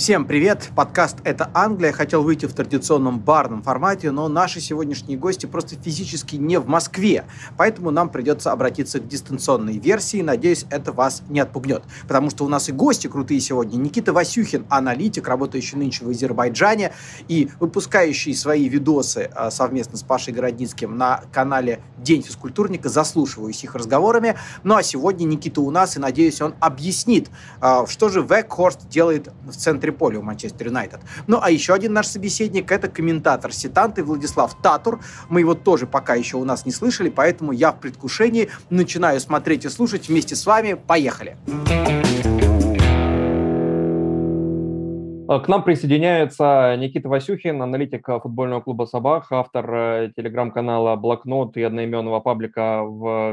Всем 0.00 0.24
привет! 0.24 0.70
Подкаст 0.74 1.18
«Это 1.24 1.50
Англия». 1.52 1.92
Хотел 1.92 2.22
выйти 2.22 2.46
в 2.46 2.54
традиционном 2.54 3.20
барном 3.20 3.62
формате, 3.62 4.10
но 4.10 4.28
наши 4.28 4.58
сегодняшние 4.58 5.18
гости 5.18 5.44
просто 5.44 5.76
физически 5.76 6.36
не 6.36 6.58
в 6.58 6.66
Москве, 6.66 7.26
поэтому 7.58 7.90
нам 7.90 8.08
придется 8.08 8.50
обратиться 8.50 8.98
к 8.98 9.06
дистанционной 9.06 9.76
версии. 9.76 10.22
Надеюсь, 10.22 10.64
это 10.70 10.92
вас 10.92 11.22
не 11.28 11.40
отпугнет, 11.40 11.82
потому 12.08 12.30
что 12.30 12.46
у 12.46 12.48
нас 12.48 12.70
и 12.70 12.72
гости 12.72 13.08
крутые 13.08 13.40
сегодня. 13.40 13.76
Никита 13.76 14.14
Васюхин, 14.14 14.64
аналитик, 14.70 15.28
работающий 15.28 15.76
нынче 15.76 16.06
в 16.06 16.08
Азербайджане 16.08 16.94
и 17.28 17.50
выпускающий 17.60 18.34
свои 18.34 18.70
видосы 18.70 19.30
а, 19.34 19.50
совместно 19.50 19.98
с 19.98 20.02
Пашей 20.02 20.32
Городницким 20.32 20.96
на 20.96 21.24
канале 21.30 21.82
«День 21.98 22.22
физкультурника». 22.22 22.88
Заслушиваюсь 22.88 23.62
их 23.64 23.74
разговорами. 23.74 24.38
Ну 24.62 24.76
а 24.76 24.82
сегодня 24.82 25.26
Никита 25.26 25.60
у 25.60 25.70
нас, 25.70 25.98
и 25.98 26.00
надеюсь, 26.00 26.40
он 26.40 26.54
объяснит, 26.58 27.28
а, 27.60 27.86
что 27.86 28.08
же 28.08 28.22
Векхорст 28.22 28.88
делает 28.88 29.30
в 29.42 29.52
центре 29.52 29.89
центре 29.90 29.92
поля 29.92 30.18
у 30.18 30.22
Манчестер 30.22 30.68
Юнайтед. 30.68 31.00
Ну, 31.26 31.38
а 31.42 31.50
еще 31.50 31.74
один 31.74 31.92
наш 31.92 32.06
собеседник– 32.06 32.70
это 32.72 32.88
комментатор 32.88 33.52
Ситанты 33.52 34.02
Владислав 34.02 34.54
Татур. 34.62 35.00
Мы 35.28 35.40
его 35.40 35.54
тоже 35.54 35.86
пока 35.86 36.14
еще 36.14 36.36
у 36.36 36.44
нас 36.44 36.66
не 36.66 36.72
слышали, 36.72 37.10
поэтому 37.10 37.52
я 37.52 37.72
в 37.72 37.80
предвкушении 37.80 38.48
начинаю 38.70 39.20
смотреть 39.20 39.64
и 39.64 39.68
слушать 39.68 40.08
вместе 40.08 40.34
с 40.34 40.46
вами. 40.46 40.74
Поехали! 40.74 41.36
К 45.28 45.46
нам 45.46 45.62
присоединяется 45.62 46.76
Никита 46.76 47.08
Васюхин, 47.08 47.62
аналитик 47.62 48.04
футбольного 48.04 48.62
клуба 48.62 48.86
«Собак», 48.86 49.26
автор 49.30 49.74
э, 49.74 50.10
телеграм-канала 50.16 50.96
«Блокнот» 50.96 51.56
и 51.56 51.62
одноименного 51.62 52.18
паблика 52.18 52.82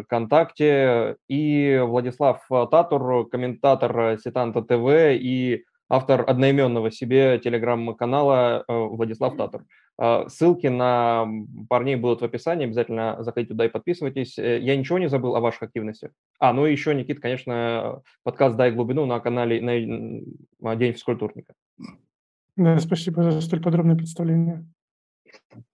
ВКонтакте, 0.06 1.16
и 1.28 1.82
Владислав 1.84 2.48
Татур, 2.70 3.28
комментатор 3.30 4.20
Ситанта 4.20 4.62
ТВ 4.62 5.18
и 5.20 5.64
автор 5.90 6.24
одноименного 6.28 6.92
себе 6.92 7.40
телеграм-канала 7.40 8.64
э, 8.68 8.74
Владислав 8.74 9.36
Татур. 9.38 9.66
Э, 10.00 10.26
ссылки 10.28 10.68
на 10.68 11.28
парней 11.70 11.96
будут 11.96 12.22
в 12.22 12.26
описании, 12.26 12.66
обязательно 12.66 13.18
заходите 13.20 13.54
туда 13.54 13.66
и 13.66 13.70
подписывайтесь. 13.70 14.38
Э, 14.38 14.60
я 14.60 14.76
ничего 14.76 15.00
не 15.00 15.10
забыл 15.10 15.36
о 15.36 15.40
ваших 15.40 15.64
активностях. 15.64 16.12
А, 16.40 16.54
ну 16.54 16.66
и 16.66 16.72
еще, 16.72 16.94
Никит, 16.94 17.20
конечно, 17.20 18.02
подкаст 18.24 18.56
«Дай 18.56 18.72
глубину» 18.72 19.06
на 19.06 19.20
канале 19.20 19.62
на 20.60 20.76
День 20.76 20.94
физкультурника. 20.94 21.54
Да, 22.56 22.80
спасибо 22.80 23.32
за 23.32 23.42
столь 23.42 23.62
подробное 23.62 23.96
представление. 23.96 24.66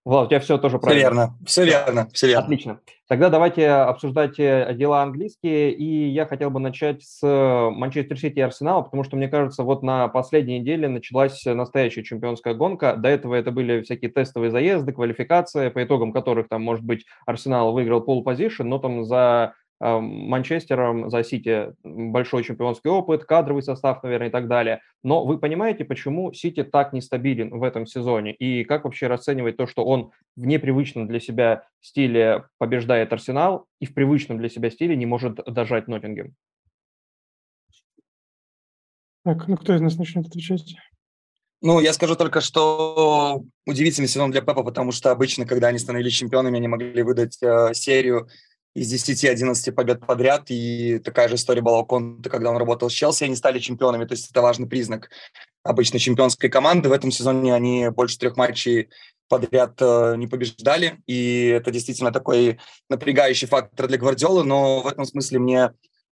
Влад, 0.06 0.26
у 0.26 0.30
тебя 0.30 0.40
все 0.40 0.58
тоже 0.58 0.80
правильно. 0.80 1.02
Все 1.04 1.10
верно, 1.10 1.38
все 1.44 1.66
верно, 1.66 2.10
все 2.14 2.28
верно. 2.28 2.44
Отлично. 2.44 2.80
Тогда 3.08 3.30
давайте 3.30 3.70
обсуждать 3.70 4.40
э, 4.40 4.74
дела 4.76 5.04
английские. 5.04 5.72
И 5.72 6.10
я 6.10 6.26
хотел 6.26 6.50
бы 6.50 6.60
начать 6.60 7.04
с 7.04 7.22
Манчестер 7.22 8.18
Сити 8.18 8.40
и 8.40 8.42
Арсенала, 8.42 8.82
потому 8.82 9.04
что, 9.04 9.16
мне 9.16 9.28
кажется, 9.28 9.64
вот 9.64 9.84
на 9.84 10.08
последней 10.08 10.60
неделе 10.60 10.88
началась 10.88 11.44
настоящая 11.46 12.04
чемпионская 12.04 12.54
гонка. 12.54 12.96
До 12.96 13.10
этого 13.10 13.36
это 13.36 13.52
были 13.52 13.82
всякие 13.82 14.12
тестовые 14.12 14.52
заезды, 14.52 14.94
квалификация, 14.94 15.70
по 15.70 15.84
итогам 15.84 16.12
которых, 16.12 16.50
там, 16.50 16.64
может 16.64 16.84
быть, 16.84 17.06
Арсенал 17.26 17.72
выиграл 17.74 18.02
пол-позишн, 18.02 18.64
но 18.64 18.80
там 18.80 19.06
за 19.06 19.54
Манчестером, 19.84 21.10
за 21.10 21.24
Сити 21.24 21.74
большой 21.84 22.44
чемпионский 22.44 22.90
опыт, 22.90 23.26
кадровый 23.26 23.64
состав, 23.64 24.02
наверное, 24.04 24.30
и 24.30 24.32
так 24.32 24.48
далее. 24.48 24.82
Но 25.04 25.26
вы 25.26 25.38
понимаете, 25.38 25.84
почему 25.84 26.32
Сити 26.32 26.64
так 26.64 26.94
нестабилен 26.94 27.50
в 27.50 27.64
этом 27.64 27.86
сезоне? 27.86 28.34
И 28.34 28.64
как 28.64 28.86
вообще 28.86 29.08
расценивать 29.08 29.58
то, 29.58 29.68
что 29.68 29.84
он 29.84 30.12
в 30.36 30.46
непривычном 30.46 31.08
для 31.08 31.20
себя 31.20 31.68
стиле 31.82 32.46
побеждает 32.58 33.12
Арсенал 33.12 33.66
и 33.80 33.86
в 33.86 33.94
привычном 33.94 34.38
для 34.38 34.48
себя 34.48 34.70
стиле 34.70 34.96
не 34.96 35.06
может 35.06 35.36
дожать 35.46 35.88
Ноттингем? 35.88 36.34
Так, 39.26 39.48
ну 39.48 39.58
кто 39.58 39.76
из 39.76 39.82
нас 39.82 39.98
начнет 39.98 40.28
отвечать? 40.28 40.76
Ну, 41.62 41.80
я 41.80 41.94
скажу 41.94 42.18
только, 42.18 42.42
что 42.42 43.42
удивительный 43.66 44.10
сезон 44.10 44.32
для 44.32 44.42
Пепа, 44.42 44.64
потому 44.64 44.92
что 44.92 45.12
обычно, 45.12 45.46
когда 45.46 45.70
они 45.70 45.80
становились 45.80 46.14
чемпионами, 46.14 46.58
они 46.58 46.68
могли 46.68 47.04
выдать 47.04 47.42
э, 47.42 47.74
серию 47.74 48.28
из 48.76 48.92
10-11 48.92 49.72
побед 49.72 50.06
подряд, 50.06 50.46
и 50.50 51.00
такая 51.00 51.28
же 51.28 51.36
история 51.36 51.62
была 51.62 51.80
у 51.80 51.86
Конта, 51.86 52.30
когда 52.30 52.50
он 52.50 52.58
работал 52.58 52.90
с 52.90 52.94
Челси, 52.94 53.26
они 53.26 53.36
стали 53.36 53.60
чемпионами, 53.60 54.06
то 54.06 54.14
есть 54.14 54.32
это 54.32 54.42
важный 54.42 54.68
признак 54.68 55.10
обычно 55.64 56.00
чемпионской 56.00 56.50
команды. 56.50 56.90
В 56.90 56.94
этом 56.94 57.12
сезоне 57.12 57.54
они 57.54 57.90
больше 57.90 58.18
трех 58.18 58.36
матчей 58.36 58.90
подряд 59.30 59.76
э, 59.80 60.16
не 60.18 60.28
побеждали, 60.28 61.02
и 61.08 61.48
это 61.48 61.72
действительно 61.72 62.12
такой 62.12 62.60
напрягающий 62.90 63.48
фактор 63.48 63.88
для 63.88 63.98
Гвардиолы, 63.98 64.44
но 64.44 64.82
в 64.82 64.88
этом 64.88 65.06
смысле 65.06 65.40
мне 65.40 65.72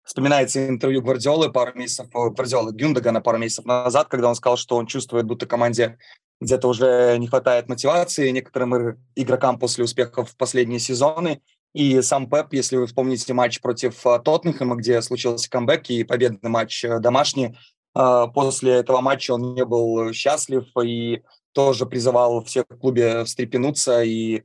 вспоминается 0.04 0.68
интервью 0.68 1.02
Гвардиолы 1.02 1.52
пару 1.52 1.78
месяцев, 1.78 2.08
э, 2.08 2.30
Гвардиолы 2.30 2.74
Гюндагана 2.74 3.22
пару 3.22 3.38
месяцев 3.38 3.66
назад, 3.66 4.08
когда 4.08 4.30
он 4.30 4.36
сказал, 4.36 4.58
что 4.58 4.78
он 4.78 4.88
чувствует, 4.88 5.26
будто 5.26 5.46
команде 5.46 5.98
где-то 6.42 6.68
уже 6.68 7.18
не 7.18 7.28
хватает 7.28 7.70
мотивации 7.70 8.32
некоторым 8.32 8.98
игрокам 9.16 9.60
после 9.60 9.84
успехов 9.84 10.32
в 10.32 10.38
последние 10.38 10.80
сезоны, 10.80 11.42
и 11.76 12.02
сам 12.02 12.30
Пеп, 12.30 12.54
если 12.54 12.78
вы 12.78 12.88
вспомните 12.88 13.34
матч 13.34 13.60
против 13.60 14.06
э, 14.08 14.20
Тоттенхэма, 14.24 14.78
где 14.78 15.02
случился 15.02 15.50
камбэк 15.50 15.90
и 15.90 16.06
победный 16.06 16.50
матч 16.50 16.86
э, 16.86 17.00
домашний, 17.00 17.58
э, 17.94 18.28
после 18.34 18.76
этого 18.76 19.02
матча 19.02 19.34
он 19.34 19.56
не 19.56 19.66
был 19.66 20.14
счастлив 20.14 20.66
и 20.82 21.22
тоже 21.52 21.86
призывал 21.86 22.46
всех 22.46 22.64
в 22.70 22.78
клубе 22.78 23.26
встрепенуться 23.26 24.04
и 24.04 24.44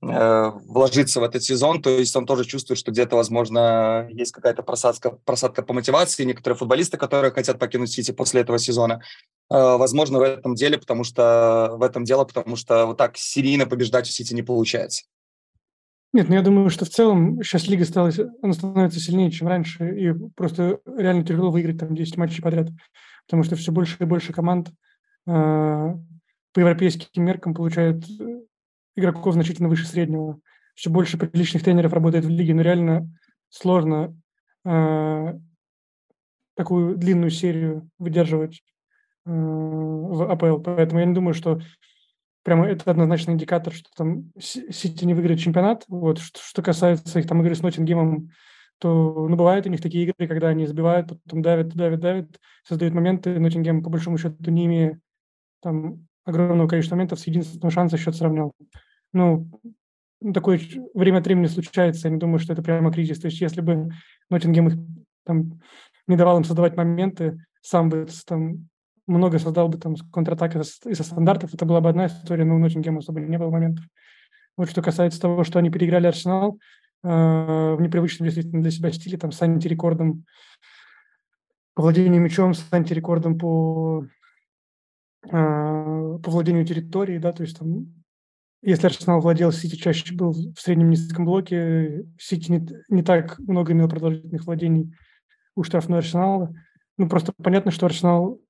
вложиться 0.00 1.20
в 1.20 1.22
этот 1.22 1.44
сезон, 1.44 1.80
то 1.80 1.88
есть 1.88 2.16
он 2.16 2.26
тоже 2.26 2.44
чувствует, 2.44 2.76
что 2.76 2.90
где-то, 2.90 3.14
возможно, 3.14 4.08
есть 4.10 4.32
какая-то 4.32 4.64
просадка, 4.64 5.12
просадка 5.24 5.62
по 5.62 5.74
мотивации. 5.74 6.24
Некоторые 6.24 6.58
футболисты, 6.58 6.96
которые 6.96 7.30
хотят 7.30 7.60
покинуть 7.60 7.92
Сити 7.92 8.10
после 8.10 8.40
этого 8.40 8.58
сезона, 8.58 9.00
возможно, 9.48 10.18
в 10.18 10.22
этом 10.22 10.56
деле, 10.56 10.76
потому 10.76 11.04
что 11.04 11.74
в 11.76 11.84
этом 11.84 12.02
дело, 12.02 12.24
потому 12.24 12.56
что 12.56 12.86
вот 12.86 12.96
так 12.96 13.16
серийно 13.16 13.64
побеждать 13.66 14.08
у 14.08 14.10
Сити 14.10 14.34
не 14.34 14.42
получается. 14.42 15.04
Нет, 16.12 16.28
ну 16.28 16.34
я 16.34 16.42
думаю, 16.42 16.68
что 16.68 16.84
в 16.84 16.90
целом 16.90 17.42
сейчас 17.42 17.68
лига 17.68 17.84
стала, 17.84 18.10
она 18.42 18.52
становится 18.52 19.00
сильнее, 19.00 19.30
чем 19.30 19.48
раньше, 19.48 19.98
и 19.98 20.12
просто 20.36 20.80
реально 20.84 21.24
тяжело 21.24 21.50
выиграть 21.50 21.78
там 21.78 21.94
10 21.94 22.18
матчей 22.18 22.42
подряд, 22.42 22.68
потому 23.26 23.42
что 23.44 23.56
все 23.56 23.72
больше 23.72 23.96
и 23.98 24.04
больше 24.04 24.34
команд 24.34 24.68
э, 25.26 25.30
по 26.52 26.60
европейским 26.60 27.24
меркам 27.24 27.54
получают 27.54 28.04
э, 28.20 28.42
игроков 28.94 29.34
значительно 29.34 29.70
выше 29.70 29.86
среднего. 29.86 30.38
Все 30.74 30.90
больше 30.90 31.16
приличных 31.16 31.64
тренеров 31.64 31.94
работает 31.94 32.26
в 32.26 32.28
лиге, 32.28 32.54
но 32.54 32.60
реально 32.60 33.10
сложно 33.48 34.14
э, 34.66 35.38
такую 36.56 36.96
длинную 36.96 37.30
серию 37.30 37.88
выдерживать 37.98 38.62
э, 39.24 39.30
в 39.30 40.30
АПЛ. 40.30 40.58
Поэтому 40.58 41.00
я 41.00 41.06
не 41.06 41.14
думаю, 41.14 41.32
что 41.32 41.60
прямо 42.42 42.66
это 42.66 42.90
однозначный 42.90 43.34
индикатор, 43.34 43.72
что 43.72 43.88
там 43.96 44.32
Сити 44.38 45.04
не 45.04 45.14
выиграет 45.14 45.40
чемпионат. 45.40 45.84
Вот 45.88 46.18
что, 46.18 46.40
что 46.42 46.62
касается 46.62 47.18
их 47.18 47.26
там 47.26 47.40
игры 47.42 47.54
с 47.54 47.62
Ноттингемом, 47.62 48.30
то 48.78 49.28
ну, 49.28 49.36
бывают 49.36 49.66
у 49.66 49.68
них 49.68 49.80
такие 49.80 50.04
игры, 50.04 50.26
когда 50.26 50.48
они 50.48 50.66
забивают, 50.66 51.08
потом 51.24 51.40
давят, 51.40 51.68
давят, 51.68 52.00
давят, 52.00 52.40
создают 52.66 52.94
моменты. 52.94 53.38
Ноттингем, 53.38 53.82
по 53.82 53.90
большому 53.90 54.18
счету, 54.18 54.50
не 54.50 54.66
имея 54.66 55.00
там 55.62 56.08
огромного 56.24 56.68
количества 56.68 56.96
моментов, 56.96 57.20
с 57.20 57.26
единственным 57.26 57.70
шансом 57.70 57.98
счет 57.98 58.16
сравнял. 58.16 58.52
Ну, 59.12 59.48
такое 60.34 60.60
время 60.94 61.18
от 61.18 61.26
времени 61.26 61.46
случается, 61.46 62.08
я 62.08 62.14
не 62.14 62.18
думаю, 62.18 62.38
что 62.38 62.52
это 62.52 62.62
прямо 62.62 62.92
кризис. 62.92 63.20
То 63.20 63.26
есть 63.26 63.40
если 63.40 63.60
бы 63.60 63.90
Ноттингем 64.30 64.68
их 64.68 64.74
там 65.24 65.60
не 66.06 66.16
давал 66.16 66.38
им 66.38 66.44
создавать 66.44 66.76
моменты, 66.76 67.44
сам 67.60 67.88
бы 67.88 68.06
там 68.26 68.68
много 69.06 69.38
создал 69.38 69.68
бы 69.68 69.78
там 69.78 69.96
контратак 70.12 70.56
и 70.56 70.62
со 70.62 71.04
стандартов, 71.04 71.54
это 71.54 71.66
была 71.66 71.80
бы 71.80 71.88
одна 71.88 72.06
история, 72.06 72.44
но 72.44 72.56
у 72.56 72.58
Ноттингема 72.58 72.98
особо 72.98 73.20
не 73.20 73.38
было 73.38 73.50
моментов. 73.50 73.84
Вот 74.56 74.70
что 74.70 74.82
касается 74.82 75.20
того, 75.20 75.44
что 75.44 75.58
они 75.58 75.70
переиграли 75.70 76.06
Арсенал 76.06 76.58
э, 77.02 77.08
в 77.08 77.80
непривычном 77.80 78.26
действительно 78.26 78.62
для 78.62 78.70
себя 78.70 78.92
стиле, 78.92 79.18
там 79.18 79.32
с 79.32 79.42
антирекордом 79.42 80.24
по 81.74 81.82
владению 81.82 82.20
мячом, 82.20 82.54
с 82.54 82.66
антирекордом 82.70 83.38
по, 83.38 84.04
э, 85.24 85.30
по 85.30 86.30
владению 86.30 86.66
территорией, 86.66 87.18
да, 87.18 87.32
то 87.32 87.42
есть 87.42 87.58
там 87.58 87.86
если 88.64 88.86
Арсенал 88.86 89.20
владел, 89.20 89.50
Сити 89.50 89.74
чаще 89.74 90.14
был 90.14 90.30
в 90.30 90.60
среднем 90.60 90.90
низком 90.90 91.24
блоке, 91.24 92.06
Сити 92.16 92.48
не, 92.48 92.68
не 92.88 93.02
так 93.02 93.36
много 93.40 93.72
имел 93.72 93.88
продолжительных 93.88 94.46
владений 94.46 94.94
у 95.56 95.64
штрафной 95.64 95.98
Арсенала. 95.98 96.54
Ну, 96.96 97.08
просто 97.08 97.32
понятно, 97.42 97.72
что 97.72 97.86
Арсенал 97.86 98.40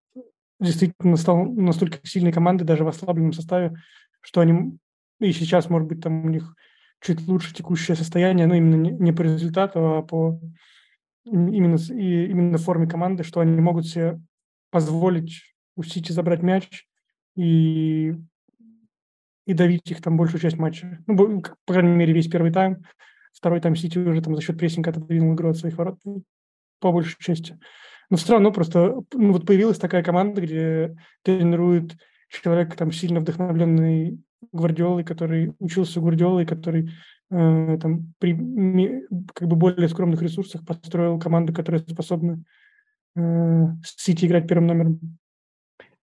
действительно 0.62 1.16
стал 1.16 1.44
настолько 1.44 1.98
сильной 2.04 2.32
командой, 2.32 2.64
даже 2.64 2.84
в 2.84 2.88
ослабленном 2.88 3.32
составе, 3.32 3.76
что 4.20 4.40
они 4.40 4.78
и 5.20 5.32
сейчас, 5.32 5.70
может 5.70 5.88
быть, 5.88 6.00
там 6.00 6.24
у 6.24 6.28
них 6.28 6.54
чуть 7.00 7.26
лучше 7.26 7.54
текущее 7.54 7.96
состояние, 7.96 8.46
но 8.46 8.54
именно 8.54 8.88
не, 8.88 9.12
по 9.12 9.22
результату, 9.22 9.96
а 9.96 10.02
по 10.02 10.40
именно, 11.24 11.76
и, 11.76 12.26
именно 12.26 12.58
форме 12.58 12.86
команды, 12.86 13.22
что 13.22 13.40
они 13.40 13.60
могут 13.60 13.86
себе 13.86 14.20
позволить 14.70 15.42
у 15.76 15.82
Сити 15.82 16.12
забрать 16.12 16.42
мяч 16.42 16.86
и, 17.36 18.14
и 19.46 19.52
давить 19.52 19.90
их 19.90 20.02
там 20.02 20.16
большую 20.16 20.40
часть 20.40 20.58
матча. 20.58 20.98
Ну, 21.06 21.42
по 21.64 21.72
крайней 21.72 21.94
мере, 21.94 22.12
весь 22.12 22.28
первый 22.28 22.52
тайм. 22.52 22.84
Второй 23.32 23.60
тайм 23.60 23.76
Сити 23.76 23.98
уже 23.98 24.22
там 24.22 24.34
за 24.34 24.42
счет 24.42 24.58
прессинга 24.58 24.90
отодвинул 24.90 25.34
игру 25.34 25.50
от 25.50 25.56
своих 25.56 25.76
ворот 25.76 25.98
по 26.80 26.92
большей 26.92 27.16
части. 27.20 27.58
Но 28.12 28.18
все 28.18 28.34
равно 28.34 28.52
просто 28.52 29.02
ну, 29.14 29.32
вот 29.32 29.46
появилась 29.46 29.78
такая 29.78 30.02
команда, 30.02 30.42
где 30.42 30.94
тренирует 31.22 31.96
человек, 32.28 32.76
там, 32.76 32.92
сильно 32.92 33.20
вдохновленный 33.20 34.20
Гвардиолой, 34.52 35.02
который 35.02 35.54
учился 35.58 35.98
у 35.98 36.02
Гвардиолы, 36.02 36.44
который 36.44 36.90
э, 37.30 37.78
там, 37.80 38.12
при 38.18 38.34
как 39.32 39.48
бы 39.48 39.56
более 39.56 39.88
скромных 39.88 40.20
ресурсах 40.20 40.62
построил 40.66 41.18
команду, 41.18 41.54
которая 41.54 41.80
способна 41.80 42.44
э, 43.16 43.20
с 43.82 44.02
Сити 44.04 44.26
играть 44.26 44.46
первым 44.46 44.66
номером. 44.66 45.00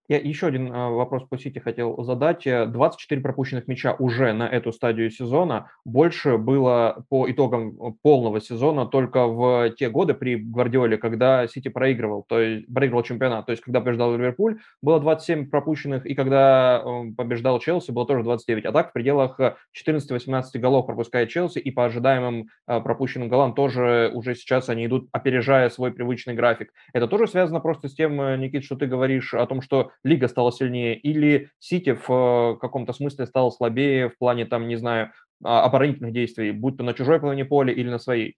Я 0.09 0.17
еще 0.17 0.47
один 0.47 0.73
а, 0.73 0.89
вопрос 0.89 1.23
по 1.29 1.37
Сити 1.37 1.59
хотел 1.59 2.01
задать. 2.01 2.43
24 2.43 3.21
пропущенных 3.21 3.67
мяча 3.67 3.93
уже 3.93 4.33
на 4.33 4.47
эту 4.47 4.71
стадию 4.71 5.11
сезона. 5.11 5.69
Больше 5.85 6.39
было 6.39 7.05
по 7.09 7.29
итогам 7.29 7.95
полного 8.01 8.41
сезона 8.41 8.87
только 8.87 9.27
в 9.27 9.69
те 9.77 9.87
годы 9.91 10.15
при 10.15 10.37
Гвардиоле, 10.37 10.97
когда 10.97 11.47
Сити 11.47 11.67
проигрывал, 11.67 12.25
то 12.27 12.39
есть 12.39 12.73
проигрывал 12.73 13.03
чемпионат. 13.03 13.45
То 13.45 13.51
есть 13.51 13.61
когда 13.61 13.81
побеждал 13.81 14.15
Ливерпуль, 14.15 14.57
было 14.81 14.99
27 14.99 15.47
пропущенных, 15.47 16.07
и 16.07 16.15
когда 16.15 16.83
побеждал 17.15 17.59
Челси, 17.59 17.91
было 17.91 18.07
тоже 18.07 18.23
29. 18.23 18.65
А 18.65 18.71
так 18.71 18.89
в 18.89 18.93
пределах 18.93 19.39
14-18 19.39 20.43
голов 20.55 20.87
пропускает 20.87 21.29
Челси, 21.29 21.59
и 21.59 21.69
по 21.69 21.85
ожидаемым 21.85 22.47
пропущенным 22.65 23.29
голам 23.29 23.53
тоже 23.53 24.09
уже 24.11 24.33
сейчас 24.33 24.69
они 24.69 24.87
идут, 24.87 25.07
опережая 25.11 25.69
свой 25.69 25.91
привычный 25.91 26.33
график. 26.33 26.73
Это 26.93 27.07
тоже 27.07 27.27
связано 27.27 27.59
просто 27.59 27.89
с 27.89 27.93
тем, 27.93 28.19
э, 28.19 28.37
Никит, 28.37 28.63
что 28.63 28.75
ты 28.75 28.87
говоришь 28.87 29.35
о 29.35 29.45
том, 29.45 29.61
что 29.61 29.91
Лига 30.03 30.27
стала 30.27 30.51
сильнее, 30.51 30.97
или 30.97 31.49
Сити 31.59 31.93
в 31.93 32.09
э, 32.09 32.57
каком-то 32.59 32.93
смысле 32.93 33.25
стал 33.25 33.51
слабее 33.51 34.09
в 34.09 34.17
плане, 34.17 34.45
там, 34.45 34.67
не 34.67 34.77
знаю, 34.77 35.11
а, 35.43 35.63
оборонительных 35.63 36.13
действий, 36.13 36.51
будь 36.51 36.77
то 36.77 36.83
на 36.83 36.93
чужой 36.93 37.19
половине 37.19 37.45
поля 37.45 37.73
или 37.73 37.89
на 37.89 37.99
своей? 37.99 38.37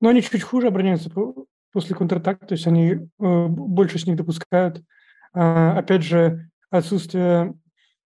Но 0.00 0.08
они 0.08 0.22
чуть 0.22 0.42
хуже 0.42 0.68
обороняются 0.68 1.10
после 1.72 1.96
контратак, 1.96 2.46
то 2.46 2.52
есть 2.52 2.66
они 2.66 2.92
э, 2.92 2.98
больше 3.18 3.98
с 3.98 4.06
них 4.06 4.16
допускают. 4.16 4.82
А, 5.32 5.78
опять 5.78 6.02
же, 6.02 6.50
отсутствие 6.70 7.54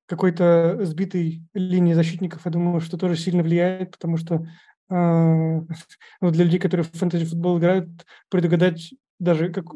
какой-то 0.07 0.79
сбитой 0.85 1.43
линии 1.53 1.93
защитников, 1.93 2.43
я 2.45 2.51
думаю, 2.51 2.81
что 2.81 2.97
тоже 2.97 3.17
сильно 3.17 3.43
влияет, 3.43 3.93
потому 3.93 4.17
что 4.17 4.47
э, 4.91 5.61
для 6.21 6.45
людей, 6.45 6.61
которые 6.61 6.85
в 6.85 6.93
фэнтези-футбол 6.93 7.59
играют, 7.59 7.89
предугадать 8.31 8.95
даже 9.19 9.51
как 9.51 9.67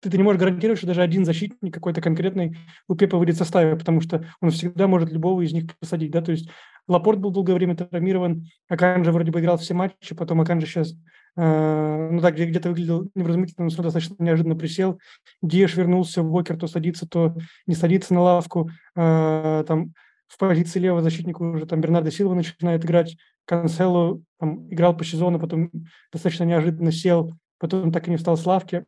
ты, 0.00 0.10
ты 0.10 0.16
не 0.16 0.22
можешь 0.22 0.40
гарантировать, 0.40 0.78
что 0.78 0.86
даже 0.86 1.02
один 1.02 1.24
защитник 1.24 1.72
какой-то 1.72 2.00
конкретный 2.00 2.56
у 2.88 2.94
Пепа 2.94 3.18
выйдет 3.18 3.36
в 3.36 3.38
составе, 3.38 3.76
потому 3.76 4.00
что 4.00 4.26
он 4.40 4.50
всегда 4.50 4.86
может 4.86 5.12
любого 5.12 5.42
из 5.42 5.52
них 5.52 5.66
посадить, 5.78 6.10
да, 6.10 6.22
то 6.22 6.32
есть 6.32 6.48
Лапорт 6.88 7.20
был 7.20 7.30
долгое 7.30 7.54
время 7.54 7.76
травмирован, 7.76 8.46
Аканжа 8.68 9.12
вроде 9.12 9.30
бы 9.30 9.40
играл 9.40 9.58
все 9.58 9.74
матчи, 9.74 10.14
потом 10.14 10.40
Аканжа 10.40 10.66
сейчас, 10.66 10.94
э, 11.36 12.08
ну 12.10 12.20
так, 12.20 12.34
где-то 12.34 12.70
выглядел 12.70 13.10
невразумительно, 13.14 13.68
но 13.68 13.82
достаточно 13.82 14.16
неожиданно 14.18 14.56
присел, 14.56 14.98
Диеш 15.42 15.76
вернулся, 15.76 16.22
Вокер 16.22 16.56
то 16.56 16.66
садится, 16.66 17.06
то 17.06 17.36
не 17.66 17.74
садится 17.74 18.14
на 18.14 18.22
лавку, 18.22 18.70
э, 18.96 19.64
там 19.66 19.92
в 20.26 20.38
позиции 20.38 20.78
левого 20.78 21.02
защитника 21.02 21.42
уже 21.42 21.66
там 21.66 21.80
Бернардо 21.80 22.10
Силва 22.10 22.34
начинает 22.34 22.84
играть, 22.84 23.16
Канцело 23.46 24.20
там, 24.38 24.72
играл 24.72 24.96
по 24.96 25.04
сезону, 25.04 25.40
потом 25.40 25.70
достаточно 26.12 26.44
неожиданно 26.44 26.92
сел, 26.92 27.32
потом 27.58 27.90
так 27.90 28.06
и 28.06 28.10
не 28.10 28.16
встал 28.16 28.36
с 28.36 28.46
лавки. 28.46 28.84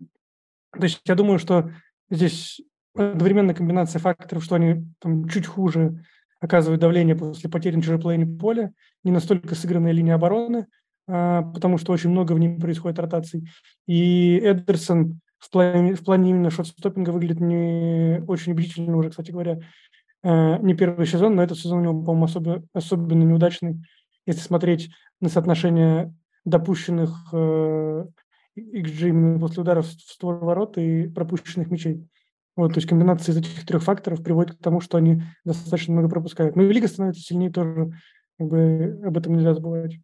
То 0.73 0.83
есть 0.83 1.01
я 1.07 1.15
думаю, 1.15 1.39
что 1.39 1.71
здесь 2.11 2.61
одновременная 2.95 3.55
комбинация 3.55 4.01
факторов, 4.01 4.45
что 4.45 4.57
они 4.57 4.87
там, 5.01 5.29
чуть 5.29 5.47
хуже 5.47 6.05
оказывают 6.41 6.81
давление 6.81 7.15
после 7.15 7.49
потери 7.49 7.77
на 7.77 7.83
чужой 7.83 8.01
половине 8.01 8.27
поля, 8.27 8.73
не 9.05 9.13
настолько 9.13 9.55
сыгранная 9.55 9.93
линия 9.93 10.15
обороны, 10.15 10.67
а, 11.07 11.43
потому 11.43 11.79
что 11.79 11.93
очень 11.93 12.11
много 12.11 12.33
в 12.33 12.39
ней 12.39 12.59
происходит 12.59 12.99
ротаций. 12.99 13.49
И 13.87 14.39
Эдерсон 14.39 15.21
в 15.39 15.51
плане, 15.51 15.95
в 15.95 16.05
плане 16.05 16.31
именно 16.31 16.51
шот-стоппинга 16.51 17.11
выглядит 17.11 17.41
не 17.41 18.23
очень 18.27 18.53
убедительно 18.53 18.97
уже, 18.97 19.11
кстати 19.11 19.31
говоря, 19.31 19.61
а, 20.23 20.59
не 20.59 20.75
первый 20.75 21.07
сезон, 21.07 21.37
но 21.37 21.43
этот 21.43 21.59
сезон 21.59 21.79
у 21.79 21.83
него, 21.83 22.03
по-моему, 22.03 22.25
особо, 22.25 22.63
особенно 22.73 23.23
неудачный, 23.23 23.83
если 24.27 24.41
смотреть 24.41 24.91
на 25.21 25.29
соотношение 25.29 26.15
допущенных 26.45 27.29
э, 27.33 28.05
XG 28.57 29.09
именно 29.09 29.39
после 29.41 29.63
ударов 29.63 29.87
в 29.87 29.91
створ 29.91 30.37
ворот 30.45 30.79
и 30.79 31.09
пропущенных 31.09 31.71
мячей. 31.71 32.09
Вот, 32.55 32.75
то 32.75 32.79
есть 32.79 32.89
комбинация 32.89 33.33
из 33.33 33.39
этих 33.39 33.67
трех 33.67 33.83
факторов 33.83 34.23
приводит 34.23 34.57
к 34.57 34.63
тому, 34.63 34.81
что 34.81 34.99
они 34.99 35.23
достаточно 35.45 35.95
много 35.95 36.09
пропускают. 36.09 36.55
Ну 36.55 36.63
и 36.63 36.73
лига 36.73 36.87
становится 36.87 37.23
сильнее 37.23 37.51
тоже, 37.51 37.93
как 38.39 38.49
бы 38.49 39.01
об 39.05 39.17
этом 39.17 39.35
нельзя 39.35 39.55
забывать. 39.55 39.97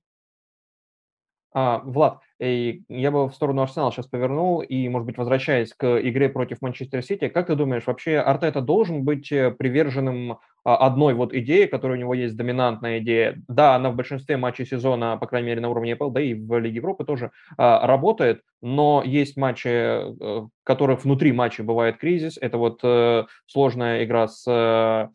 А, 1.52 1.80
Влад, 1.80 2.20
и 2.38 2.82
я 2.88 3.10
бы 3.10 3.28
в 3.28 3.34
сторону 3.34 3.62
Арсенала 3.62 3.90
сейчас 3.90 4.06
повернул, 4.06 4.60
и, 4.60 4.88
может 4.88 5.06
быть, 5.06 5.18
возвращаясь 5.18 5.74
к 5.74 6.00
игре 6.00 6.28
против 6.28 6.62
Манчестер 6.62 7.02
Сити, 7.02 7.28
как 7.28 7.48
ты 7.48 7.56
думаешь, 7.56 7.86
вообще 7.86 8.18
Артета 8.18 8.60
должен 8.60 9.04
быть 9.04 9.32
э, 9.32 9.50
приверженным 9.50 10.38
а, 10.64 10.76
одной 10.76 11.14
вот 11.14 11.32
идеи, 11.34 11.66
которая 11.66 11.98
у 11.98 12.00
него 12.00 12.14
есть 12.14 12.36
доминантная 12.36 12.98
идея? 13.00 13.42
Да, 13.48 13.74
она 13.74 13.90
в 13.90 13.96
большинстве 13.96 14.36
матчей 14.36 14.66
сезона, 14.66 15.16
по 15.16 15.26
крайней 15.26 15.48
мере, 15.48 15.60
на 15.60 15.68
уровне 15.68 15.94
АПЛ, 15.94 16.10
да 16.10 16.20
и 16.20 16.34
в 16.34 16.58
Лиге 16.58 16.76
Европы 16.76 17.04
тоже 17.04 17.32
а, 17.56 17.86
работает, 17.86 18.42
но 18.62 19.02
есть 19.04 19.36
матчи, 19.36 19.68
э, 19.68 20.10
в 20.10 20.50
которых 20.62 21.04
внутри 21.04 21.32
матча 21.32 21.64
бывает 21.64 21.98
кризис. 21.98 22.38
Это 22.40 22.58
вот 22.58 22.80
э, 22.84 23.24
сложная 23.46 24.04
игра 24.04 24.28
с 24.28 25.10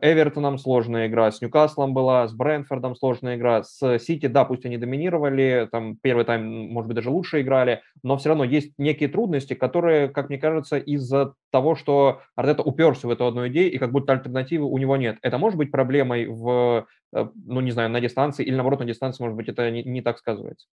Эвертоном 0.00 0.58
сложная 0.58 1.08
игра, 1.08 1.30
с 1.30 1.40
Ньюкаслом 1.40 1.92
была, 1.92 2.28
с 2.28 2.32
Брэнфордом 2.32 2.94
сложная 2.94 3.36
игра, 3.36 3.62
с 3.64 3.98
Сити, 3.98 4.26
да, 4.26 4.44
пусть 4.44 4.64
они 4.64 4.76
доминировали, 4.78 5.68
там 5.72 5.96
первый 6.00 6.24
тайм, 6.24 6.70
может 6.70 6.88
быть, 6.88 6.94
даже 6.96 7.10
лучше 7.10 7.40
играли, 7.40 7.82
но 8.02 8.16
все 8.16 8.28
равно 8.28 8.44
есть 8.44 8.72
некие 8.78 9.08
трудности, 9.08 9.54
которые, 9.54 10.08
как 10.08 10.28
мне 10.28 10.38
кажется, 10.38 10.76
из-за 10.78 11.34
того, 11.50 11.74
что 11.74 12.20
Артета 12.36 12.62
уперся 12.62 13.08
в 13.08 13.10
эту 13.10 13.26
одну 13.26 13.48
идею, 13.48 13.72
и 13.72 13.78
как 13.78 13.90
будто 13.90 14.12
альтернативы 14.12 14.66
у 14.66 14.78
него 14.78 14.96
нет. 14.96 15.18
Это 15.22 15.38
может 15.38 15.58
быть 15.58 15.72
проблемой 15.72 16.26
в, 16.26 16.86
э, 17.14 17.26
ну, 17.44 17.60
не 17.60 17.72
знаю, 17.72 17.90
на 17.90 18.00
дистанции, 18.00 18.44
или 18.44 18.54
наоборот, 18.54 18.80
на 18.80 18.86
дистанции, 18.86 19.22
может 19.22 19.36
быть, 19.36 19.48
это 19.48 19.68
не, 19.70 19.82
не 19.82 20.00
так 20.00 20.18
сказывается? 20.18 20.68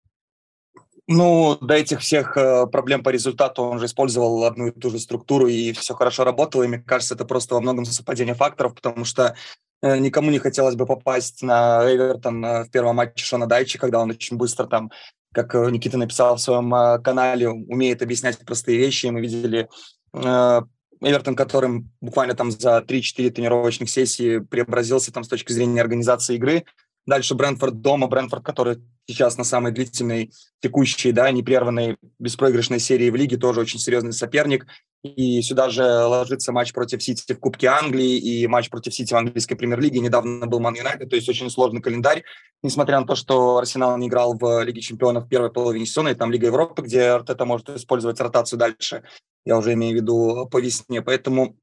Ну, 1.09 1.57
до 1.61 1.75
этих 1.75 2.01
всех 2.01 2.37
э, 2.37 2.67
проблем 2.67 3.05
по 3.05 3.11
результату 3.11 3.63
он 3.63 3.79
же 3.79 3.87
использовал 3.87 4.43
одну 4.43 4.67
и 4.67 4.71
ту 4.73 4.91
же 4.91 4.99
структуру, 4.99 5.47
и 5.47 5.73
все 5.73 5.95
хорошо 5.95 6.25
работало. 6.25 6.65
И 6.65 6.69
мне 6.69 6.79
кажется, 6.79 7.15
это 7.15 7.25
просто 7.25 7.55
во 7.55 7.61
многом 7.61 7.85
совпадение 7.85 8.35
факторов, 8.35 8.75
потому 8.75 9.05
что 9.05 9.37
э, 9.83 9.99
никому 9.99 10.33
не 10.33 10.41
хотелось 10.41 10.75
бы 10.75 10.85
попасть 10.85 11.43
на 11.43 11.81
Эвертон 11.85 12.45
э, 12.45 12.65
в 12.65 12.71
первом 12.71 12.97
матче 12.97 13.25
Шона 13.25 13.47
Дайчи, 13.47 13.79
когда 13.79 14.01
он 14.01 14.11
очень 14.11 14.37
быстро 14.37 14.67
там, 14.67 14.91
как 15.33 15.55
Никита 15.55 15.97
написал 15.97 16.37
в 16.37 16.41
своем 16.41 16.71
канале, 17.03 17.51
умеет 17.51 18.03
объяснять 18.03 18.39
простые 18.39 18.79
вещи. 18.79 19.07
Мы 19.07 19.21
видели 19.21 19.69
Эвертон, 20.13 21.37
которым 21.37 21.93
буквально 22.01 22.35
там 22.35 22.51
за 22.51 22.79
3-4 22.79 23.31
тренировочных 23.31 23.91
сессии 23.91 24.39
преобразился 24.39 25.13
там 25.13 25.25
с 25.25 25.29
точки 25.29 25.53
зрения 25.53 25.83
организации 25.83 26.37
игры. 26.37 26.65
Дальше 27.07 27.35
Брэнфорд 27.35 27.81
дома, 27.81 28.09
Брэнфорд, 28.09 28.45
который 28.45 28.83
сейчас 29.09 29.39
на 29.39 29.45
самой 29.45 29.71
длительной 29.71 30.33
текущей, 30.61 31.13
да, 31.13 31.31
непрерванной 31.31 31.97
беспроигрышной 32.19 32.81
серии 32.81 33.11
в 33.11 33.15
лиге, 33.15 33.37
тоже 33.37 33.61
очень 33.61 33.79
серьезный 33.79 34.13
соперник. 34.13 34.67
И 35.05 35.41
сюда 35.43 35.71
же 35.71 35.85
ложится 35.85 36.51
матч 36.51 36.73
против 36.73 37.01
Сити 37.01 37.33
в 37.33 37.39
Кубке 37.39 37.69
Англии 37.69 38.19
и 38.19 38.47
матч 38.49 38.71
против 38.71 38.93
Сити 38.93 39.15
в 39.15 39.17
английской 39.17 39.55
премьер-лиге. 39.55 40.01
Недавно 40.01 40.49
был 40.49 40.59
Ман 40.59 40.75
Юнайтед, 40.75 41.09
то 41.09 41.15
есть 41.15 41.29
очень 41.29 41.49
сложный 41.49 41.81
календарь. 41.81 42.25
Несмотря 42.65 42.99
на 42.99 43.07
то, 43.07 43.15
что 43.15 43.59
Арсенал 43.59 43.97
не 43.99 44.09
играл 44.09 44.37
в 44.37 44.65
Лиге 44.65 44.81
чемпионов 44.81 45.27
в 45.27 45.29
первой 45.29 45.53
половине 45.53 45.87
сезона, 45.87 46.09
и 46.09 46.15
там 46.15 46.33
Лига 46.33 46.47
Европы, 46.47 46.83
где 46.83 47.03
Артета 47.03 47.45
может 47.45 47.71
использовать 47.71 48.21
ротацию 48.21 48.59
дальше, 48.59 49.05
я 49.45 49.57
уже 49.57 49.75
имею 49.75 49.93
в 49.93 50.01
виду 50.01 50.49
по 50.51 50.61
весне. 50.61 51.03
Поэтому 51.03 51.57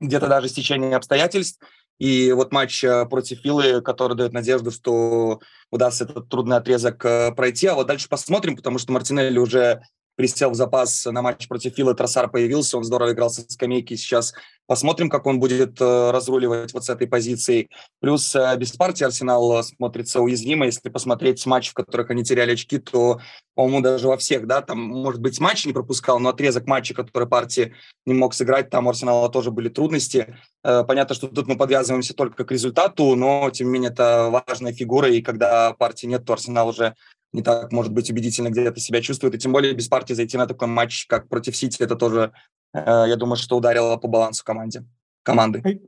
где-то 0.00 0.26
даже 0.26 0.48
стечение 0.48 0.96
обстоятельств– 0.96 1.60
и 1.98 2.32
вот 2.32 2.52
матч 2.52 2.84
э, 2.84 3.06
против 3.06 3.40
Филы, 3.40 3.82
который 3.82 4.16
дает 4.16 4.32
надежду, 4.32 4.70
что 4.70 5.40
удастся 5.70 6.04
этот 6.04 6.28
трудный 6.28 6.56
отрезок 6.56 7.04
э, 7.04 7.32
пройти. 7.32 7.66
А 7.66 7.74
вот 7.74 7.88
дальше 7.88 8.08
посмотрим, 8.08 8.56
потому 8.56 8.78
что 8.78 8.92
Мартинелли 8.92 9.38
уже 9.38 9.82
присел 10.18 10.50
в 10.50 10.56
запас 10.56 11.06
на 11.06 11.22
матч 11.22 11.46
против 11.46 11.76
Фила, 11.76 11.94
Тросар 11.94 12.28
появился, 12.28 12.76
он 12.76 12.82
здорово 12.82 13.12
играл 13.12 13.30
со 13.30 13.42
скамейки, 13.48 13.94
сейчас 13.94 14.34
посмотрим, 14.66 15.08
как 15.08 15.26
он 15.26 15.38
будет 15.38 15.80
э, 15.80 16.10
разруливать 16.10 16.74
вот 16.74 16.84
с 16.84 16.88
этой 16.88 17.06
позиции. 17.06 17.68
Плюс 18.00 18.34
э, 18.34 18.56
без 18.56 18.72
партии 18.72 19.04
Арсенал 19.04 19.62
смотрится 19.62 20.20
уязвимо, 20.20 20.66
если 20.66 20.88
посмотреть 20.88 21.46
матч, 21.46 21.70
в 21.70 21.74
которых 21.74 22.10
они 22.10 22.24
теряли 22.24 22.54
очки, 22.54 22.78
то, 22.78 23.20
по-моему, 23.54 23.80
даже 23.80 24.08
во 24.08 24.16
всех, 24.16 24.48
да, 24.48 24.60
там, 24.60 24.80
может 24.80 25.20
быть, 25.20 25.38
матч 25.38 25.64
не 25.66 25.72
пропускал, 25.72 26.18
но 26.18 26.30
отрезок 26.30 26.66
матча, 26.66 26.94
который 26.94 27.28
партии 27.28 27.74
не 28.04 28.12
мог 28.12 28.34
сыграть, 28.34 28.70
там 28.70 28.88
у 28.88 28.90
Арсенала 28.90 29.28
тоже 29.28 29.52
были 29.52 29.68
трудности. 29.68 30.36
Э, 30.64 30.82
понятно, 30.82 31.14
что 31.14 31.28
тут 31.28 31.46
мы 31.46 31.56
подвязываемся 31.56 32.12
только 32.12 32.44
к 32.44 32.50
результату, 32.50 33.14
но, 33.14 33.50
тем 33.50 33.68
не 33.68 33.74
менее, 33.74 33.92
это 33.92 34.30
важная 34.30 34.72
фигура, 34.72 35.08
и 35.08 35.22
когда 35.22 35.74
партии 35.74 36.06
нет, 36.06 36.24
то 36.24 36.32
Арсенал 36.32 36.70
уже 36.70 36.96
не 37.32 37.42
так, 37.42 37.72
может 37.72 37.92
быть, 37.92 38.10
убедительно 38.10 38.50
где-то 38.50 38.80
себя 38.80 39.00
чувствует. 39.00 39.34
И 39.34 39.38
тем 39.38 39.52
более 39.52 39.74
без 39.74 39.88
партии 39.88 40.14
зайти 40.14 40.36
на 40.36 40.46
такой 40.46 40.68
матч, 40.68 41.06
как 41.06 41.28
против 41.28 41.56
Сити, 41.56 41.82
это 41.82 41.96
тоже, 41.96 42.32
э, 42.72 43.04
я 43.08 43.16
думаю, 43.16 43.36
что 43.36 43.56
ударило 43.56 43.96
по 43.96 44.08
балансу 44.08 44.44
команде, 44.44 44.84
команды. 45.22 45.80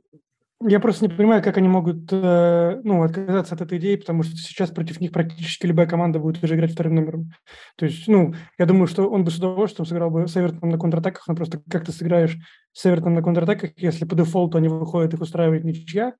Я 0.63 0.79
просто 0.79 1.05
не 1.07 1.13
понимаю, 1.13 1.41
как 1.41 1.57
они 1.57 1.67
могут 1.67 2.11
э, 2.11 2.81
ну, 2.83 3.01
отказаться 3.01 3.55
от 3.55 3.61
этой 3.61 3.79
идеи, 3.79 3.95
потому 3.95 4.21
что 4.21 4.35
сейчас 4.37 4.69
против 4.69 5.01
них 5.01 5.11
практически 5.11 5.65
любая 5.65 5.87
команда 5.87 6.19
будет 6.19 6.43
уже 6.43 6.55
играть 6.55 6.73
вторым 6.73 6.95
номером. 6.95 7.31
То 7.77 7.85
есть, 7.85 8.07
ну, 8.07 8.35
я 8.59 8.67
думаю, 8.67 8.85
что 8.85 9.09
он 9.09 9.23
бы 9.23 9.31
с 9.31 9.37
удовольствием 9.37 9.87
сыграл 9.87 10.11
бы 10.11 10.27
с 10.27 10.37
Эвертоном 10.37 10.69
на 10.69 10.77
контратаках, 10.77 11.27
но 11.27 11.33
просто 11.33 11.59
как 11.67 11.85
ты 11.85 11.91
сыграешь 11.91 12.37
с 12.73 12.85
Эвертоном 12.85 13.15
на 13.15 13.23
контратаках, 13.23 13.71
если 13.77 14.05
по 14.05 14.15
дефолту 14.15 14.59
они 14.59 14.67
выходят, 14.67 15.15
их 15.15 15.21
устраивает 15.21 15.63
ничья, 15.63 16.13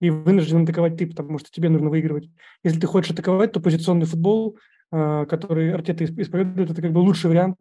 и 0.00 0.10
вынужден 0.10 0.62
атаковать 0.62 0.96
ты, 0.96 1.06
потому 1.06 1.38
что 1.38 1.50
тебе 1.50 1.68
нужно 1.68 1.90
выигрывать. 1.90 2.28
Если 2.62 2.80
ты 2.80 2.86
хочешь 2.86 3.12
атаковать, 3.12 3.52
то 3.52 3.60
позиционный 3.60 4.06
футбол, 4.06 4.58
э, 4.92 5.26
который 5.28 5.72
Артета 5.72 6.04
исповедует, 6.04 6.70
это 6.70 6.82
как 6.82 6.92
бы 6.92 6.98
лучший 6.98 7.30
вариант 7.30 7.56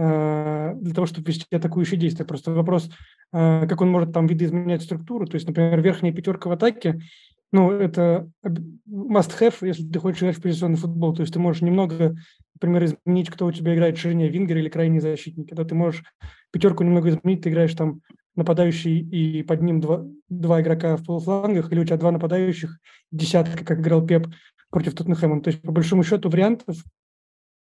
Э, 0.00 0.74
для 0.76 0.94
того, 0.94 1.08
чтобы 1.08 1.26
вести 1.26 1.44
атакующие 1.52 1.98
действия. 1.98 2.24
Просто 2.24 2.52
вопрос, 2.52 2.88
э, 3.32 3.66
как 3.66 3.80
он 3.80 3.90
может 3.90 4.12
там 4.12 4.28
видоизменять 4.28 4.82
структуру. 4.82 5.26
То 5.26 5.34
есть, 5.34 5.48
например, 5.48 5.80
верхняя 5.80 6.14
пятерка 6.14 6.48
в 6.48 6.52
атаке, 6.52 7.00
ну, 7.50 7.72
это 7.72 8.30
must-have, 8.88 9.56
если 9.62 9.88
ты 9.88 9.98
хочешь 9.98 10.22
играть 10.22 10.36
в 10.36 10.42
позиционный 10.42 10.76
футбол. 10.76 11.16
То 11.16 11.22
есть 11.22 11.32
ты 11.32 11.40
можешь 11.40 11.62
немного, 11.62 12.14
например, 12.54 12.84
изменить, 12.84 13.28
кто 13.28 13.46
у 13.46 13.52
тебя 13.52 13.74
играет 13.74 13.98
в 13.98 14.00
ширине, 14.00 14.28
вингер 14.28 14.58
или 14.58 14.68
крайний 14.68 15.00
защитник. 15.00 15.48
Когда 15.48 15.64
ты 15.64 15.74
можешь 15.74 16.04
пятерку 16.52 16.84
немного 16.84 17.08
изменить, 17.08 17.42
ты 17.42 17.50
играешь 17.50 17.74
там 17.74 18.00
нападающий 18.38 19.00
и 19.00 19.42
под 19.42 19.62
ним 19.62 19.80
два, 19.80 20.06
два 20.28 20.62
игрока 20.62 20.96
в 20.96 21.04
полуфлангах, 21.04 21.70
или 21.70 21.80
у 21.80 21.84
тебя 21.84 21.96
два 21.96 22.12
нападающих, 22.12 22.78
десятка, 23.10 23.64
как 23.64 23.80
играл 23.80 24.06
Пеп 24.06 24.28
против 24.70 24.94
Тоттенхэма. 24.94 25.42
То 25.42 25.50
есть, 25.50 25.60
по 25.62 25.72
большому 25.72 26.04
счету, 26.04 26.30
вариантов, 26.30 26.76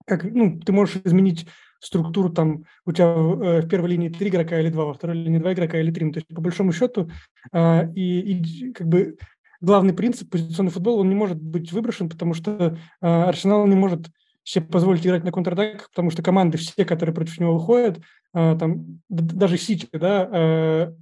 как, 0.07 0.25
ну, 0.25 0.61
ты 0.61 0.73
можешь 0.73 0.97
изменить 1.05 1.47
структуру 1.81 2.31
там 2.31 2.65
у 2.85 2.93
тебя 2.93 3.07
э, 3.07 3.61
в 3.63 3.69
первой 3.69 3.91
линии 3.91 4.09
три 4.09 4.29
игрока 4.29 4.59
или 4.59 4.71
два, 4.71 4.87
во 4.87 4.95
второй 4.95 5.17
линии 5.17 5.39
два 5.39 5.53
игрока 5.53 5.79
или 5.79 5.91
три. 5.91 6.11
То 6.11 6.19
есть 6.19 6.29
по 6.29 6.41
большому 6.41 6.73
счету 6.73 7.11
э, 7.53 7.93
и, 7.95 8.21
и 8.21 8.73
как 8.73 8.89
бы 8.89 9.17
главный 9.61 9.95
принцип 9.95 10.31
позиционный 10.31 10.71
футбол 10.71 11.01
он 11.01 11.09
не 11.09 11.15
может 11.15 11.41
быть 11.41 11.73
выброшен, 11.73 12.09
потому 12.09 12.35
что 12.35 12.79
э, 13.01 13.07
Арсенал 13.07 13.67
не 13.67 13.77
может 13.77 14.09
себе 14.47 14.65
позволить 14.65 15.05
играть 15.05 15.25
на 15.25 15.33
контратаках, 15.33 15.91
потому 15.91 16.11
что 16.11 16.23
команды 16.23 16.57
все, 16.57 16.85
которые 16.85 17.15
против 17.15 17.41
него 17.41 17.55
выходят, 17.55 17.99
э, 18.33 18.57
там 18.59 19.01
даже 19.09 19.59
Сити, 19.59 19.89
да, 19.93 20.29
э, 20.33 20.93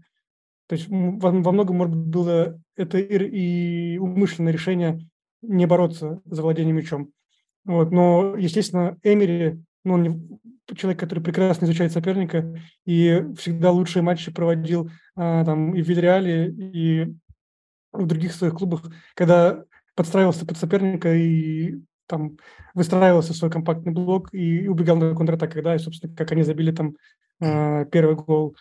то 0.67 0.75
есть 0.75 0.87
во, 0.89 1.31
многом, 1.31 1.77
может 1.77 1.95
быть, 1.95 2.07
было 2.07 2.59
это 2.75 2.99
и, 2.99 3.99
умышленное 3.99 4.53
решение 4.53 5.07
не 5.43 5.67
бороться 5.67 6.23
за 6.25 6.41
владение 6.41 6.73
мячом. 6.73 7.11
Вот, 7.67 7.93
но, 7.93 8.35
естественно, 8.37 8.97
Эмери, 9.03 9.63
ну, 9.85 9.95
он 9.95 10.03
не, 10.03 10.39
человек, 10.75 10.99
который 10.99 11.23
прекрасно 11.23 11.67
изучает 11.67 11.93
соперника 11.93 12.59
и 12.87 13.23
всегда 13.37 13.73
лучшие 13.73 14.03
матчи 14.03 14.33
проводил 14.33 14.91
а, 15.17 15.45
там 15.45 15.75
и 15.75 15.83
в 15.83 15.87
Вильреале, 15.87 16.49
и 16.49 17.15
в 17.93 18.07
других 18.07 18.33
своих 18.33 18.55
клубах, 18.55 18.91
когда 19.15 19.65
подстраивался 19.95 20.47
под 20.47 20.57
соперника 20.57 21.15
и 21.15 21.75
там 22.07 22.37
выстраивался 22.75 23.35
свой 23.35 23.51
компактный 23.51 23.93
блок 23.93 24.33
и 24.33 24.69
убегал 24.69 24.97
на 24.97 25.15
контратаках, 25.15 25.63
да, 25.63 25.75
и, 25.75 25.79
собственно, 25.79 26.15
как 26.15 26.33
они 26.33 26.43
забили 26.43 26.73
там 26.73 26.97
э, 27.41 27.87
первый 27.87 28.17
гол 28.17 28.57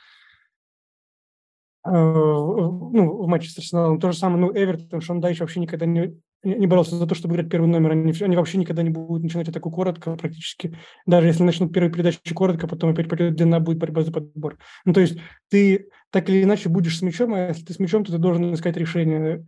э, 1.85 1.89
ну, 1.91 3.23
в 3.23 3.27
матче 3.27 3.50
с 3.50 3.57
Арсеналом. 3.57 4.00
То 4.00 4.12
же 4.12 4.17
самое, 4.17 4.39
ну, 4.39 4.51
Эвертон, 4.53 5.01
Шон 5.01 5.19
Дайч 5.19 5.39
вообще 5.39 5.59
никогда 5.59 5.85
не, 5.85 6.15
не 6.43 6.67
боролся 6.67 6.95
за 6.95 7.07
то, 7.07 7.15
чтобы 7.15 7.35
играть 7.35 7.50
первый 7.50 7.67
номер. 7.67 7.91
Они, 7.91 8.13
они 8.21 8.35
вообще 8.35 8.57
никогда 8.57 8.83
не 8.83 8.89
будут 8.89 9.23
начинать 9.23 9.50
атаку 9.50 9.71
коротко 9.71 10.15
практически. 10.15 10.77
Даже 11.05 11.27
если 11.27 11.43
начнут 11.43 11.73
первую 11.73 11.91
передачу 11.91 12.19
коротко, 12.33 12.67
потом 12.67 12.91
опять 12.91 13.09
пойдет 13.09 13.35
длина, 13.35 13.59
будет 13.59 13.77
борьба 13.77 14.03
за 14.03 14.12
подбор. 14.12 14.57
Ну, 14.85 14.93
то 14.93 15.01
есть 15.01 15.17
ты 15.50 15.88
так 16.12 16.29
или 16.29 16.43
иначе 16.43 16.69
будешь 16.69 16.97
с 16.97 17.01
мячом, 17.01 17.33
а 17.33 17.47
если 17.47 17.65
ты 17.65 17.73
с 17.73 17.79
мячом, 17.79 18.05
то 18.05 18.12
ты 18.12 18.17
должен 18.17 18.53
искать 18.53 18.77
решение. 18.77 19.45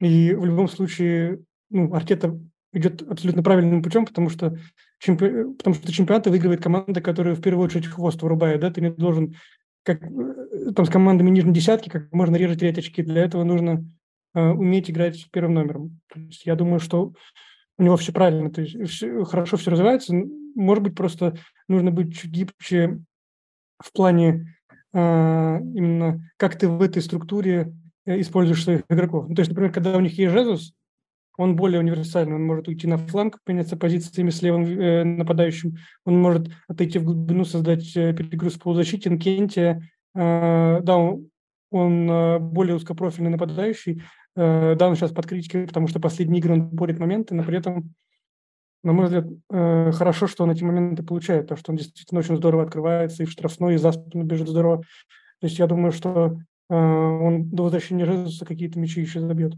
И 0.00 0.32
в 0.32 0.44
любом 0.44 0.68
случае, 0.68 1.40
ну, 1.70 1.92
Артета 1.92 2.38
идет 2.78 3.02
абсолютно 3.02 3.42
правильным 3.42 3.82
путем, 3.82 4.06
потому 4.06 4.30
что, 4.30 4.56
чемпи... 4.98 5.54
потому 5.56 5.74
что 5.74 5.92
чемпионаты 5.92 6.30
выигрывает 6.30 6.62
команда, 6.62 7.00
которая 7.00 7.34
в 7.34 7.40
первую 7.40 7.66
очередь 7.66 7.86
хвост 7.86 8.22
вырубает. 8.22 8.60
Да? 8.60 8.70
Ты 8.70 8.80
не 8.80 8.90
должен 8.90 9.34
как 9.84 10.02
э, 10.02 10.72
там 10.74 10.86
с 10.86 10.90
командами 10.90 11.30
нижней 11.30 11.52
десятки, 11.52 11.88
как 11.88 12.12
можно 12.12 12.36
реже 12.36 12.56
терять 12.56 12.78
очки. 12.78 13.02
Для 13.02 13.24
этого 13.24 13.44
нужно 13.44 13.84
Э, 14.34 14.50
уметь 14.50 14.90
играть 14.90 15.28
первым 15.32 15.54
номером. 15.54 16.00
То 16.12 16.20
есть 16.20 16.44
я 16.46 16.54
думаю, 16.54 16.80
что 16.80 17.12
у 17.78 17.82
него 17.82 17.96
все 17.96 18.12
правильно, 18.12 18.50
то 18.50 18.60
есть 18.60 18.76
все, 18.90 19.24
хорошо 19.24 19.56
все 19.56 19.70
развивается. 19.70 20.14
Может 20.54 20.84
быть, 20.84 20.94
просто 20.94 21.36
нужно 21.68 21.90
быть 21.90 22.16
чуть 22.16 22.30
гибче 22.30 23.00
в 23.82 23.92
плане 23.92 24.54
э, 24.92 24.98
именно 24.98 26.20
как 26.36 26.58
ты 26.58 26.68
в 26.68 26.82
этой 26.82 27.00
структуре 27.02 27.72
э, 28.04 28.20
используешь 28.20 28.62
своих 28.62 28.82
игроков. 28.88 29.28
Ну, 29.28 29.34
то 29.34 29.40
есть, 29.40 29.50
например, 29.50 29.72
когда 29.72 29.96
у 29.96 30.00
них 30.00 30.18
есть 30.18 30.32
Жезус, 30.32 30.72
он 31.38 31.56
более 31.56 31.80
универсальный, 31.80 32.34
он 32.34 32.44
может 32.44 32.68
уйти 32.68 32.86
на 32.86 32.98
фланг, 32.98 33.38
поменяться 33.44 33.78
позициями 33.78 34.28
с 34.28 34.42
левым 34.42 34.64
э, 34.64 35.04
нападающим, 35.04 35.76
он 36.04 36.20
может 36.20 36.50
отойти 36.68 36.98
в 36.98 37.04
глубину, 37.04 37.46
создать 37.46 37.96
э, 37.96 38.12
перегруз 38.12 38.54
в 38.54 38.60
полузащите. 38.60 39.16
Кенте, 39.16 39.80
э, 40.14 40.80
да, 40.82 40.96
он, 40.98 41.30
он 41.70 42.10
э, 42.10 42.38
более 42.38 42.76
узкопрофильный 42.76 43.30
нападающий, 43.30 44.02
Э, 44.38 44.76
да, 44.76 44.88
он 44.88 44.94
сейчас 44.94 45.10
под 45.10 45.26
критикой, 45.26 45.66
потому 45.66 45.88
что 45.88 45.98
последние 45.98 46.38
игры 46.38 46.52
он 46.52 46.68
борет 46.68 47.00
моменты, 47.00 47.34
но 47.34 47.42
при 47.42 47.58
этом, 47.58 47.94
на 48.84 48.92
мой 48.92 49.06
взгляд, 49.06 49.26
э, 49.50 49.90
хорошо, 49.90 50.28
что 50.28 50.44
он 50.44 50.52
эти 50.52 50.62
моменты 50.62 51.02
получает, 51.02 51.42
потому 51.42 51.58
что 51.58 51.72
он 51.72 51.78
действительно 51.78 52.20
очень 52.20 52.36
здорово 52.36 52.62
открывается 52.62 53.24
и 53.24 53.26
в 53.26 53.30
штрафной, 53.32 53.74
и 53.74 53.78
за 53.78 53.90
спину 53.90 54.22
бежит 54.22 54.48
здорово. 54.48 54.82
То 55.40 55.46
есть 55.48 55.58
я 55.58 55.66
думаю, 55.66 55.90
что 55.90 56.36
э, 56.70 56.74
он 56.74 57.50
до 57.50 57.64
возвращения 57.64 58.04
Жезуса 58.04 58.44
какие-то 58.44 58.78
мячи 58.78 59.00
еще 59.00 59.18
забьет. 59.18 59.54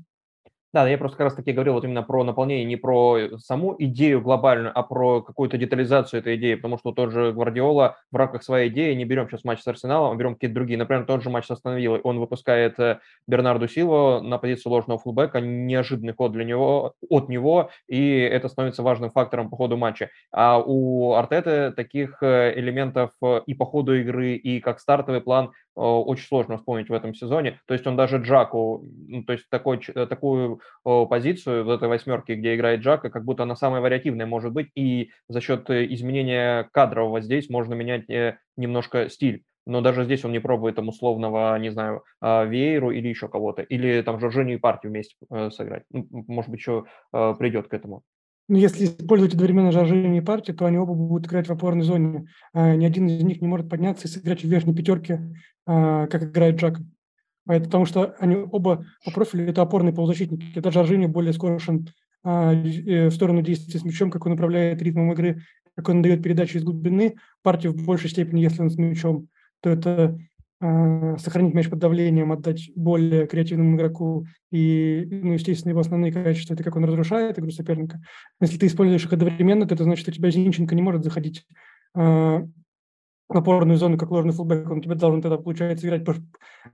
Да, 0.73 0.89
я 0.89 0.97
просто 0.99 1.19
как 1.19 1.25
раз 1.25 1.35
таки 1.35 1.51
говорил 1.51 1.73
вот 1.75 1.85
именно 1.85 2.05
про 2.05 2.23
наполнение, 2.23 2.65
не 2.65 2.77
про 2.77 3.37
саму 3.39 3.75
идею 3.81 4.21
глобальную, 4.21 4.71
а 4.73 4.85
про 4.85 5.21
какую-то 5.21 5.59
детализацию 5.59 6.21
этой 6.21 6.37
идеи, 6.37 6.55
потому 6.55 6.79
что 6.79 6.93
тот 6.93 7.11
же 7.11 7.33
Гвардиола 7.33 7.97
в 8.13 8.17
рамках 8.17 8.45
своей 8.45 8.69
идеи, 8.71 8.95
не 8.95 9.05
берем 9.05 9.29
сейчас 9.29 9.43
матч 9.43 9.63
с 9.63 9.67
Арсеналом, 9.67 10.13
а 10.13 10.15
берем 10.15 10.35
какие-то 10.35 10.55
другие, 10.55 10.79
например, 10.79 11.07
тот 11.07 11.25
же 11.25 11.31
матч 11.31 11.47
с 11.47 11.51
Астон 11.51 11.77
он 12.05 12.21
выпускает 12.21 12.79
э, 12.79 13.01
Бернарду 13.27 13.67
Силва 13.67 14.21
на 14.21 14.39
позицию 14.39 14.71
ложного 14.71 15.01
фулбека, 15.01 15.41
неожиданный 15.41 16.15
ход 16.15 16.31
для 16.31 16.45
него, 16.45 16.95
от 17.09 17.29
него, 17.29 17.71
и 17.89 18.21
это 18.21 18.49
становится 18.49 18.85
важным 18.85 19.11
фактором 19.11 19.51
по 19.51 19.57
ходу 19.57 19.77
матча. 19.77 20.11
А 20.31 20.61
у 20.65 21.15
Артеты 21.15 21.73
таких 21.73 22.23
э, 22.23 22.53
элементов 22.57 23.11
э, 23.25 23.41
и 23.45 23.55
по 23.55 23.67
ходу 23.67 23.97
игры, 23.97 24.35
и 24.35 24.61
как 24.61 24.79
стартовый 24.79 25.21
план 25.21 25.51
очень 25.75 26.27
сложно 26.27 26.59
вспомнить 26.59 26.89
в 26.89 26.93
этом 26.93 27.15
сезоне. 27.15 27.61
То 27.67 27.75
есть 27.75 27.87
он 27.87 27.97
даже 27.97 28.19
Джаку, 28.19 28.85
ну, 29.09 29.23
то 29.25 29.33
есть 29.33 29.49
такой, 29.49 29.79
такую 29.79 30.61
позицию 30.83 31.65
в 31.65 31.71
этой 31.71 31.89
восьмерке, 31.89 32.35
где 32.35 32.55
играет 32.55 32.81
Джака, 32.81 33.11
как 33.11 33.25
будто 33.25 33.45
она 33.45 33.57
самая 33.57 33.81
вариативная 33.81 34.27
может 34.27 34.53
быть, 34.53 34.71
и 34.75 35.11
за 35.29 35.41
счет 35.41 35.69
э, 35.71 35.87
изменения 35.95 36.69
кадрового 36.73 37.21
здесь 37.21 37.51
можно 37.51 37.75
менять 37.75 38.09
э, 38.11 38.39
немножко 38.57 39.09
стиль. 39.09 39.45
Но 39.67 39.81
даже 39.83 40.05
здесь 40.05 40.25
он 40.25 40.33
не 40.33 40.39
пробует 40.39 40.77
там 40.77 40.89
условного, 40.89 41.57
не 41.59 41.71
знаю, 41.71 42.03
а, 42.21 42.45
Вейру 42.45 42.91
или 42.91 43.09
еще 43.09 43.29
кого-то, 43.29 43.63
или 43.63 44.01
там 44.03 44.19
Жоржиню 44.19 44.55
и 44.55 44.59
партию 44.59 44.91
вместе 44.91 45.15
э, 45.31 45.51
сыграть. 45.51 45.85
Ну, 45.91 46.09
может 46.11 46.51
быть, 46.51 46.61
еще 46.61 46.87
придет 47.13 47.69
к 47.69 47.75
этому. 47.75 48.03
Ну, 48.51 48.59
если 48.59 48.87
использовать 48.87 49.33
одновременно 49.33 49.71
Жоржиню 49.71 50.19
и 50.19 50.21
партию, 50.21 50.57
то 50.57 50.67
они 50.67 50.77
оба 50.77 50.93
будут 50.93 51.29
играть 51.29 51.47
в 51.47 51.53
опорной 51.53 51.85
зоне. 51.85 52.27
А, 52.53 52.75
ни 52.75 52.85
один 52.85 53.07
из 53.07 53.23
них 53.23 53.41
не 53.41 53.47
может 53.47 53.71
подняться 53.71 54.09
и 54.09 54.11
сыграть 54.11 54.43
в 54.43 54.49
верхней 54.49 54.75
пятерке, 54.75 55.37
а, 55.67 56.09
как 56.09 56.25
играет 56.25 56.57
Джак. 56.57 56.81
Потому 57.47 57.87
что 57.87 58.17
они 58.19 58.35
оба 58.35 58.85
по 59.05 59.13
профилю 59.13 59.49
это 59.49 59.63
опорные 59.63 59.95
полузащитники. 59.95 60.59
Это 60.59 60.73
Жоржиню 60.73 61.09
более 61.09 61.33
скорошен 61.33 61.91
а, 62.25 62.53
э, 62.53 63.07
в 63.07 63.13
сторону 63.13 63.41
действия 63.43 63.79
с 63.79 63.85
мячом, 63.85 64.11
как 64.11 64.27
он 64.27 64.33
управляет 64.33 64.83
ритмом 64.83 65.13
игры, 65.13 65.43
как 65.77 65.89
он 65.89 66.03
дает 66.03 66.21
передачи 66.21 66.57
из 66.57 66.65
глубины. 66.65 67.19
Партию 67.43 67.73
в 67.73 67.87
большей 67.87 68.11
степени, 68.11 68.41
если 68.41 68.63
он 68.63 68.71
с 68.71 68.77
мячом, 68.77 69.29
то 69.61 69.71
это 69.71 70.19
сохранить 70.61 71.55
мяч 71.55 71.71
под 71.71 71.79
давлением, 71.79 72.33
отдать 72.33 72.71
более 72.77 73.27
креативному 73.27 73.77
игроку 73.77 74.27
и, 74.53 75.09
ну, 75.11 75.33
естественно, 75.33 75.71
его 75.71 75.81
основные 75.81 76.13
качества– 76.13 76.53
это 76.55 76.63
как 76.63 76.77
он 76.77 76.85
разрушает 76.85 77.39
игру 77.39 77.51
соперника. 77.51 77.99
Если 78.43 78.59
ты 78.59 78.67
используешь 78.67 79.07
их 79.07 79.13
одновременно, 79.13 79.67
то 79.67 79.75
это 79.75 79.85
значит, 79.85 80.03
что 80.03 80.11
у 80.11 80.15
тебя 80.15 80.31
Зинченко 80.31 80.75
не 80.75 80.83
может 80.83 81.03
заходить 81.03 81.47
э, 81.97 82.43
опорную 83.31 83.79
зону 83.79 83.97
как 83.97 84.11
ложный 84.11 84.33
фулбэк, 84.33 84.71
он 84.71 84.83
тебе 84.83 84.97
должен 84.97 85.23
тогда, 85.23 85.39
получается, 85.39 85.87
играть 85.87 86.05
по, 86.05 86.15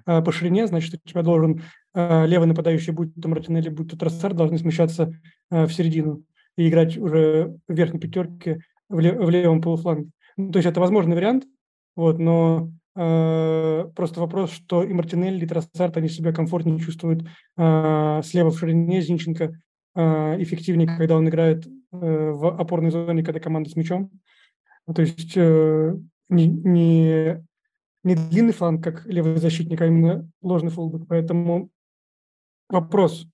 э, 0.07 0.23
по 0.23 0.33
ширине, 0.33 0.67
значит, 0.67 0.95
у 0.95 1.09
тебя 1.09 1.23
должен 1.23 1.63
э, 1.95 2.27
левый 2.27 2.49
нападающий, 2.49 2.93
будь 2.93 3.15
то 3.15 3.29
Мартинелли, 3.29 3.69
будь 3.69 3.91
то 3.91 3.99
Троссар, 3.99 4.35
должны 4.35 4.59
смещаться 4.59 5.13
э, 5.51 5.67
в 5.67 5.73
середину 5.73 6.23
и 6.57 6.69
играть 6.69 6.97
уже 6.97 7.57
в 7.69 7.75
верхней 7.75 8.01
пятерке 8.01 8.61
в, 8.89 8.99
лев, 8.99 9.17
в 9.17 9.29
левом 9.29 9.61
полуфланге. 9.61 10.11
Ну, 10.37 10.51
то 10.51 10.59
есть 10.59 10.69
это 10.69 10.81
возможный 10.81 11.15
вариант, 11.15 11.45
вот, 11.95 12.19
но 12.19 12.71
просто 12.97 14.21
вопрос, 14.21 14.53
что 14.53 14.83
и 14.83 14.93
Мартинелли, 14.95 15.45
и 15.45 15.49
Троссард, 15.49 15.99
они 15.99 16.09
себя 16.09 16.33
комфортнее 16.33 16.81
чувствуют 16.81 17.29
э, 17.59 18.21
слева 18.25 18.51
в 18.51 18.59
ширине, 18.59 19.03
Зинченко 19.03 19.61
э, 19.95 20.43
эффективнее, 20.43 20.89
когда 20.89 21.17
он 21.17 21.29
играет 21.29 21.67
э, 21.67 21.71
в 21.91 22.59
опорной 22.59 22.91
зоне, 22.91 23.23
когда 23.23 23.39
команда 23.39 23.69
с 23.69 23.77
мячом. 23.77 24.11
То 24.95 25.03
есть 25.03 25.37
э, 25.37 25.95
не, 26.31 26.47
не, 26.47 27.45
не 28.03 28.15
длинный 28.15 28.55
фланг, 28.55 28.83
как 28.83 29.05
левый 29.05 29.37
защитник, 29.37 29.83
а 29.83 29.87
именно 29.87 30.27
ложный 30.41 30.71
фулбэк. 30.71 31.07
Поэтому 31.07 31.69
вопрос, 32.71 33.27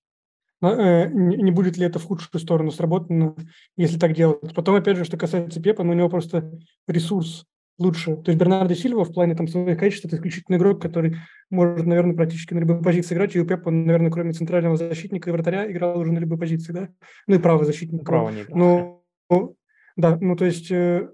э, 0.61 1.07
не 1.09 1.51
будет 1.51 1.77
ли 1.77 1.85
это 1.85 1.99
в 1.99 2.05
худшую 2.05 2.41
сторону 2.41 2.71
сработано, 2.71 3.33
если 3.77 3.97
так 3.97 4.13
делать. 4.13 4.53
Потом, 4.53 4.75
опять 4.75 4.97
же, 4.97 5.05
что 5.05 5.15
касается 5.15 5.61
Пепа, 5.61 5.83
ну, 5.83 5.91
у 5.91 5.95
него 5.95 6.09
просто 6.09 6.51
ресурс 6.85 7.45
лучше. 7.77 8.15
То 8.17 8.31
есть 8.31 8.39
Бернардо 8.39 8.75
Сильва 8.75 9.03
в 9.03 9.13
плане 9.13 9.35
там 9.35 9.47
своих 9.47 9.77
качеств 9.77 10.05
это 10.05 10.15
исключительный 10.15 10.57
игрок, 10.57 10.81
который 10.81 11.17
может, 11.49 11.85
наверное, 11.85 12.15
практически 12.15 12.53
на 12.53 12.59
любой 12.59 12.81
позиции 12.81 13.15
играть. 13.15 13.35
И 13.35 13.39
у 13.39 13.45
Пепа, 13.45 13.71
наверное, 13.71 14.11
кроме 14.11 14.33
центрального 14.33 14.77
защитника 14.77 15.29
и 15.29 15.33
вратаря, 15.33 15.69
играл 15.71 15.99
уже 15.99 16.11
на 16.11 16.19
любой 16.19 16.37
позиции, 16.37 16.73
да? 16.73 16.89
Ну 17.27 17.35
и 17.35 17.39
правый 17.39 17.65
защитник. 17.65 18.05
Право 18.05 18.29
не 18.29 18.41
играл. 18.41 19.03
Ну, 19.29 19.57
да, 19.95 20.17
ну 20.19 20.35
то 20.35 20.45
есть 20.45 20.71
э, 20.71 21.09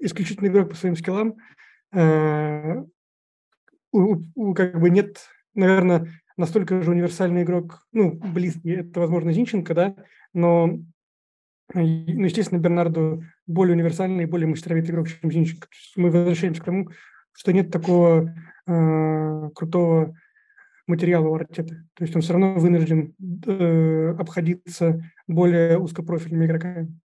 исключительный 0.00 0.50
игрок 0.50 0.70
по 0.70 0.76
своим 0.76 0.96
скиллам. 0.96 1.36
Э, 1.92 2.82
у, 3.92 4.22
у, 4.34 4.54
как 4.54 4.80
бы 4.80 4.90
нет, 4.90 5.18
наверное, 5.54 6.08
настолько 6.36 6.80
же 6.82 6.90
универсальный 6.90 7.42
игрок, 7.42 7.86
ну, 7.92 8.12
близкий, 8.12 8.70
это, 8.70 9.00
возможно, 9.00 9.32
Зинченко, 9.32 9.74
да, 9.74 9.94
но 10.32 10.78
ну, 11.74 12.24
естественно, 12.24 12.58
Бернарду 12.58 13.24
более 13.52 13.74
универсальный 13.74 14.24
и 14.24 14.26
более 14.26 14.48
мастеровитый 14.48 14.92
игрок, 14.92 15.08
чем 15.08 15.30
Зинченко. 15.30 15.68
Мы 15.96 16.10
возвращаемся 16.10 16.62
к 16.62 16.64
тому, 16.64 16.88
что 17.32 17.52
нет 17.52 17.70
такого 17.70 18.34
э, 18.66 19.50
крутого 19.54 20.14
материала 20.86 21.28
у 21.28 21.34
Артета. 21.34 21.76
То 21.94 22.04
есть 22.04 22.14
он 22.14 22.22
все 22.22 22.32
равно 22.32 22.54
вынужден 22.54 23.14
э, 23.46 24.14
обходиться 24.18 25.02
более 25.26 25.78
узкопрофильными 25.78 26.46
игроками. 26.46 26.98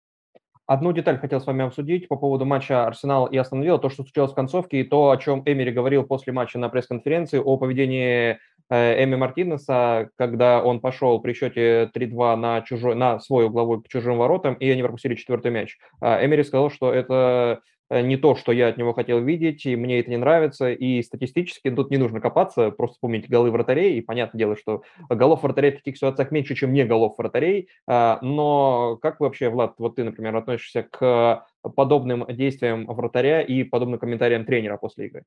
Одну 0.65 0.91
деталь 0.91 1.17
хотел 1.17 1.39
с 1.39 1.45
вами 1.45 1.63
обсудить 1.63 2.09
по 2.09 2.17
поводу 2.17 2.43
матча 2.43 2.85
Арсенал 2.85 3.27
и 3.27 3.37
Астон 3.37 3.63
Вилла, 3.63 3.79
то, 3.79 3.89
что 3.89 4.03
случилось 4.03 4.31
в 4.31 4.35
концовке, 4.35 4.81
и 4.81 4.83
то, 4.83 5.11
о 5.11 5.17
чем 5.17 5.41
Эмери 5.45 5.71
говорил 5.71 6.03
после 6.03 6.33
матча 6.33 6.59
на 6.59 6.67
пресс-конференции, 6.67 7.39
о 7.39 7.55
поведении 7.55 8.37
Эми 8.69 9.15
Мартинеса, 9.15 10.09
когда 10.17 10.63
он 10.63 10.79
пошел 10.79 11.19
при 11.21 11.33
счете 11.33 11.89
3-2 11.93 12.35
на, 12.35 12.61
чужой, 12.61 12.95
на 12.95 13.19
свой 13.19 13.45
угловой 13.45 13.81
к 13.81 13.87
чужим 13.87 14.17
воротам, 14.17 14.55
и 14.55 14.69
они 14.69 14.83
пропустили 14.83 15.15
четвертый 15.15 15.51
мяч. 15.51 15.77
А 16.01 16.23
Эмери 16.25 16.43
сказал, 16.43 16.69
что 16.69 16.93
это 16.93 17.61
Э, 17.89 18.01
не 18.01 18.17
то, 18.17 18.35
что 18.35 18.51
я 18.51 18.67
от 18.67 18.77
него 18.77 18.93
хотел 18.93 19.21
видеть, 19.21 19.65
и 19.65 19.75
мне 19.75 19.99
это 19.99 20.09
не 20.09 20.17
нравится. 20.17 20.71
И 20.71 21.01
статистически 21.01 21.69
тут 21.69 21.91
не 21.91 21.97
нужно 21.97 22.19
копаться, 22.19 22.71
просто 22.71 22.95
вспомнить 22.95 23.29
голы 23.29 23.51
вратарей. 23.51 23.97
И 23.97 24.01
понятное 24.01 24.39
дело, 24.39 24.57
что 24.57 24.83
голов 25.09 25.43
вратарей 25.43 25.71
в 25.71 25.77
таких 25.77 25.97
ситуациях 25.97 26.31
меньше, 26.31 26.55
чем 26.55 26.73
не 26.73 26.85
голов 26.85 27.17
вратарей. 27.17 27.69
А, 27.87 28.19
но 28.21 28.97
как 29.01 29.19
вообще, 29.19 29.49
Влад, 29.49 29.75
вот 29.77 29.95
ты, 29.95 30.03
например, 30.03 30.35
относишься 30.35 30.83
к 30.83 31.45
подобным 31.75 32.25
действиям 32.29 32.85
вратаря 32.87 33.41
и 33.41 33.63
подобным 33.63 33.99
комментариям 33.99 34.45
тренера 34.45 34.77
после 34.77 35.07
игры? 35.07 35.23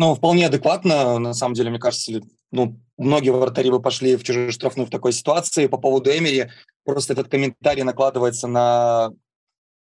Ну, 0.00 0.14
вполне 0.14 0.46
адекватно, 0.46 1.18
на 1.18 1.34
самом 1.34 1.54
деле, 1.54 1.70
мне 1.70 1.78
кажется, 1.78 2.20
ну, 2.50 2.80
многие 2.96 3.30
вратари 3.30 3.70
бы 3.70 3.82
пошли 3.82 4.16
в 4.16 4.24
чужую 4.24 4.50
штрафную 4.50 4.86
в 4.86 4.90
такой 4.90 5.12
ситуации. 5.12 5.66
По 5.66 5.76
поводу 5.76 6.10
Эмери, 6.10 6.50
просто 6.84 7.12
этот 7.12 7.28
комментарий 7.28 7.82
накладывается 7.82 8.48
на 8.48 9.12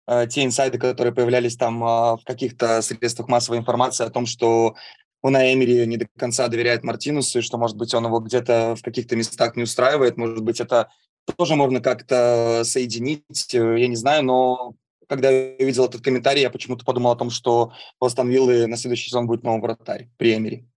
Э, 0.07 0.27
те 0.29 0.45
инсайды, 0.45 0.79
которые 0.79 1.13
появлялись 1.13 1.57
там 1.57 1.83
а, 1.83 2.17
в 2.17 2.25
каких-то 2.25 2.81
средствах 2.83 3.29
массовой 3.29 3.59
информации 3.59 4.05
о 4.05 4.11
том, 4.11 4.27
что 4.27 4.77
Уна 5.23 5.53
Эмери 5.53 5.85
не 5.87 5.97
до 5.97 6.07
конца 6.17 6.47
доверяет 6.49 6.85
Мартинусу, 6.85 7.41
и 7.41 7.43
что, 7.43 7.59
может 7.59 7.77
быть, 7.77 7.93
он 7.95 8.07
его 8.07 8.21
где-то 8.21 8.77
в 8.77 8.83
каких-то 8.83 9.17
местах 9.17 9.57
не 9.57 9.65
устраивает. 9.65 10.17
Может 10.17 10.43
быть, 10.43 10.61
это 10.61 10.91
тоже 11.37 11.57
можно 11.57 11.81
как-то 11.81 12.63
соединить, 12.65 13.53
э, 13.55 13.81
я 13.81 13.89
не 13.89 13.97
знаю, 13.97 14.25
но 14.25 14.75
когда 15.07 15.31
я 15.31 15.57
увидел 15.59 15.85
этот 15.85 16.03
комментарий, 16.03 16.43
я 16.43 16.51
почему-то 16.51 16.85
подумал 16.85 17.13
о 17.13 17.17
том, 17.17 17.31
что 17.31 17.73
у 18.01 18.05
Астон 18.05 18.29
Виллы 18.29 18.67
на 18.67 18.77
следующий 18.77 19.09
сезон 19.09 19.27
будет 19.27 19.43
новый 19.43 19.61
вратарь 19.61 20.09
при 20.17 20.35
Эмери. 20.35 20.69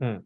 Mm. 0.00 0.24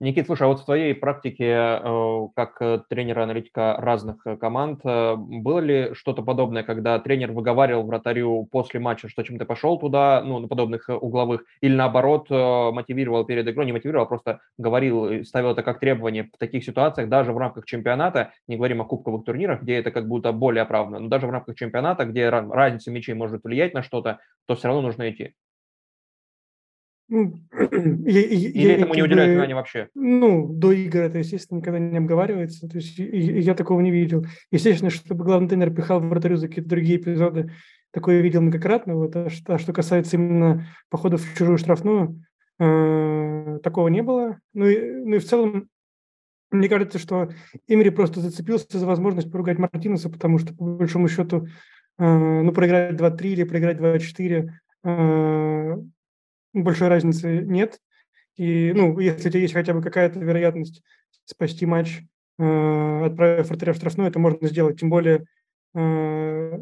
Никит, 0.00 0.26
слушай, 0.26 0.44
а 0.44 0.46
вот 0.46 0.60
в 0.60 0.64
твоей 0.64 0.94
практике 0.94 1.44
э, 1.50 2.28
как 2.36 2.62
э, 2.62 2.78
тренера-аналитика 2.88 3.74
разных 3.80 4.24
э, 4.26 4.36
команд, 4.36 4.84
было 4.84 5.58
ли 5.58 5.92
что-то 5.94 6.22
подобное, 6.22 6.62
когда 6.62 7.00
тренер 7.00 7.32
выговаривал 7.32 7.82
вратарю 7.82 8.46
после 8.48 8.78
матча, 8.78 9.08
что 9.08 9.24
чем 9.24 9.38
ты 9.38 9.44
пошел 9.44 9.76
туда, 9.76 10.22
ну, 10.24 10.38
на 10.38 10.46
подобных 10.46 10.88
угловых, 10.88 11.42
или 11.60 11.74
наоборот 11.74 12.30
мотивировал 12.30 13.24
перед 13.24 13.48
игрой, 13.48 13.66
не 13.66 13.72
мотивировал, 13.72 14.04
а 14.04 14.08
просто 14.08 14.40
говорил, 14.56 15.24
ставил 15.24 15.50
это 15.50 15.64
как 15.64 15.80
требование 15.80 16.30
в 16.32 16.38
таких 16.38 16.64
ситуациях, 16.64 17.08
даже 17.08 17.32
в 17.32 17.38
рамках 17.38 17.64
чемпионата, 17.64 18.32
не 18.46 18.56
говорим 18.56 18.80
о 18.82 18.84
кубковых 18.84 19.24
турнирах, 19.24 19.62
где 19.62 19.74
это 19.78 19.90
как 19.90 20.06
будто 20.06 20.30
более 20.30 20.62
оправдано, 20.62 21.00
но 21.00 21.08
даже 21.08 21.26
в 21.26 21.30
рамках 21.30 21.56
чемпионата, 21.56 22.04
где 22.04 22.28
разница 22.28 22.92
мячей 22.92 23.14
может 23.14 23.42
влиять 23.42 23.74
на 23.74 23.82
что-то, 23.82 24.20
то 24.46 24.54
все 24.54 24.68
равно 24.68 24.82
нужно 24.82 25.10
идти. 25.10 25.34
Ну, 27.08 27.34
я, 27.52 28.22
Или 28.22 28.72
этому 28.72 28.94
не 28.94 29.02
уделяют 29.02 29.32
внимания 29.32 29.54
вообще? 29.54 29.88
Ну, 29.94 30.52
до 30.52 30.72
игр 30.72 31.00
это, 31.00 31.18
естественно, 31.18 31.58
никогда 31.58 31.78
не 31.78 31.96
обговаривается. 31.96 32.68
То 32.68 32.76
есть 32.76 32.98
я 32.98 33.54
такого 33.54 33.80
не 33.80 33.90
видел. 33.90 34.26
Естественно, 34.50 34.90
чтобы 34.90 35.24
главный 35.24 35.48
тренер 35.48 35.70
пихал 35.70 36.00
в 36.00 36.08
вратарю 36.08 36.36
за 36.36 36.48
какие-то 36.48 36.68
другие 36.68 36.98
эпизоды, 36.98 37.50
такое 37.92 38.20
видел 38.20 38.42
многократно. 38.42 38.94
Вот, 38.94 39.16
а, 39.16 39.30
что, 39.30 39.54
а 39.54 39.58
что 39.58 39.72
касается 39.72 40.16
именно 40.16 40.66
походов 40.90 41.22
в 41.22 41.36
чужую 41.36 41.56
штрафную, 41.56 42.22
э, 42.58 43.58
такого 43.62 43.88
не 43.88 44.02
было. 44.02 44.38
Ну 44.52 44.66
и, 44.66 44.78
ну 45.04 45.16
и 45.16 45.18
в 45.18 45.24
целом, 45.24 45.68
мне 46.50 46.68
кажется, 46.68 46.98
что 46.98 47.30
Эмери 47.66 47.90
просто 47.90 48.20
зацепился 48.20 48.78
за 48.78 48.86
возможность 48.86 49.32
поругать 49.32 49.58
Мартинеса, 49.58 50.10
потому 50.10 50.38
что, 50.38 50.54
по 50.54 50.64
большому 50.64 51.08
счету, 51.08 51.46
э, 51.98 52.04
ну, 52.42 52.52
проиграть 52.52 52.96
2-3 52.96 53.32
или 53.32 53.44
проиграть 53.44 53.78
2-4 53.78 54.50
э, 54.84 55.76
большой 56.52 56.88
разницы 56.88 57.42
нет. 57.42 57.78
И, 58.36 58.72
ну, 58.74 58.98
если 59.00 59.28
у 59.28 59.30
тебя 59.32 59.40
есть 59.40 59.54
хотя 59.54 59.74
бы 59.74 59.82
какая-то 59.82 60.20
вероятность 60.20 60.82
спасти 61.24 61.66
матч, 61.66 62.02
э, 62.38 63.04
отправив 63.04 63.48
вратаря 63.48 63.72
в 63.72 63.76
штрафную, 63.76 64.08
это 64.08 64.18
можно 64.18 64.46
сделать. 64.48 64.80
Тем 64.80 64.90
более, 64.90 65.26
э, 65.74 66.58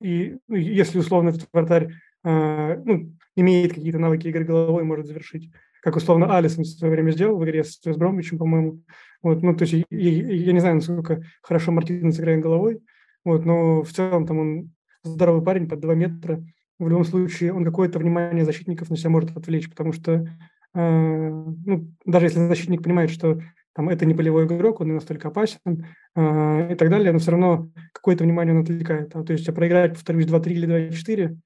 и 0.00 0.38
ну, 0.48 0.56
если 0.56 0.98
условно 0.98 1.30
этот 1.30 1.48
вратарь 1.52 1.92
э, 2.24 2.82
ну, 2.84 3.12
имеет 3.36 3.74
какие-то 3.74 3.98
навыки 3.98 4.28
игры 4.28 4.44
головой, 4.44 4.84
может 4.84 5.06
завершить. 5.06 5.50
Как 5.82 5.96
условно 5.96 6.36
Алисон 6.36 6.64
в 6.64 6.68
свое 6.68 6.92
время 6.92 7.10
сделал 7.10 7.38
в 7.38 7.44
игре 7.44 7.64
с, 7.64 7.80
с 7.82 7.96
Бромвичем, 7.96 8.38
по-моему. 8.38 8.82
Вот, 9.22 9.42
ну, 9.42 9.54
то 9.54 9.64
есть 9.64 9.84
я, 9.90 10.10
я 10.10 10.52
не 10.52 10.60
знаю, 10.60 10.76
насколько 10.76 11.22
хорошо 11.42 11.72
Мартин 11.72 12.12
сыграет 12.12 12.40
головой, 12.40 12.80
вот, 13.24 13.44
но 13.44 13.82
в 13.82 13.90
целом 13.90 14.26
там 14.26 14.38
он 14.38 14.70
здоровый 15.02 15.44
парень 15.44 15.68
под 15.68 15.80
2 15.80 15.94
метра, 15.94 16.42
в 16.84 16.88
любом 16.88 17.04
случае 17.04 17.52
он 17.52 17.64
какое-то 17.64 17.98
внимание 17.98 18.44
защитников 18.44 18.90
на 18.90 18.96
себя 18.96 19.10
может 19.10 19.36
отвлечь, 19.36 19.68
потому 19.68 19.92
что 19.92 20.26
э, 20.74 20.74
ну, 20.74 21.88
даже 22.04 22.26
если 22.26 22.46
защитник 22.46 22.82
понимает, 22.82 23.10
что 23.10 23.40
там 23.74 23.88
это 23.88 24.04
не 24.06 24.14
полевой 24.14 24.46
игрок, 24.46 24.80
он 24.80 24.88
не 24.88 24.94
настолько 24.94 25.28
опасен 25.28 25.86
э, 26.16 26.72
и 26.72 26.74
так 26.74 26.90
далее, 26.90 27.12
но 27.12 27.18
все 27.18 27.32
равно 27.32 27.70
какое-то 27.92 28.24
внимание 28.24 28.54
он 28.54 28.62
отвлекает. 28.62 29.14
А, 29.14 29.22
то 29.22 29.32
есть 29.32 29.48
а 29.48 29.52
проиграть, 29.52 29.92
повторюсь, 29.92 30.26
2-3 30.26 30.50
или 30.50 30.90
2-4, 30.90 31.36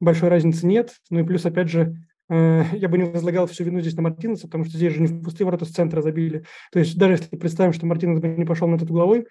большой 0.00 0.28
разницы 0.28 0.66
нет. 0.66 0.92
Ну 1.10 1.20
и 1.20 1.24
плюс, 1.24 1.44
опять 1.46 1.68
же, 1.68 1.96
э, 2.28 2.64
я 2.72 2.88
бы 2.88 2.98
не 2.98 3.04
возлагал 3.04 3.46
всю 3.46 3.64
вину 3.64 3.80
здесь 3.80 3.96
на 3.96 4.02
Мартинеса, 4.02 4.46
потому 4.46 4.64
что 4.64 4.76
здесь 4.76 4.92
же 4.92 5.00
не 5.00 5.08
в 5.08 5.22
пустые 5.22 5.46
ворота 5.46 5.64
с 5.64 5.70
центра 5.70 6.00
забили. 6.00 6.44
То 6.72 6.78
есть 6.78 6.96
даже 6.96 7.14
если 7.14 7.36
представим, 7.36 7.72
что 7.72 7.86
Мартинес 7.86 8.20
бы 8.20 8.28
не 8.28 8.44
пошел 8.44 8.68
на 8.68 8.76
этот 8.76 8.90
угловой, 8.90 9.26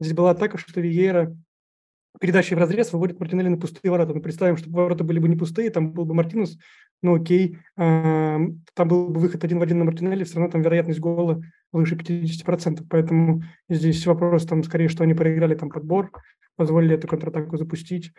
здесь 0.00 0.14
была 0.14 0.30
атака, 0.32 0.58
что 0.58 0.80
Виера 0.80 1.34
передачей 2.20 2.54
в 2.54 2.58
разрез 2.58 2.92
выводит 2.92 3.20
Мартинелли 3.20 3.48
на 3.48 3.58
пустые 3.58 3.90
ворота. 3.90 4.14
Мы 4.14 4.20
представим, 4.20 4.56
что 4.56 4.70
ворота 4.70 5.04
были 5.04 5.18
бы 5.18 5.28
не 5.28 5.36
пустые, 5.36 5.70
там 5.70 5.92
был 5.92 6.04
бы 6.04 6.14
Мартинус, 6.14 6.58
ну 7.02 7.14
окей, 7.14 7.58
э, 7.76 8.38
там 8.74 8.88
был 8.88 9.08
бы 9.08 9.20
выход 9.20 9.44
один 9.44 9.58
в 9.58 9.62
один 9.62 9.78
на 9.78 9.84
Мартинелли, 9.84 10.24
все 10.24 10.36
равно 10.36 10.50
там 10.50 10.62
вероятность 10.62 11.00
гола 11.00 11.42
выше 11.72 11.96
50%. 11.96 12.84
Поэтому 12.88 13.42
здесь 13.68 14.06
вопрос 14.06 14.46
там 14.46 14.62
скорее, 14.62 14.88
что 14.88 15.04
они 15.04 15.14
проиграли 15.14 15.54
там 15.54 15.70
подбор, 15.70 16.10
позволили 16.56 16.94
эту 16.94 17.08
контратаку 17.08 17.56
запустить. 17.56 18.12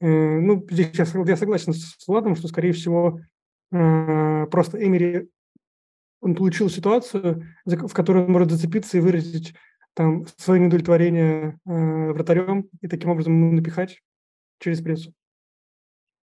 Э, 0.00 0.06
ну, 0.06 0.66
здесь 0.70 0.90
я, 0.94 1.06
я 1.26 1.36
согласен 1.36 1.72
с 1.72 2.06
Владом, 2.06 2.36
что, 2.36 2.48
скорее 2.48 2.72
всего, 2.72 3.20
э, 3.72 4.46
просто 4.50 4.84
Эмери 4.84 5.28
он 6.20 6.34
получил 6.34 6.70
ситуацию, 6.70 7.44
в 7.66 7.92
которой 7.92 8.24
он 8.24 8.32
может 8.32 8.50
зацепиться 8.50 8.96
и 8.96 9.00
выразить 9.00 9.54
там 9.94 10.26
свое 10.36 10.60
неудовлетворение 10.60 11.58
э, 11.66 12.12
вратарем 12.12 12.68
и 12.80 12.88
таким 12.88 13.10
образом 13.10 13.54
напихать 13.54 14.00
через 14.58 14.80
прессу. 14.80 15.12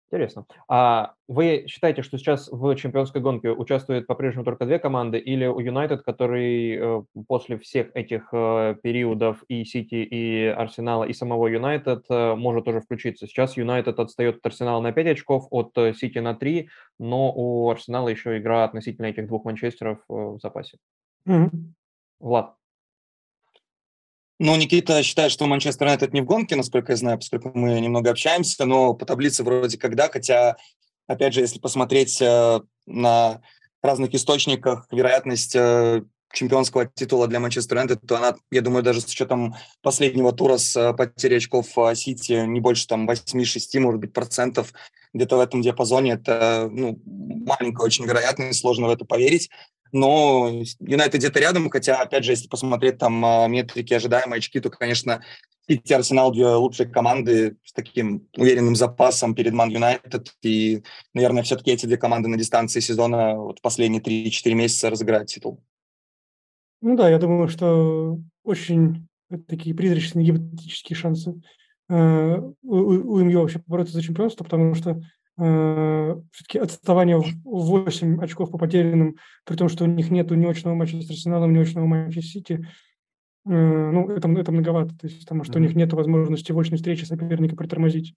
Интересно. 0.08 0.46
А 0.68 1.14
вы 1.28 1.66
считаете, 1.68 2.04
что 2.04 2.18
сейчас 2.18 2.48
в 2.52 2.76
чемпионской 2.76 3.22
гонке 3.22 3.50
участвуют 3.50 4.06
по-прежнему 4.06 4.46
только 4.46 4.66
две 4.66 4.78
команды, 4.78 5.18
или 5.18 5.48
у 5.48 5.60
Юнайтед, 5.60 6.04
который 6.04 6.78
э, 6.78 7.04
после 7.28 7.58
всех 7.58 7.88
этих 7.96 8.30
э, 8.32 8.76
периодов 8.84 9.44
и 9.48 9.66
Сити, 9.66 9.96
и 9.96 10.46
Арсенала, 10.46 11.06
и 11.06 11.14
самого 11.14 11.48
Юнайтед 11.48 12.06
э, 12.10 12.36
может 12.36 12.66
тоже 12.66 12.82
включиться? 12.82 13.26
Сейчас 13.26 13.58
Юнайтед 13.58 14.00
отстает 14.00 14.38
от 14.38 14.46
Арсенала 14.46 14.80
на 14.80 14.92
5 14.92 15.08
очков, 15.08 15.48
от 15.50 15.76
Сити 15.96 16.20
на 16.20 16.36
3, 16.36 16.70
но 17.00 17.34
у 17.36 17.70
Арсенала 17.72 18.10
еще 18.10 18.38
игра 18.38 18.64
относительно 18.64 19.08
этих 19.08 19.28
двух 19.28 19.44
Манчестеров 19.44 20.00
в 20.08 20.40
запасе. 20.40 20.78
Mm-hmm. 21.28 21.50
Влад. 22.20 22.56
Ну, 24.38 24.56
Никита 24.58 25.02
считает, 25.02 25.32
что 25.32 25.46
Манчестер 25.46 25.88
Юнайтед 25.88 26.14
не 26.14 26.22
в 26.22 26.26
гонке, 26.26 26.58
насколько 26.58 26.92
я 26.92 26.98
знаю, 26.98 27.18
поскольку 27.18 27.52
мы 27.54 27.80
немного 27.80 28.12
общаемся, 28.12 28.66
но 28.66 28.94
по 28.94 29.06
таблице 29.06 29.44
вроде 29.44 29.78
когда, 29.78 30.10
хотя, 30.10 30.58
опять 31.08 31.34
же, 31.34 31.40
если 31.40 31.60
посмотреть 31.60 32.22
э, 32.22 32.60
на 32.86 33.42
разных 33.82 34.14
источниках, 34.14 34.88
вероятность 34.92 35.56
э, 35.56 36.04
чемпионского 36.34 36.86
титула 36.86 37.28
для 37.28 37.40
Манчестер 37.40 37.78
Юнайтед, 37.78 38.02
то 38.06 38.18
она, 38.18 38.36
я 38.52 38.60
думаю, 38.60 38.84
даже 38.84 39.00
с 39.00 39.06
учетом 39.06 39.56
последнего 39.82 40.34
тура 40.34 40.58
с 40.58 40.76
э, 40.76 40.94
потерей 40.94 41.38
очков 41.38 41.68
Сити 41.94 42.46
не 42.46 42.60
больше 42.60 42.88
там 42.88 43.10
8-6, 43.10 43.80
может 43.80 44.02
быть, 44.02 44.12
процентов, 44.12 44.74
где-то 45.14 45.38
в 45.38 45.40
этом 45.40 45.62
диапазоне. 45.62 46.14
Это 46.14 46.68
ну, 46.70 47.00
маленькая 47.06 47.86
очень 47.86 48.06
вероятность, 48.06 48.60
сложно 48.60 48.88
в 48.88 48.92
это 48.92 49.06
поверить. 49.06 49.50
Но 49.92 50.64
Юнайтед 50.80 51.22
где-то 51.22 51.40
рядом, 51.40 51.70
хотя, 51.70 52.02
опять 52.02 52.26
же, 52.26 52.32
если 52.32 52.48
посмотреть 52.48 52.98
там 52.98 53.16
метрики 53.52 53.94
ожидаемые 53.94 54.40
очки, 54.40 54.60
то, 54.60 54.70
конечно, 54.70 55.24
Сити 55.68 55.94
Арсенал 55.94 56.32
две 56.32 56.48
лучшие 56.48 56.88
команды 56.88 57.58
с 57.64 57.74
таким 57.74 58.28
уверенным 58.38 58.76
запасом 58.76 59.34
перед 59.34 59.54
Ман 59.54 59.70
Юнайтед. 59.70 60.34
И, 60.44 60.84
наверное, 61.14 61.44
все-таки 61.44 61.72
эти 61.72 61.86
две 61.86 61.98
команды 61.98 62.30
на 62.30 62.38
дистанции 62.38 62.80
сезона 62.80 63.36
вот 63.36 63.62
последние 63.62 64.02
3-4 64.02 64.54
месяца 64.54 64.90
разыграют 64.90 65.28
титул. 65.30 65.64
Ну 66.82 66.96
да, 66.96 67.10
я 67.10 67.18
думаю, 67.18 67.48
что 67.48 68.20
очень 68.44 69.08
такие 69.48 69.76
призрачные 69.76 70.26
гипотетические 70.26 70.96
шансы 70.96 71.42
э, 71.90 72.38
у, 72.62 72.76
у 72.76 73.24
МЮ 73.24 73.42
вообще 73.42 73.62
бороться 73.66 73.94
за 73.94 74.04
чемпионство, 74.04 74.44
потому 74.44 74.76
что 74.76 75.02
все-таки 75.38 76.60
отставание 76.60 77.18
в 77.18 77.26
8 77.44 78.22
очков 78.24 78.52
по 78.52 78.58
потерянным, 78.58 79.18
при 79.44 79.56
том, 79.56 79.68
что 79.68 79.84
у 79.84 79.88
них 79.88 80.10
нет 80.10 80.32
ни 80.32 80.46
очного 80.46 80.76
матча 80.76 81.02
с 81.02 81.10
Арсеналом, 81.10 81.54
ни 81.54 81.60
очного 81.60 81.86
матча 81.88 82.22
с 82.22 82.26
Сити, 82.26 82.66
Э, 83.48 83.92
ну, 83.92 84.10
это, 84.10 84.28
это 84.28 84.52
многовато, 84.52 84.98
то 84.98 85.08
есть, 85.08 85.22
потому 85.22 85.44
что 85.44 85.54
mm-hmm. 85.54 85.58
у 85.58 85.62
них 85.62 85.76
нет 85.76 85.94
возможности 85.94 86.52
в 86.52 86.60
очной 86.60 86.78
встрече 86.78 87.06
соперника 87.06 87.56
притормозить. 87.56 88.16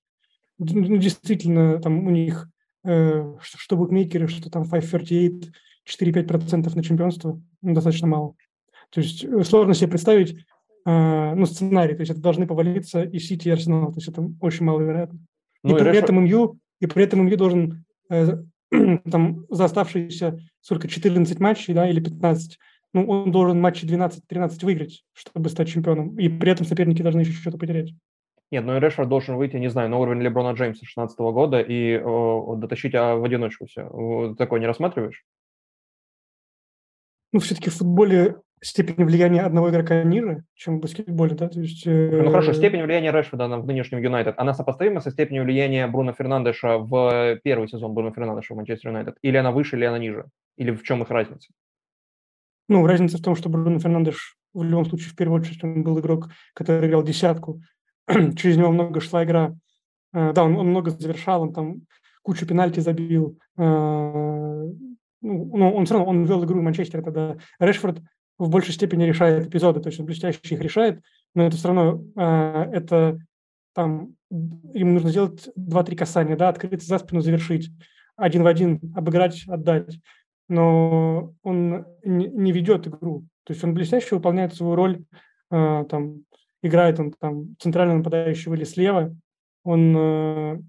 Ну, 0.59 0.96
действительно, 0.96 1.78
там 1.78 2.07
у 2.07 2.11
них, 2.11 2.48
э, 2.85 3.37
что, 3.40 3.59
что 3.59 3.76
букмекеры, 3.76 4.26
что 4.26 4.50
там 4.50 4.64
538, 4.64 5.52
4-5% 5.87 6.74
на 6.74 6.83
чемпионство, 6.83 7.40
ну, 7.61 7.74
достаточно 7.74 8.07
мало. 8.09 8.35
То 8.90 9.00
есть 9.00 9.22
э, 9.22 9.44
сложно 9.44 9.74
себе 9.74 9.90
представить, 9.90 10.35
э, 10.87 11.35
ну, 11.35 11.44
сценарий, 11.44 11.94
то 11.94 12.00
есть 12.00 12.12
это 12.12 12.22
должны 12.22 12.46
повалиться 12.46 13.02
и 13.02 13.18
Сити, 13.18 13.48
и 13.48 13.50
Арсенал, 13.50 13.92
то 13.92 13.98
есть 13.98 14.09
это 14.09 14.26
очень 14.40 14.64
маловероятно. 14.64 15.20
Ну, 15.62 15.76
и, 15.76 15.81
и 15.81 15.83
при 15.83 15.90
решо... 15.90 15.98
этом 15.98 16.24
МЮ, 16.24 16.59
и 16.80 16.86
при 16.86 17.04
этом 17.04 17.24
МЮ 17.26 17.36
должен 17.36 17.84
э, 18.10 18.38
там 19.10 19.46
за 19.48 19.64
оставшиеся 19.64 20.38
сколько, 20.60 20.88
14 20.88 21.40
матчей, 21.40 21.74
да, 21.74 21.88
или 21.88 22.00
15, 22.00 22.58
ну, 22.92 23.06
он 23.06 23.32
должен 23.32 23.60
матчи 23.60 23.84
12-13 23.84 24.64
выиграть, 24.64 25.04
чтобы 25.14 25.48
стать 25.48 25.68
чемпионом. 25.68 26.18
И 26.18 26.28
при 26.28 26.52
этом 26.52 26.66
соперники 26.66 27.02
должны 27.02 27.20
еще 27.20 27.32
что-то 27.32 27.58
потерять. 27.58 27.92
Нет, 28.50 28.64
ну 28.64 28.76
и 28.76 28.80
Решфорд 28.80 29.08
должен 29.08 29.36
выйти, 29.36 29.56
не 29.56 29.68
знаю, 29.68 29.90
на 29.90 29.98
уровень 29.98 30.22
Леброна 30.22 30.54
Джеймса 30.54 30.86
16 30.86 31.18
года 31.18 31.60
и 31.60 31.98
о, 31.98 32.56
дотащить 32.56 32.94
а, 32.94 33.16
в 33.16 33.24
одиночку 33.24 33.66
все. 33.66 34.34
Такое 34.38 34.60
не 34.60 34.66
рассматриваешь? 34.66 35.24
Ну, 37.32 37.40
все-таки 37.40 37.68
в 37.68 37.74
футболе 37.74 38.36
степень 38.60 39.04
влияния 39.04 39.42
одного 39.42 39.70
игрока 39.70 40.02
ниже, 40.02 40.44
чем 40.54 40.78
в 40.78 40.80
баскетболе, 40.80 41.34
да, 41.34 41.48
то 41.48 41.60
есть... 41.60 41.86
Э... 41.86 42.22
Ну 42.22 42.30
хорошо, 42.30 42.52
степень 42.52 42.82
влияния 42.82 43.12
Решфорда 43.12 43.48
в 43.48 43.66
нынешнем 43.66 43.98
Юнайтед, 43.98 44.34
она 44.38 44.54
сопоставима 44.54 45.00
со 45.00 45.10
степенью 45.10 45.44
влияния 45.44 45.86
Бруно 45.86 46.12
Фернандеша 46.12 46.78
в 46.78 47.38
первый 47.42 47.68
сезон 47.68 47.94
Бруно 47.94 48.12
Фернандеша 48.12 48.54
в 48.54 48.56
Манчестер 48.56 48.90
Юнайтед? 48.90 49.16
Или 49.22 49.36
она 49.36 49.52
выше, 49.52 49.76
или 49.76 49.84
она 49.84 49.98
ниже? 49.98 50.26
Или 50.56 50.72
в 50.72 50.82
чем 50.82 51.02
их 51.02 51.10
разница? 51.10 51.48
Ну, 52.68 52.86
разница 52.86 53.18
в 53.18 53.22
том, 53.22 53.36
что 53.36 53.48
Бруно 53.48 53.78
Фернандеш 53.78 54.36
в 54.54 54.62
любом 54.62 54.86
случае, 54.86 55.10
в 55.10 55.16
первую 55.16 55.40
очередь, 55.40 55.62
он 55.62 55.82
был 55.82 55.98
игрок, 56.00 56.28
который 56.54 56.88
играл 56.88 57.02
десятку. 57.02 57.60
Через 58.08 58.56
него 58.56 58.70
много 58.70 59.00
шла 59.00 59.24
игра. 59.24 59.54
Uh, 60.14 60.32
да, 60.32 60.44
он, 60.44 60.56
он 60.56 60.68
много 60.68 60.90
завершал, 60.90 61.42
он 61.42 61.52
там 61.52 61.82
кучу 62.22 62.46
пенальти 62.46 62.80
забил. 62.80 63.38
Uh, 63.58 64.72
ну, 65.20 65.74
он 65.74 65.84
все 65.84 65.94
равно 65.94 66.08
он 66.08 66.24
вел 66.24 66.44
игру 66.44 66.60
в 66.60 66.62
Манчестере 66.62 67.02
тогда. 67.02 67.36
Решфорд 67.58 68.00
в 68.38 68.48
большей 68.48 68.74
степени 68.74 69.05
решает 69.05 69.46
эпизоды, 69.46 69.81
то 69.81 69.88
есть 69.88 69.98
он 70.01 70.07
блестяще 70.07 70.40
их 70.42 70.61
решает, 70.61 71.03
но 71.35 71.46
это 71.46 71.57
все 71.57 71.68
равно 71.68 72.03
uh, 72.16 72.70
это 72.72 73.18
там 73.74 74.14
им 74.31 74.94
нужно 74.94 75.11
сделать 75.11 75.48
два-три 75.57 75.96
касания, 75.96 76.37
да, 76.37 76.48
открыться 76.48 76.87
за 76.87 76.98
спину, 76.98 77.20
завершить, 77.20 77.70
один 78.16 78.42
в 78.42 78.46
один 78.46 78.81
обыграть, 78.94 79.44
отдать 79.48 79.98
но 80.48 81.35
он 81.42 81.87
не 82.05 82.53
ведет 82.53 82.87
игру. 82.87 83.27
То 83.44 83.53
есть 83.53 83.62
он 83.62 83.74
блестяще 83.74 84.14
выполняет 84.14 84.55
свою 84.55 84.74
роль, 84.74 85.05
э, 85.51 85.85
там, 85.88 86.22
играет 86.62 86.98
он 86.98 87.12
там 87.12 87.57
центрального 87.59 87.98
нападающего 87.98 88.55
или 88.55 88.64
слева, 88.64 89.14
он 89.62 89.96
э, 89.96 90.61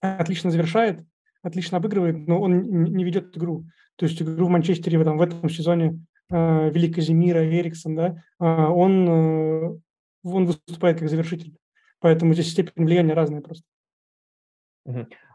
отлично 0.00 0.50
завершает, 0.50 1.04
отлично 1.42 1.78
обыгрывает, 1.78 2.26
но 2.26 2.40
он 2.40 2.60
не 2.60 3.04
ведет 3.04 3.36
игру. 3.36 3.66
То 3.96 4.06
есть 4.06 4.20
игру 4.22 4.46
в 4.46 4.50
Манчестере 4.50 4.98
в, 4.98 5.00
этом, 5.00 5.18
в 5.18 5.22
этом 5.22 5.48
сезоне 5.48 6.00
э, 6.30 6.70
Вели 6.70 6.92
Казимира, 6.92 7.44
Эриксон, 7.44 7.96
да, 7.96 8.24
э, 8.40 8.44
он, 8.44 9.08
э, 9.08 9.78
он 10.24 10.46
выступает 10.46 10.98
как 10.98 11.08
завершитель. 11.08 11.56
Поэтому 12.00 12.34
здесь 12.34 12.50
степень 12.50 12.84
влияния 12.84 13.14
разная 13.14 13.40
просто. 13.40 13.64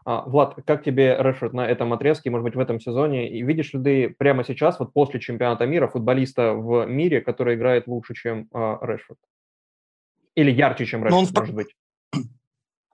А, 0.04 0.22
Влад, 0.28 0.56
как 0.66 0.82
тебе 0.82 1.16
Решфорд 1.18 1.52
на 1.52 1.66
этом 1.66 1.92
отрезке, 1.92 2.30
может 2.30 2.44
быть, 2.44 2.56
в 2.56 2.60
этом 2.60 2.80
сезоне? 2.80 3.30
И 3.30 3.42
видишь 3.42 3.72
ли 3.72 3.82
ты 3.82 4.08
прямо 4.08 4.44
сейчас, 4.44 4.78
вот 4.80 4.92
после 4.92 5.20
чемпионата 5.20 5.66
мира, 5.66 5.86
футболиста 5.86 6.54
в 6.54 6.86
мире, 6.86 7.20
который 7.20 7.54
играет 7.54 7.86
лучше, 7.86 8.14
чем 8.14 8.48
а, 8.52 8.78
Решфорд? 8.82 9.20
Или 10.34 10.50
ярче, 10.50 10.86
чем 10.86 11.04
Решфорд, 11.04 11.28
он 11.28 11.28
может 11.34 11.52
в... 11.52 11.54
быть? 11.54 11.76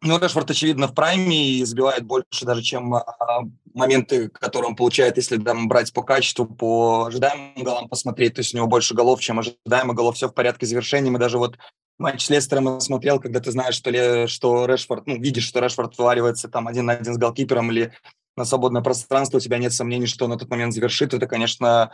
Ну, 0.02 0.18
Решфорд, 0.18 0.50
очевидно, 0.50 0.86
в 0.86 0.94
прайме 0.94 1.50
и 1.50 1.64
забивает 1.64 2.04
больше 2.04 2.44
даже, 2.44 2.62
чем 2.62 2.94
а, 2.94 3.04
моменты, 3.74 4.28
которые 4.28 4.70
он 4.70 4.76
получает, 4.76 5.16
если 5.16 5.38
там 5.38 5.68
брать 5.68 5.92
по 5.92 6.02
качеству, 6.02 6.46
по 6.46 7.06
ожидаемым 7.06 7.64
голам 7.64 7.88
посмотреть. 7.88 8.34
То 8.34 8.40
есть 8.40 8.54
у 8.54 8.56
него 8.56 8.66
больше 8.66 8.94
голов, 8.94 9.20
чем 9.20 9.40
ожидаемых 9.40 9.96
голов. 9.96 10.16
Все 10.16 10.28
в 10.28 10.34
порядке 10.34 10.66
с 10.66 10.68
завершением. 10.68 11.16
И 11.16 11.20
даже 11.20 11.38
вот 11.38 11.58
матч 11.98 12.24
с 12.24 12.30
Лестером 12.30 12.80
смотрел, 12.80 13.18
когда 13.18 13.40
ты 13.40 13.50
знаешь, 13.50 13.74
что, 13.74 13.90
ли, 13.90 14.26
что 14.28 14.66
Решфорд, 14.66 15.06
ну, 15.06 15.18
видишь, 15.20 15.46
что 15.46 15.60
Решфорд 15.60 15.98
вываливается 15.98 16.48
там 16.48 16.68
один 16.68 16.86
на 16.86 16.92
один 16.92 17.14
с 17.14 17.18
голкипером 17.18 17.70
или 17.70 17.92
на 18.36 18.44
свободное 18.44 18.82
пространство, 18.82 19.38
у 19.38 19.40
тебя 19.40 19.58
нет 19.58 19.72
сомнений, 19.72 20.06
что 20.06 20.26
он 20.26 20.30
на 20.30 20.38
тот 20.38 20.48
момент 20.48 20.72
завершит. 20.72 21.12
Это, 21.12 21.26
конечно, 21.26 21.90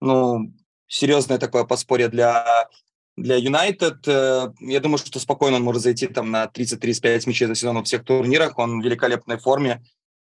ну, 0.00 0.52
серьезное 0.88 1.38
такое 1.38 1.64
подспорье 1.64 2.08
для 2.08 2.68
для 3.16 3.36
Юнайтед. 3.36 4.06
Э, 4.06 4.52
я 4.60 4.80
думаю, 4.80 4.98
что 4.98 5.18
спокойно 5.18 5.56
он 5.56 5.62
может 5.62 5.82
зайти 5.82 6.06
там 6.06 6.30
на 6.30 6.44
30-35 6.46 7.22
мячей 7.26 7.46
за 7.46 7.54
сезон 7.54 7.76
во 7.76 7.82
всех 7.82 8.04
турнирах. 8.04 8.58
Он 8.58 8.80
в 8.80 8.84
великолепной 8.84 9.38
форме. 9.38 9.82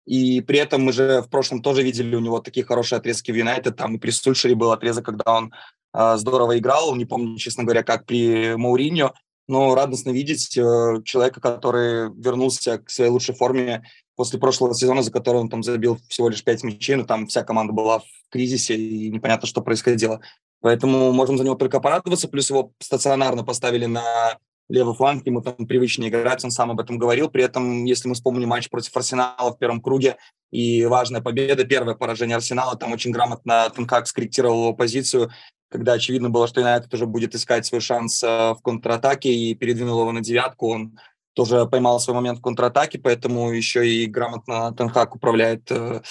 И 0.06 0.42
при 0.42 0.58
этом 0.60 0.84
мы 0.84 0.92
же 0.92 1.22
в 1.22 1.30
прошлом 1.30 1.62
тоже 1.62 1.84
видели 1.84 2.16
у 2.16 2.20
него 2.20 2.40
такие 2.40 2.66
хорошие 2.66 2.98
отрезки 2.98 3.32
в 3.32 3.36
Юнайтед. 3.36 3.76
Там 3.76 3.96
и 3.96 4.00
при 4.00 4.10
Сульшере 4.10 4.56
был 4.56 4.72
отрезок, 4.72 5.06
когда 5.06 5.38
он 5.38 5.54
э, 5.94 6.18
здорово 6.18 6.58
играл. 6.58 6.96
Не 6.96 7.06
помню, 7.06 7.38
честно 7.38 7.64
говоря, 7.64 7.84
как 7.84 8.06
при 8.06 8.56
Мауриньо. 8.56 9.14
Но 9.48 9.74
радостно 9.76 10.12
видеть 10.12 10.58
э, 10.58 11.02
человека, 11.06 11.42
который 11.42 12.12
вернулся 12.16 12.80
к 12.80 12.90
своей 12.90 13.12
лучшей 13.12 13.36
форме 13.36 13.84
после 14.20 14.38
прошлого 14.38 14.74
сезона, 14.74 15.02
за 15.02 15.14
который 15.14 15.38
он 15.38 15.48
там 15.48 15.64
забил 15.64 15.98
всего 16.10 16.28
лишь 16.28 16.44
5 16.44 16.64
мячей. 16.66 16.98
Но 16.98 17.06
там 17.06 17.28
вся 17.28 17.42
команда 17.46 17.72
была 17.72 18.00
в 18.00 18.04
кризисе, 18.30 18.76
и 18.76 19.10
непонятно, 19.10 19.48
что 19.48 19.62
происходило. 19.62 20.20
Поэтому 20.60 21.14
можем 21.14 21.38
за 21.38 21.46
него 21.46 21.56
только 21.56 21.80
порадоваться. 21.80 22.28
Плюс 22.28 22.50
его 22.50 22.74
стационарно 22.80 23.46
поставили 23.46 23.86
на 23.86 24.38
левый 24.68 24.94
фланг, 24.94 25.26
ему 25.26 25.40
там 25.42 25.56
привычнее 25.66 26.10
играть, 26.10 26.44
он 26.44 26.52
сам 26.52 26.70
об 26.70 26.82
этом 26.82 26.98
говорил. 26.98 27.30
При 27.30 27.46
этом, 27.46 27.86
если 27.86 28.10
мы 28.10 28.16
вспомним 28.16 28.50
матч 28.50 28.70
против 28.70 28.94
Арсенала 28.98 29.54
в 29.54 29.58
первом 29.58 29.82
круге 29.82 30.18
и 30.52 30.86
важная 30.86 31.22
победа, 31.22 31.64
первое 31.64 31.96
поражение 31.96 32.36
Арсенала, 32.36 32.76
там 32.76 32.92
очень 32.92 33.12
грамотно 33.12 33.72
Тенхак 33.74 34.06
скорректировал 34.06 34.64
его 34.64 34.74
позицию, 34.74 35.32
когда 35.72 35.94
очевидно 35.94 36.30
было, 36.30 36.46
что 36.46 36.60
Юнайтед 36.60 36.94
уже 36.94 37.06
будет 37.06 37.36
искать 37.36 37.66
свой 37.66 37.80
шанс 37.80 38.22
э, 38.22 38.28
в 38.28 38.60
контратаке 38.62 39.34
и 39.34 39.56
передвинул 39.56 40.02
его 40.02 40.12
на 40.12 40.20
девятку. 40.20 40.72
Он 40.72 41.00
тоже 41.40 41.66
поймал 41.68 42.02
свой 42.02 42.16
момент 42.16 42.40
в 42.40 42.42
контратаке, 42.42 43.00
поэтому 43.00 43.50
еще 43.54 43.90
и 43.90 44.08
грамотно 44.08 44.74
Тенхак 44.74 45.16
управляет, 45.16 45.72
э, 45.72 46.02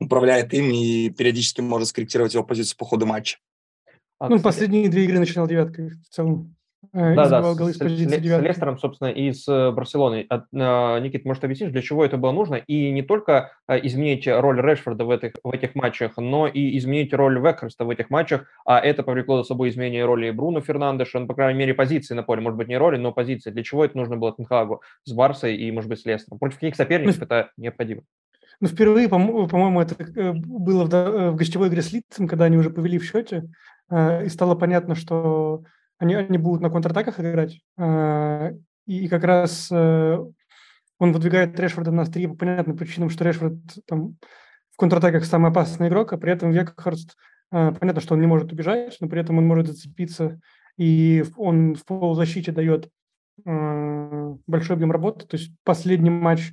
управляет 0.00 0.52
им 0.54 0.72
и 0.72 1.08
периодически 1.10 1.60
может 1.60 1.86
скорректировать 1.86 2.34
его 2.34 2.42
позицию 2.42 2.76
по 2.78 2.84
ходу 2.84 3.06
матча. 3.06 3.38
А, 4.18 4.28
ну, 4.28 4.40
последние 4.40 4.88
две 4.88 5.04
игры 5.04 5.20
начинал 5.20 5.46
девяткой 5.46 5.90
в 5.90 6.08
целом. 6.08 6.56
Э, 6.92 7.14
да, 7.14 7.28
да, 7.28 7.54
голы 7.54 7.72
с, 7.72 7.76
с, 7.76 7.80
с 7.80 8.40
Лестером, 8.40 8.76
собственно, 8.76 9.08
и 9.08 9.32
с 9.32 9.46
э, 9.48 9.70
Барселоной. 9.70 10.26
А, 10.28 10.98
Никит, 10.98 11.24
может, 11.24 11.44
объяснишь, 11.44 11.70
для 11.70 11.80
чего 11.80 12.04
это 12.04 12.16
было 12.16 12.32
нужно? 12.32 12.56
И 12.56 12.90
не 12.90 13.02
только 13.02 13.52
а, 13.66 13.76
изменить 13.76 14.26
роль 14.26 14.60
Решфорда 14.60 15.04
в 15.04 15.10
этих, 15.10 15.32
в 15.44 15.50
этих 15.52 15.76
матчах, 15.76 16.16
но 16.16 16.48
и 16.48 16.76
изменить 16.78 17.14
роль 17.14 17.38
Векхерста 17.38 17.84
в 17.84 17.90
этих 17.90 18.10
матчах, 18.10 18.46
а 18.66 18.80
это 18.80 19.04
повлекло 19.04 19.38
за 19.38 19.44
собой 19.44 19.68
изменение 19.68 20.04
роли 20.04 20.30
Бруно 20.30 20.60
Фернандеша, 20.60 21.20
ну, 21.20 21.26
по 21.28 21.34
крайней 21.34 21.58
мере, 21.58 21.72
позиции 21.72 22.14
на 22.14 22.24
поле, 22.24 22.40
может 22.40 22.56
быть, 22.56 22.68
не 22.68 22.76
роли, 22.76 22.96
но 22.96 23.12
позиции. 23.12 23.50
Для 23.50 23.62
чего 23.62 23.84
это 23.84 23.96
нужно 23.96 24.16
было 24.16 24.32
Тенхагу 24.32 24.82
с 25.04 25.12
Барсой 25.12 25.56
и, 25.56 25.70
может 25.70 25.88
быть, 25.88 26.00
с 26.00 26.04
Лестером? 26.04 26.40
Против 26.40 26.56
каких 26.56 26.74
соперников 26.74 27.18
ну, 27.20 27.24
это 27.26 27.50
необходимо? 27.56 28.02
Ну, 28.60 28.66
впервые, 28.66 29.08
по-моему, 29.08 29.80
это 29.80 29.94
э, 30.02 30.32
было 30.32 30.84
в 30.84 31.36
гостевой 31.36 31.68
игре 31.68 31.82
с 31.82 31.92
Лицем, 31.92 32.26
когда 32.26 32.46
они 32.46 32.56
уже 32.56 32.70
повели 32.70 32.98
в 32.98 33.04
счете. 33.04 33.44
Э, 33.88 34.24
и 34.24 34.28
стало 34.28 34.56
понятно, 34.56 34.94
что 34.94 35.62
они, 36.02 36.14
они 36.14 36.38
будут 36.38 36.60
на 36.60 36.70
контратаках 36.70 37.18
играть. 37.20 37.60
Э, 37.78 38.52
и 38.86 39.08
как 39.08 39.24
раз 39.24 39.68
э, 39.70 40.18
он 40.98 41.12
выдвигает 41.12 41.58
Решфорда 41.58 41.92
на 41.92 42.04
три 42.04 42.26
по 42.26 42.34
понятным 42.34 42.76
причинам, 42.76 43.08
что 43.08 43.24
Решфорд 43.24 43.54
там, 43.86 44.16
в 44.70 44.76
контратаках 44.76 45.24
самый 45.24 45.50
опасный 45.50 45.88
игрок, 45.88 46.12
а 46.12 46.18
при 46.18 46.32
этом 46.32 46.50
Векхарст 46.50 47.16
понятно, 47.50 48.00
что 48.00 48.14
он 48.14 48.20
не 48.20 48.26
может 48.26 48.50
убежать, 48.52 48.96
но 49.00 49.08
при 49.08 49.20
этом 49.20 49.38
он 49.38 49.46
может 49.46 49.66
зацепиться, 49.66 50.40
и 50.78 51.22
он 51.36 51.74
в 51.74 51.84
полузащите 51.84 52.50
дает 52.50 52.88
большой 53.44 54.76
объем 54.76 54.90
работы. 54.90 55.26
То 55.26 55.36
есть 55.36 55.52
последний 55.62 56.08
матч, 56.08 56.52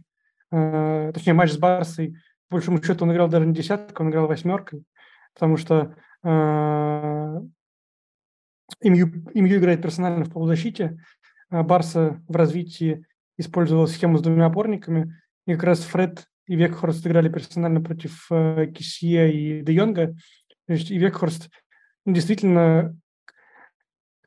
точнее 0.52 1.34
матч 1.34 1.52
с 1.52 1.58
Барсой, 1.58 2.18
по 2.50 2.58
большому 2.58 2.84
счету 2.84 3.06
он 3.06 3.14
играл 3.14 3.30
даже 3.30 3.46
не 3.46 3.54
десяткой, 3.54 4.06
он 4.06 4.12
играл 4.12 4.28
восьмеркой, 4.28 4.84
потому 5.34 5.56
что 5.56 5.96
Имью, 8.82 9.26
Имью 9.34 9.58
играет 9.58 9.82
персонально 9.82 10.26
в 10.26 10.32
полузащите. 10.32 11.00
А 11.50 11.64
Барса 11.64 12.22
в 12.28 12.36
развитии 12.36 13.06
использовала 13.38 13.86
схему 13.88 14.18
с 14.18 14.22
двумя 14.22 14.48
опорниками. 14.48 15.16
И 15.48 15.54
как 15.54 15.64
раз 15.64 15.80
Фред 15.82 16.26
и 16.48 16.56
Векхорст 16.56 17.06
играли 17.06 17.30
персонально 17.30 17.82
против 17.82 18.28
э, 18.32 18.68
Кисье 18.68 19.34
и 19.34 19.62
Де 19.62 19.74
Йонга. 19.74 20.16
То 20.68 20.74
есть 20.74 20.92
и 20.92 20.98
Векхорст 20.98 21.50
ну, 22.06 22.14
действительно, 22.14 22.98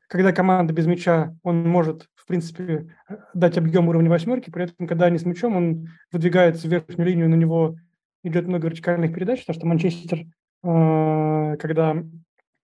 когда 0.07 0.31
команда 0.31 0.73
без 0.73 0.85
мяча, 0.85 1.35
он 1.43 1.67
может, 1.67 2.07
в 2.15 2.25
принципе, 2.27 2.95
дать 3.33 3.57
объем 3.57 3.89
уровня 3.89 4.09
восьмерки, 4.09 4.51
при 4.51 4.65
этом, 4.65 4.87
когда 4.87 5.07
они 5.07 5.17
с 5.17 5.25
мячом, 5.25 5.57
он 5.57 5.89
выдвигается 6.11 6.67
в 6.67 6.71
верхнюю 6.71 7.05
линию, 7.05 7.29
на 7.29 7.35
него 7.35 7.75
идет 8.23 8.47
много 8.47 8.67
вертикальных 8.67 9.13
передач, 9.13 9.41
потому 9.41 9.55
что 9.59 9.67
Манчестер, 9.67 10.19
э, 10.19 11.57
когда 11.59 12.03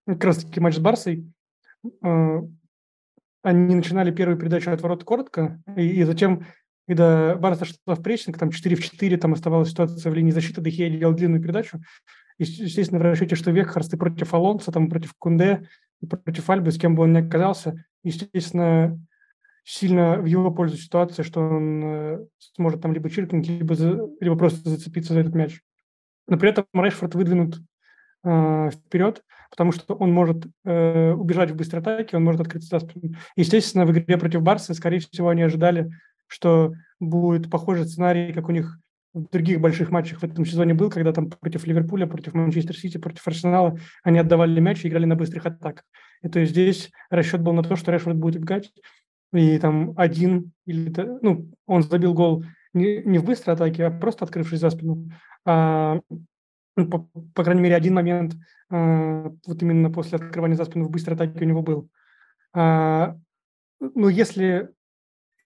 как 0.06 0.24
раз-таки 0.24 0.60
матч 0.60 0.76
с 0.76 0.80
Барсой, 0.80 1.30
они 2.02 3.76
начинали 3.76 4.12
первую 4.12 4.38
передачу 4.38 4.72
от 4.72 4.82
ворот 4.82 5.04
коротко, 5.04 5.62
и, 5.76 6.02
и 6.02 6.04
затем, 6.04 6.46
когда 6.88 7.36
Барса 7.36 7.66
шла 7.66 7.96
в 7.96 8.02
прессинг, 8.02 8.38
там 8.38 8.52
4 8.52 8.76
в 8.76 8.84
4, 8.84 9.18
там 9.18 9.34
оставалась 9.34 9.70
ситуация 9.70 10.12
в 10.12 10.16
линии 10.16 10.32
защиты, 10.32 10.62
Дехия 10.62 10.90
делал 10.90 11.14
длинную 11.14 11.42
передачу. 11.42 11.80
И, 12.38 12.44
естественно, 12.44 13.00
в 13.00 13.04
расчете, 13.04 13.36
что 13.36 13.52
Векхарст 13.52 13.94
и 13.94 13.98
против 13.98 14.34
Алонса, 14.34 14.72
там, 14.72 14.90
против 14.90 15.14
Кунде, 15.18 15.68
против 16.08 16.50
Альбы, 16.50 16.72
с 16.72 16.78
кем 16.78 16.96
бы 16.96 17.04
он 17.04 17.14
ни 17.14 17.20
оказался, 17.20 17.86
естественно, 18.04 19.00
сильно 19.64 20.18
в 20.18 20.26
его 20.26 20.52
пользу 20.52 20.78
ситуация, 20.78 21.24
что 21.24 21.42
он 21.42 21.84
э, 21.84 22.26
сможет 22.56 22.82
там 22.82 22.94
либо 22.94 23.10
чиркнуть, 23.10 23.48
либо, 23.48 23.76
за, 23.76 24.00
либо 24.20 24.36
просто 24.36 24.68
зацепиться 24.70 25.14
за 25.14 25.20
этот 25.20 25.36
мяч. 25.36 25.62
Но 26.28 26.38
при 26.38 26.50
этом 26.50 26.66
Решфорд 26.74 27.14
выдвинут 27.14 27.60
э, 28.24 28.70
вперед, 28.72 29.24
потому 29.50 29.72
что 29.72 29.94
он 29.96 30.12
может 30.12 30.46
э, 30.66 31.12
убежать 31.12 31.52
в 31.52 31.56
быстрой 31.56 31.82
атаке, 31.82 32.18
он 32.18 32.24
может 32.24 32.42
открыться 32.42 32.80
за 32.80 32.86
спину. 32.86 33.16
Естественно, 33.36 33.86
в 33.86 33.92
игре 33.92 34.18
против 34.18 34.42
Барса, 34.42 34.74
скорее 34.74 35.00
всего, 35.00 35.30
они 35.30 35.42
ожидали, 35.42 35.90
что 36.28 36.74
будет 37.00 37.50
похожий 37.50 37.86
сценарий, 37.86 38.34
как 38.34 38.50
у 38.50 38.52
них 38.52 38.80
в 39.14 39.30
других 39.30 39.60
больших 39.60 39.90
матчах 39.90 40.20
в 40.20 40.24
этом 40.24 40.46
сезоне 40.46 40.74
был, 40.74 40.90
когда 40.90 41.12
там 41.12 41.30
против 41.30 41.66
Ливерпуля, 41.66 42.06
против 42.06 42.34
Манчестер 42.34 42.78
Сити, 42.78 42.98
против 42.98 43.28
Арсенала 43.28 43.78
они 44.04 44.20
отдавали 44.20 44.60
мяч 44.60 44.86
и 44.86 44.88
играли 44.88 45.06
на 45.06 45.16
быстрых 45.16 45.46
атаках. 45.46 45.84
И 46.22 46.30
то 46.30 46.40
есть 46.40 46.52
здесь 46.52 46.92
расчет 47.10 47.42
был 47.42 47.54
на 47.54 47.64
то, 47.64 47.76
что 47.76 47.92
Решфорд 47.92 48.18
будет 48.18 48.38
убегать, 48.38 48.72
и 49.34 49.58
там 49.60 49.94
один 49.96 50.52
или... 50.66 50.94
Ну, 51.22 51.50
он 51.66 51.84
забил 51.84 52.14
гол 52.14 52.44
не, 52.74 53.02
не 53.04 53.18
в 53.18 53.26
быстрой 53.26 53.56
атаке, 53.56 53.86
а 53.86 53.92
просто 53.92 54.26
открывшись 54.26 54.60
за 54.60 54.70
спину. 54.70 55.10
А 55.46 56.00
ну, 56.80 56.88
по, 56.88 57.10
по 57.34 57.44
крайней 57.44 57.62
мере, 57.62 57.76
один 57.76 57.94
момент 57.94 58.36
э, 58.72 59.30
вот 59.46 59.62
именно 59.62 59.92
после 59.92 60.18
открывания 60.18 60.56
за 60.56 60.66
спину 60.66 60.86
в 60.86 60.92
быстрой 60.92 61.16
атаке 61.16 61.44
у 61.44 61.48
него 61.48 61.62
был. 61.62 61.90
А, 62.54 63.16
ну, 63.80 64.10
если 64.10 64.70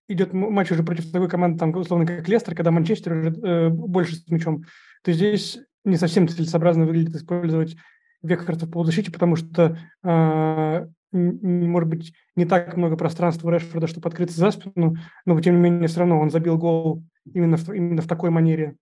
идет 0.08 0.34
матч 0.34 0.72
уже 0.72 0.84
против 0.84 1.12
такой 1.12 1.30
команды, 1.30 1.60
там, 1.60 1.76
условно, 1.76 2.06
как 2.06 2.28
Лестер, 2.28 2.56
когда 2.56 2.72
Манчестер 2.72 3.14
уже 3.14 3.30
э, 3.30 3.70
больше 3.70 4.16
с 4.16 4.28
мячом, 4.30 4.66
то 5.04 5.12
здесь 5.12 5.60
не 5.86 5.98
совсем 5.98 6.28
целесообразно 6.28 6.86
выглядит 6.86 7.16
использовать 7.16 7.76
Векхарта 8.22 8.66
в 8.66 8.72
полузащите, 8.72 9.12
потому 9.12 9.36
что, 9.36 9.78
э, 10.04 10.88
может 11.12 11.90
быть, 11.90 12.14
не 12.36 12.46
так 12.46 12.76
много 12.78 12.96
пространства 12.96 13.48
у 13.48 13.52
Решфорда, 13.52 13.88
чтобы 13.88 14.08
открыться 14.08 14.40
за 14.40 14.52
спину, 14.52 14.96
но, 15.26 15.40
тем 15.42 15.56
не 15.56 15.62
менее, 15.62 15.88
все 15.88 16.00
равно 16.00 16.20
он 16.20 16.32
забил 16.32 16.58
гол 16.58 17.04
именно 17.26 17.58
в, 17.58 17.70
именно 17.70 18.02
в 18.02 18.08
такой 18.08 18.30
манере. 18.30 18.76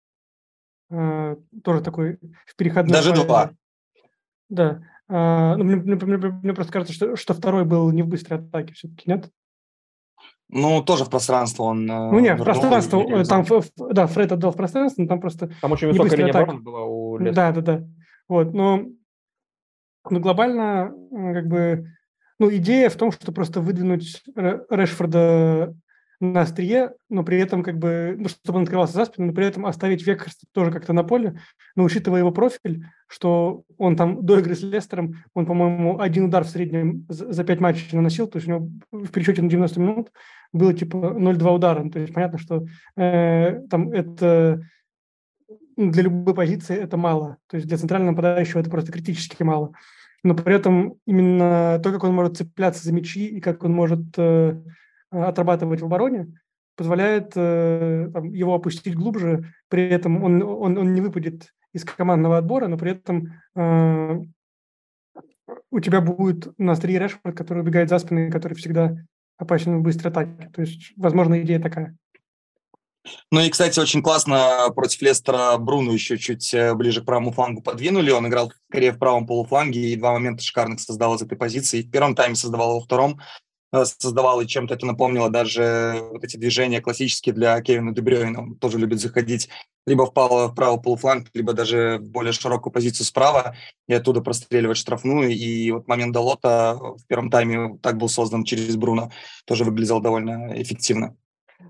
Э, 0.92 1.38
тоже 1.64 1.82
такой 1.82 2.20
в 2.46 2.56
переходной 2.58 2.94
Даже 2.94 3.12
фазе. 3.12 3.24
два. 3.26 3.52
Да. 4.50 4.84
А, 5.08 5.56
ну, 5.56 5.64
мне, 5.64 5.78
мне, 5.78 5.96
мне, 5.96 6.18
мне 6.18 6.54
просто 6.54 6.74
кажется, 6.74 6.94
что, 6.94 7.16
что 7.16 7.34
второй 7.34 7.64
был 7.64 7.90
не 7.92 8.04
в 8.04 8.08
быстрой 8.08 8.40
атаке 8.40 8.74
все-таки, 8.74 9.10
нет? 9.10 9.30
Ну, 10.50 10.84
тоже 10.84 11.06
в 11.06 11.10
пространство 11.10 11.64
он... 11.64 11.90
Э, 11.90 12.12
ну, 12.12 12.20
нет, 12.20 12.38
в 12.38 12.44
пространство, 12.44 13.02
э, 13.02 13.24
там, 13.24 13.46
да, 13.78 14.08
Фред 14.08 14.34
отдал 14.34 14.52
в 14.52 14.58
пространство, 14.58 15.02
но 15.02 15.08
там 15.08 15.22
просто... 15.22 15.50
Там 15.62 15.72
очень 15.72 15.88
высокая 15.88 16.18
линия 16.18 16.34
обороны 16.34 16.60
была 16.60 16.84
у 16.84 17.18
Лестера. 17.18 17.36
Да, 17.36 17.52
да, 17.54 17.62
да. 17.62 17.88
Вот, 18.28 18.54
но, 18.54 18.86
но 20.10 20.20
глобально, 20.20 20.94
как 21.10 21.48
бы, 21.48 21.88
ну, 22.38 22.54
идея 22.54 22.90
в 22.90 22.96
том, 22.96 23.14
что 23.14 23.32
просто 23.32 23.62
выдвинуть 23.62 24.24
Решфорда 24.36 25.74
на 26.22 26.42
острие, 26.42 26.94
но 27.10 27.24
при 27.24 27.40
этом 27.40 27.64
как 27.64 27.80
бы, 27.80 28.16
ну, 28.18 28.30
чтобы 28.30 28.60
он 28.60 28.64
открывался 28.64 28.94
за 28.94 29.06
спину, 29.06 29.28
но 29.28 29.34
при 29.34 29.46
этом 29.46 29.66
оставить 29.66 30.06
Векхерста 30.06 30.46
тоже 30.54 30.72
как-то 30.72 30.94
на 30.94 31.04
поле, 31.04 31.40
но 31.76 31.84
учитывая 31.84 32.20
его 32.20 32.32
профиль, 32.32 32.86
что 33.08 33.64
он 33.78 33.96
там 33.96 34.24
до 34.24 34.38
игры 34.40 34.56
с 34.56 34.62
Лестером, 34.62 35.16
он, 35.34 35.48
по-моему, 35.48 36.00
один 36.00 36.26
удар 36.26 36.44
в 36.44 36.50
среднем 36.50 37.06
за 37.10 37.44
пять 37.44 37.60
матчей 37.60 37.98
наносил, 37.98 38.28
то 38.28 38.38
есть 38.38 38.48
у 38.48 38.52
него 38.52 38.70
в 38.92 39.10
пересчете 39.10 39.42
на 39.42 39.50
90 39.50 39.80
минут 39.80 40.12
было 40.54 40.74
типа 40.74 40.96
0,2 40.96 41.56
удара, 41.56 41.90
то 41.90 42.00
есть 42.00 42.14
понятно, 42.14 42.38
что 42.38 42.66
э, 42.96 43.62
там 43.70 43.92
это 43.92 44.62
ну, 45.76 45.92
для 45.92 46.04
любой 46.04 46.36
позиции 46.36 46.78
это 46.78 46.98
мало, 46.98 47.38
то 47.48 47.58
есть 47.58 47.68
для 47.68 47.78
центрального 47.78 48.12
нападающего 48.12 48.60
это 48.60 48.70
просто 48.70 48.92
критически 48.92 49.42
мало, 49.42 49.74
но 50.24 50.36
при 50.36 50.54
этом 50.54 50.96
именно 51.08 51.80
то, 51.84 51.92
как 51.92 52.04
он 52.04 52.14
может 52.14 52.38
цепляться 52.38 52.84
за 52.84 52.94
мячи 52.94 53.26
и 53.26 53.42
как 53.42 53.64
он 53.64 53.74
может 53.74 54.04
э, 54.18 54.62
отрабатывать 55.12 55.82
в 55.82 55.86
обороне, 55.86 56.34
позволяет 56.76 57.34
э, 57.36 58.10
там, 58.14 58.32
его 58.32 58.56
опустить 58.56 58.96
глубже, 58.96 59.54
при 59.68 59.88
этом 59.90 60.24
он, 60.24 60.42
он, 60.42 60.78
он 60.78 60.94
не 60.94 61.02
выпадет 61.02 61.54
из 61.74 61.84
командного 61.84 62.38
отбора, 62.38 62.68
но 62.68 62.78
при 62.78 62.92
этом 62.92 63.34
э, 63.56 64.22
у 65.70 65.80
тебя 65.80 66.02
будет 66.02 66.58
на 66.58 66.74
острие 66.74 67.00
Решфорд, 67.00 67.38
который 67.38 67.60
убегает 67.60 67.90
за 67.90 68.00
спины, 68.00 68.32
который 68.32 68.56
всегда 68.56 68.96
опасен 69.38 69.80
в 69.80 69.82
быстрой 69.82 70.12
атаке. 70.12 70.50
То 70.54 70.62
есть, 70.62 70.94
возможно, 70.98 71.42
идея 71.42 71.60
такая. 71.60 71.96
Ну 73.32 73.40
и, 73.40 73.50
кстати, 73.50 73.80
очень 73.80 74.04
классно 74.04 74.68
против 74.76 75.02
Лестера 75.02 75.58
Бруну 75.58 75.92
еще 75.92 76.18
чуть 76.18 76.54
э, 76.54 76.74
ближе 76.76 77.02
к 77.02 77.06
правому 77.06 77.32
флангу 77.32 77.62
подвинули. 77.62 78.12
Он 78.12 78.28
играл 78.28 78.54
скорее 78.70 78.92
в 78.92 79.00
правом 79.00 79.26
полуфланге 79.26 79.90
и 79.90 79.96
два 79.96 80.14
момента 80.14 80.44
шикарных 80.44 80.80
создал 80.80 81.16
из 81.16 81.22
этой 81.22 81.38
позиции. 81.38 81.82
В 81.82 81.90
первом 81.90 82.16
тайме 82.16 82.36
создавал, 82.36 82.76
во 82.76 82.82
втором 82.82 83.20
Э, 83.20 83.51
создавал, 83.74 84.42
и 84.42 84.48
чем-то 84.48 84.74
это 84.74 84.86
напомнило 84.86 85.30
даже 85.30 86.00
вот 86.12 86.24
эти 86.24 86.38
движения 86.38 86.82
классические 86.82 87.34
для 87.34 87.60
Кевина 87.62 87.94
Дебрёйна. 87.94 88.42
Он 88.42 88.56
тоже 88.56 88.78
любит 88.78 89.00
заходить 89.00 89.50
либо 89.88 90.06
в 90.06 90.12
правый 90.12 90.82
полуфланг, 90.82 91.30
либо 91.34 91.54
даже 91.54 92.00
в 92.00 92.10
более 92.10 92.34
широкую 92.34 92.72
позицию 92.72 93.06
справа 93.06 93.56
и 93.88 93.94
оттуда 93.94 94.22
простреливать 94.22 94.78
штрафную. 94.78 95.32
И 95.32 95.72
вот 95.72 95.88
момент 95.88 96.14
долота 96.14 96.76
в 96.76 97.06
первом 97.08 97.30
тайме 97.30 97.78
так 97.82 97.98
был 97.98 98.10
создан 98.10 98.44
через 98.44 98.76
Бруно. 98.76 99.12
Тоже 99.46 99.64
выглядел 99.64 100.02
довольно 100.02 100.52
эффективно. 100.62 101.16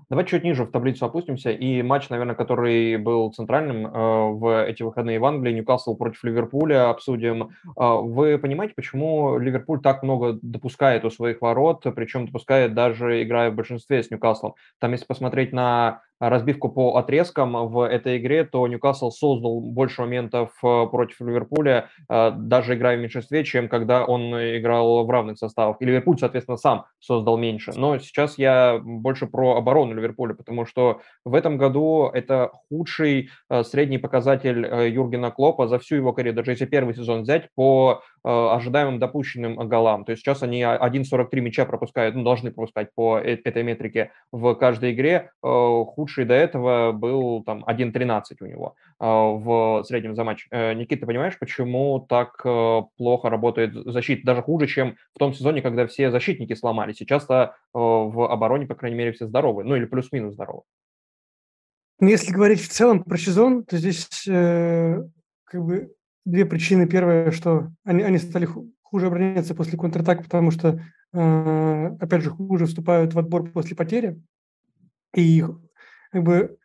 Давай 0.08 0.26
чуть 0.26 0.44
ниже 0.44 0.64
в 0.64 0.70
таблицу 0.70 1.06
опустимся. 1.06 1.50
И 1.50 1.82
матч, 1.82 2.08
наверное, 2.08 2.34
который 2.34 2.96
был 2.96 3.32
центральным 3.32 3.86
э, 3.86 3.90
в 4.32 4.64
эти 4.64 4.82
выходные 4.82 5.18
в 5.18 5.24
Англии, 5.24 5.52
Ньюкасл 5.52 5.96
против 5.96 6.22
Ливерпуля, 6.24 6.90
обсудим. 6.90 7.50
Э, 7.76 7.96
вы 8.00 8.38
понимаете, 8.38 8.74
почему 8.74 9.38
Ливерпуль 9.38 9.80
так 9.80 10.02
много 10.02 10.38
допускает 10.42 11.04
у 11.04 11.10
своих 11.10 11.40
ворот, 11.40 11.84
причем 11.94 12.26
допускает 12.26 12.74
даже 12.74 13.22
играя 13.22 13.50
в 13.50 13.54
большинстве 13.54 14.02
с 14.02 14.10
Ньюкаслом? 14.10 14.54
Там, 14.78 14.92
если 14.92 15.06
посмотреть 15.06 15.52
на 15.52 16.02
разбивку 16.28 16.68
по 16.68 16.96
отрезкам 16.96 17.68
в 17.68 17.86
этой 17.86 18.18
игре, 18.18 18.44
то 18.44 18.66
Ньюкасл 18.68 19.10
создал 19.10 19.60
больше 19.60 20.02
моментов 20.02 20.50
э, 20.62 20.86
против 20.86 21.20
Ливерпуля, 21.20 21.88
э, 22.08 22.32
даже 22.36 22.74
играя 22.74 22.96
в 22.96 23.00
меньшинстве, 23.00 23.44
чем 23.44 23.68
когда 23.68 24.04
он 24.04 24.32
играл 24.34 25.04
в 25.04 25.10
равных 25.10 25.38
составах. 25.38 25.76
И 25.80 25.84
Ливерпуль, 25.84 26.18
соответственно, 26.18 26.56
сам 26.56 26.84
создал 27.00 27.36
меньше. 27.36 27.72
Но 27.74 27.98
сейчас 27.98 28.38
я 28.38 28.80
больше 28.82 29.26
про 29.26 29.56
оборону 29.56 29.94
Ливерпуля, 29.94 30.34
потому 30.34 30.64
что 30.64 31.00
в 31.24 31.34
этом 31.34 31.58
году 31.58 32.08
это 32.12 32.50
худший 32.68 33.30
э, 33.50 33.64
средний 33.64 33.98
показатель 33.98 34.64
Юргена 34.92 35.32
Клопа 35.32 35.66
за 35.66 35.78
всю 35.80 35.96
его 35.96 36.12
карьеру, 36.12 36.36
даже 36.36 36.52
если 36.52 36.66
первый 36.66 36.94
сезон 36.94 37.22
взять, 37.22 37.48
по 37.56 38.02
ожидаемым 38.24 38.98
допущенным 38.98 39.56
голам. 39.68 40.04
То 40.04 40.12
есть 40.12 40.22
сейчас 40.22 40.42
они 40.42 40.62
1.43 40.62 41.40
мяча 41.40 41.64
пропускают, 41.64 42.14
ну, 42.14 42.22
должны 42.22 42.52
пропускать 42.52 42.94
по 42.94 43.18
этой 43.18 43.62
метрике 43.62 44.12
в 44.30 44.54
каждой 44.54 44.92
игре. 44.92 45.30
Худший 45.42 46.12
худший 46.12 46.24
до 46.24 46.34
этого 46.34 46.92
был 46.92 47.42
там 47.44 47.64
1.13 47.64 48.22
у 48.40 48.46
него 48.46 48.74
э, 49.00 49.04
в 49.04 49.84
среднем 49.84 50.14
за 50.14 50.24
матч. 50.24 50.46
Э, 50.50 50.74
Никита, 50.74 51.00
ты 51.00 51.06
понимаешь, 51.06 51.38
почему 51.38 52.04
так 52.08 52.40
э, 52.44 52.82
плохо 52.96 53.30
работает 53.30 53.74
защита? 53.74 54.26
Даже 54.26 54.42
хуже, 54.42 54.66
чем 54.66 54.96
в 55.14 55.18
том 55.18 55.32
сезоне, 55.32 55.62
когда 55.62 55.86
все 55.86 56.10
защитники 56.10 56.54
сломались. 56.54 56.96
Сейчас-то 56.96 57.56
в 57.72 58.30
обороне, 58.30 58.66
по 58.66 58.74
крайней 58.74 58.96
мере, 58.96 59.12
все 59.12 59.26
здоровы. 59.26 59.64
Ну 59.64 59.76
или 59.76 59.86
плюс-минус 59.86 60.34
здоровы. 60.34 60.62
Ну, 62.00 62.08
если 62.08 62.32
говорить 62.32 62.60
в 62.60 62.68
целом 62.68 63.04
про 63.04 63.16
сезон, 63.16 63.64
то 63.64 63.76
здесь 63.76 64.26
э, 64.28 65.02
как 65.44 65.64
бы 65.64 65.94
две 66.24 66.44
причины. 66.44 66.86
Первое, 66.86 67.30
что 67.30 67.70
они, 67.84 68.02
они 68.02 68.18
стали 68.18 68.48
хуже 68.82 69.06
обороняться 69.06 69.54
после 69.54 69.78
контратак, 69.78 70.22
потому 70.22 70.50
что, 70.50 70.80
э, 71.12 71.96
опять 72.00 72.22
же, 72.22 72.30
хуже 72.30 72.66
вступают 72.66 73.14
в 73.14 73.18
отбор 73.18 73.50
после 73.50 73.76
потери. 73.76 74.20
И 75.14 75.44
как 76.10 76.22
бы 76.22 76.56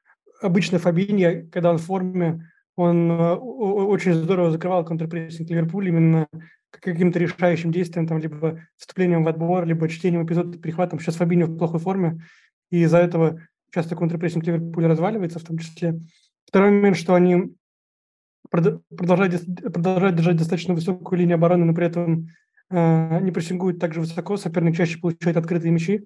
обычно 0.41 0.79
Фабинья, 0.79 1.45
когда 1.51 1.71
он 1.71 1.77
в 1.77 1.83
форме, 1.83 2.49
он 2.75 3.09
э, 3.09 3.33
очень 3.35 4.13
здорово 4.13 4.51
закрывал 4.51 4.85
контрпрессинг 4.85 5.49
Ливерпуля 5.49 5.89
именно 5.89 6.27
каким-то 6.69 7.17
решающим 7.17 7.71
действием, 7.71 8.07
там, 8.07 8.19
либо 8.19 8.59
вступлением 8.75 9.23
в 9.23 9.27
отбор, 9.27 9.65
либо 9.65 9.89
чтением 9.89 10.25
эпизода 10.25 10.57
перехватом. 10.57 10.99
Сейчас 10.99 11.15
Фабиньо 11.15 11.47
в 11.47 11.57
плохой 11.57 11.79
форме, 11.79 12.21
и 12.69 12.81
из-за 12.83 12.99
этого 12.99 13.41
часто 13.73 13.95
контрпрессинг 13.95 14.45
Ливерпуля 14.45 14.89
разваливается 14.89 15.39
в 15.39 15.43
том 15.43 15.57
числе. 15.57 15.99
Второй 16.45 16.71
момент, 16.71 16.97
что 16.97 17.15
они 17.15 17.55
продолжают, 18.49 19.45
продолжают 19.73 20.15
держать 20.15 20.37
достаточно 20.37 20.73
высокую 20.73 21.19
линию 21.19 21.35
обороны, 21.35 21.65
но 21.65 21.73
при 21.73 21.85
этом 21.87 22.27
э, 22.69 23.19
не 23.21 23.31
прессингуют 23.31 23.79
так 23.79 23.93
же 23.93 23.99
высоко, 23.99 24.37
соперник 24.37 24.75
чаще 24.75 24.99
получает 24.99 25.37
открытые 25.37 25.71
мячи. 25.71 26.05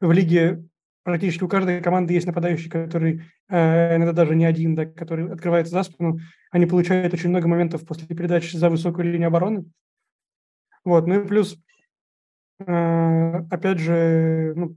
В 0.00 0.12
лиге 0.12 0.64
практически 1.02 1.44
у 1.44 1.48
каждой 1.48 1.80
команды 1.80 2.14
есть 2.14 2.26
нападающий, 2.26 2.70
который 2.70 3.22
э, 3.48 3.96
иногда 3.96 4.12
даже 4.12 4.34
не 4.34 4.44
один, 4.44 4.74
да, 4.74 4.86
который 4.86 5.32
открывается 5.32 5.72
за 5.72 5.82
спину. 5.82 6.18
Они 6.50 6.66
получают 6.66 7.12
очень 7.12 7.30
много 7.30 7.48
моментов 7.48 7.86
после 7.86 8.06
передачи 8.06 8.56
за 8.56 8.70
высокую 8.70 9.10
линию 9.10 9.28
обороны. 9.28 9.64
Вот, 10.84 11.06
ну 11.06 11.20
и 11.20 11.26
плюс, 11.26 11.56
э, 12.66 13.36
опять 13.50 13.78
же, 13.78 14.52
ну, 14.56 14.76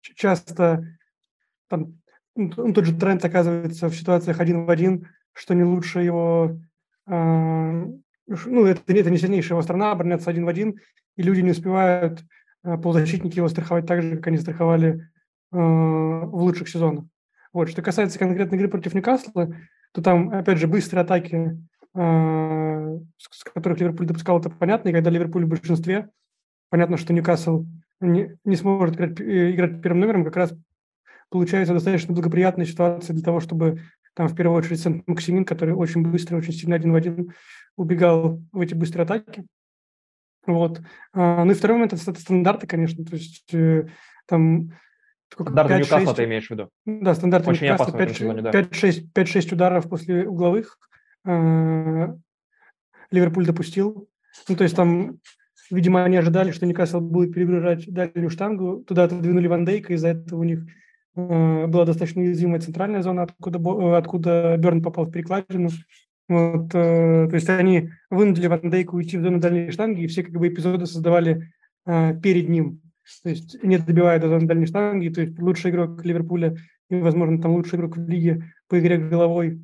часто 0.00 0.84
там, 1.68 2.00
ну, 2.34 2.72
тот 2.72 2.84
же 2.84 2.96
тренд 2.96 3.24
оказывается 3.24 3.88
в 3.88 3.94
ситуациях 3.94 4.40
один 4.40 4.64
в 4.64 4.70
один, 4.70 5.08
что 5.32 5.54
не 5.54 5.64
лучше 5.64 6.00
его, 6.00 6.58
э, 7.06 7.12
ну, 8.26 8.66
это, 8.66 8.80
это 8.92 9.10
не 9.10 9.18
сильнейшая 9.18 9.56
его 9.56 9.62
страна, 9.62 9.92
обороняться 9.92 10.30
один 10.30 10.44
в 10.44 10.48
один, 10.48 10.78
и 11.16 11.22
люди 11.22 11.40
не 11.40 11.50
успевают 11.50 12.22
Э, 12.64 12.76
полузащитники 12.76 13.36
его 13.36 13.48
страховать 13.48 13.86
так 13.86 14.02
же, 14.02 14.16
как 14.16 14.28
они 14.28 14.38
страховали 14.38 15.00
э, 15.52 15.56
в 15.56 16.34
лучших 16.34 16.68
сезонах. 16.68 17.04
Вот. 17.52 17.68
Что 17.68 17.82
касается 17.82 18.18
конкретной 18.18 18.58
игры 18.58 18.68
против 18.68 18.94
Ньюкасла, 18.94 19.54
то 19.92 20.02
там, 20.02 20.30
опять 20.30 20.58
же, 20.58 20.68
быстрые 20.68 21.02
атаки, 21.02 21.58
э, 21.94 22.98
с 23.18 23.44
которых 23.44 23.80
Ливерпуль 23.80 24.06
допускал, 24.06 24.38
это 24.38 24.48
понятно, 24.50 24.88
и 24.88 24.92
когда 24.92 25.10
Ливерпуль 25.10 25.44
в 25.44 25.48
большинстве, 25.48 26.08
понятно, 26.70 26.96
что 26.96 27.12
Ньюкасл 27.12 27.66
не, 28.00 28.36
не 28.44 28.56
сможет 28.56 28.96
играть, 28.96 29.20
э, 29.20 29.50
играть 29.50 29.82
первым 29.82 30.00
номером, 30.00 30.24
как 30.24 30.36
раз 30.36 30.54
получается 31.30 31.74
достаточно 31.74 32.14
благоприятная 32.14 32.66
ситуация 32.66 33.14
для 33.14 33.24
того, 33.24 33.40
чтобы 33.40 33.80
там 34.14 34.28
в 34.28 34.36
первую 34.36 34.58
очередь 34.58 34.80
Сент-Максимин, 34.80 35.44
который 35.44 35.74
очень 35.74 36.02
быстро, 36.02 36.36
очень 36.36 36.52
сильно 36.52 36.76
один 36.76 36.92
в 36.92 36.96
один 36.96 37.32
убегал 37.76 38.42
в 38.52 38.60
эти 38.60 38.74
быстрые 38.74 39.04
атаки, 39.04 39.46
вот. 40.46 40.80
А, 41.12 41.44
ну 41.44 41.52
и 41.52 41.54
второй 41.54 41.76
момент– 41.76 41.92
это 41.94 42.18
стандарты, 42.18 42.66
конечно. 42.66 43.04
То 43.04 43.14
есть 43.14 43.52
э, 43.54 43.86
там 44.26 44.72
Стандарты 45.32 45.78
Ньюкасла 45.78 46.14
ты 46.14 46.24
имеешь 46.24 46.48
в 46.48 46.50
виду? 46.50 46.68
Да, 46.84 47.14
стандарты 47.14 47.48
Очень 47.50 47.68
Ньюкасла 47.68 47.96
5-6 47.96 49.54
ударов 49.54 49.88
после 49.88 50.28
угловых 50.28 50.78
а, 51.24 52.14
Ливерпуль 53.10 53.46
допустил. 53.46 54.08
Ну, 54.48 54.56
то 54.56 54.64
есть 54.64 54.76
там, 54.76 55.20
видимо, 55.70 56.04
они 56.04 56.16
ожидали, 56.18 56.50
что 56.50 56.66
Ньюкасл 56.66 57.00
будет 57.00 57.32
перегружать 57.32 57.90
дальнюю 57.90 58.30
штангу. 58.30 58.84
Туда 58.84 59.04
отодвинули 59.04 59.46
Ван 59.46 59.64
Дейка, 59.64 59.94
из-за 59.94 60.08
этого 60.08 60.40
у 60.40 60.44
них 60.44 60.66
была 61.14 61.84
достаточно 61.84 62.22
уязвимая 62.22 62.60
центральная 62.60 63.02
зона, 63.02 63.22
откуда, 63.22 63.98
откуда 63.98 64.56
Берн 64.56 64.82
попал 64.82 65.06
в 65.06 65.10
перекладину. 65.10 65.68
Вот, 66.28 66.74
э, 66.74 67.28
то 67.28 67.34
есть 67.34 67.48
они 67.50 67.90
вынудили 68.08 68.46
Ван 68.46 68.70
Дейка 68.70 68.94
уйти 68.94 69.18
в 69.18 69.22
зону 69.22 69.38
дальней 69.38 69.70
штанги, 69.70 70.02
и 70.02 70.06
все 70.06 70.22
как 70.22 70.32
бы 70.32 70.48
эпизоды 70.48 70.86
создавали 70.86 71.52
э, 71.84 72.18
перед 72.20 72.48
ним. 72.48 72.80
То 73.22 73.30
есть 73.30 73.62
не 73.62 73.76
добивая 73.78 74.18
до 74.18 74.28
зоны 74.28 74.46
дальней 74.46 74.66
штанги, 74.66 75.08
то 75.10 75.20
есть 75.20 75.38
лучший 75.38 75.70
игрок 75.70 76.04
Ливерпуля 76.04 76.56
и, 76.88 76.94
возможно, 76.94 77.40
там 77.42 77.52
лучший 77.52 77.78
игрок 77.78 77.96
в 77.96 78.08
лиге 78.08 78.44
по 78.68 78.78
игре 78.78 78.96
головой 78.96 79.60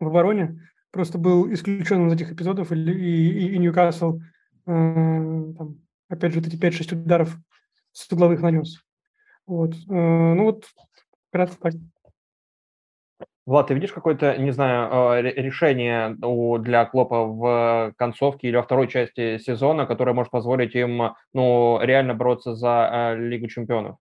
в 0.00 0.08
обороне 0.08 0.60
просто 0.90 1.18
был 1.18 1.52
исключен 1.52 2.08
из 2.08 2.14
этих 2.14 2.32
эпизодов, 2.32 2.72
и, 2.72 2.76
и, 2.76 3.54
и 3.54 3.58
Ньюкасл, 3.58 4.18
э, 4.18 4.22
там, 4.66 5.78
опять 6.08 6.32
же, 6.32 6.40
вот 6.40 6.48
эти 6.48 6.56
5-6 6.56 6.94
ударов 6.94 7.36
с 7.92 8.10
угловых 8.10 8.40
нанес. 8.40 8.80
Вот. 9.46 9.72
Э, 9.72 9.74
ну 9.88 10.44
вот, 10.44 10.64
вкратце 11.28 11.56
так. 11.60 11.74
Влад, 13.46 13.68
ты 13.68 13.74
видишь 13.74 13.92
какое-то, 13.92 14.36
не 14.38 14.50
знаю, 14.50 14.88
а, 14.90 15.22
решение 15.22 16.16
для 16.58 16.84
Клопа 16.84 17.24
в 17.24 17.94
концовке 17.96 18.48
или 18.48 18.56
во 18.56 18.64
второй 18.64 18.88
части 18.88 19.38
сезона, 19.38 19.86
которое 19.86 20.14
может 20.14 20.32
позволить 20.32 20.74
им 20.74 21.14
ну, 21.32 21.78
реально 21.80 22.14
бороться 22.14 22.56
за 22.56 22.88
а, 23.10 23.14
Лигу 23.14 23.46
чемпионов? 23.46 23.98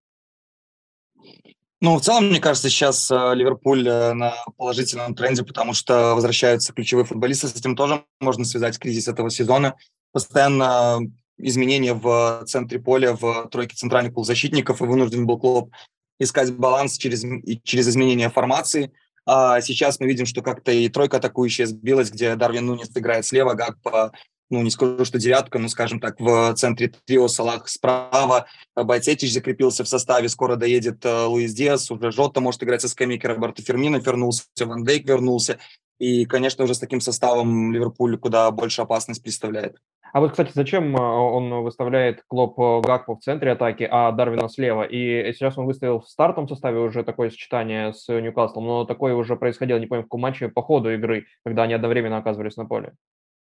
Ну, 1.79 1.97
в 1.97 2.01
целом, 2.01 2.29
мне 2.29 2.39
кажется, 2.39 2.69
сейчас 2.69 3.11
а, 3.11 3.35
Ливерпуль 3.35 3.87
э, 3.87 4.13
на 4.13 4.33
положительном 4.57 5.13
тренде, 5.13 5.43
потому 5.43 5.73
что 5.73 6.15
возвращаются 6.15 6.73
ключевые 6.73 7.05
футболисты. 7.05 7.47
С 7.47 7.55
этим 7.55 7.75
тоже 7.75 8.03
можно 8.19 8.45
связать 8.45 8.79
кризис 8.79 9.07
этого 9.07 9.29
сезона. 9.29 9.75
Постоянно 10.11 11.01
изменения 11.37 11.93
в 11.93 12.43
центре 12.45 12.79
поля, 12.79 13.13
в 13.13 13.49
тройке 13.49 13.75
центральных 13.75 14.13
полузащитников, 14.13 14.81
и 14.81 14.85
вынужден 14.85 15.25
был 15.25 15.37
Клоп 15.37 15.71
искать 16.19 16.53
баланс 16.53 16.97
через, 16.97 17.23
через 17.63 17.87
изменение 17.87 18.29
формации– 18.29 18.91
а 19.25 19.59
сейчас 19.61 19.99
мы 19.99 20.07
видим, 20.07 20.25
что 20.25 20.41
как-то 20.41 20.71
и 20.71 20.87
тройка 20.87 21.17
атакующая 21.17 21.65
сбилась, 21.65 22.11
где 22.11 22.35
Дарвин 22.35 22.67
Нунес 22.67 22.91
играет 22.95 23.25
слева, 23.25 23.57
по 23.81 24.11
ну, 24.51 24.61
не 24.61 24.69
скажу, 24.69 25.05
что 25.05 25.17
девятка, 25.17 25.57
но, 25.57 25.67
скажем 25.67 25.99
так, 25.99 26.19
в 26.19 26.53
центре 26.53 26.93
трио 27.05 27.27
Салах 27.27 27.67
справа. 27.67 28.45
Байцетич 28.75 29.33
закрепился 29.33 29.83
в 29.83 29.87
составе, 29.87 30.29
скоро 30.29 30.55
доедет 30.55 31.03
э, 31.03 31.23
Луис 31.25 31.51
Диас, 31.55 31.89
уже 31.89 32.11
Жота 32.11 32.41
может 32.41 32.61
играть 32.61 32.81
со 32.81 32.87
скамейки, 32.87 33.25
Роберто 33.25 33.63
Фермино 33.63 33.97
вернулся, 33.97 34.43
Ван 34.59 34.83
Дейк 34.83 35.07
вернулся. 35.07 35.57
И, 35.99 36.25
конечно, 36.25 36.63
уже 36.63 36.75
с 36.75 36.79
таким 36.79 36.99
составом 36.99 37.71
Ливерпуль 37.71 38.17
куда 38.17 38.51
больше 38.51 38.81
опасность 38.81 39.23
представляет. 39.23 39.77
А 40.15 40.21
вот, 40.21 40.31
кстати, 40.31 40.51
зачем 40.53 40.95
э, 40.95 40.99
он 40.99 41.63
выставляет 41.63 42.23
Клоп 42.27 42.57
э, 42.57 42.81
Гакпо 42.87 43.17
в 43.17 43.19
центре 43.19 43.51
атаки, 43.51 43.85
а 43.89 44.13
Дарвина 44.13 44.47
слева? 44.47 44.83
И 44.83 45.33
сейчас 45.33 45.57
он 45.57 45.65
выставил 45.65 45.99
в 45.99 46.07
стартовом 46.07 46.47
составе 46.47 46.79
уже 46.79 47.03
такое 47.03 47.29
сочетание 47.29 47.93
с 47.93 48.07
Ньюкаслом, 48.07 48.65
но 48.65 48.85
такое 48.85 49.13
уже 49.13 49.35
происходило, 49.35 49.77
не 49.77 49.87
помню, 49.87 50.03
в 50.03 50.05
каком 50.05 50.21
матче, 50.21 50.47
по 50.47 50.61
ходу 50.61 50.93
игры, 50.93 51.25
когда 51.43 51.63
они 51.63 51.73
одновременно 51.73 52.17
оказывались 52.17 52.55
на 52.55 52.65
поле. 52.65 52.93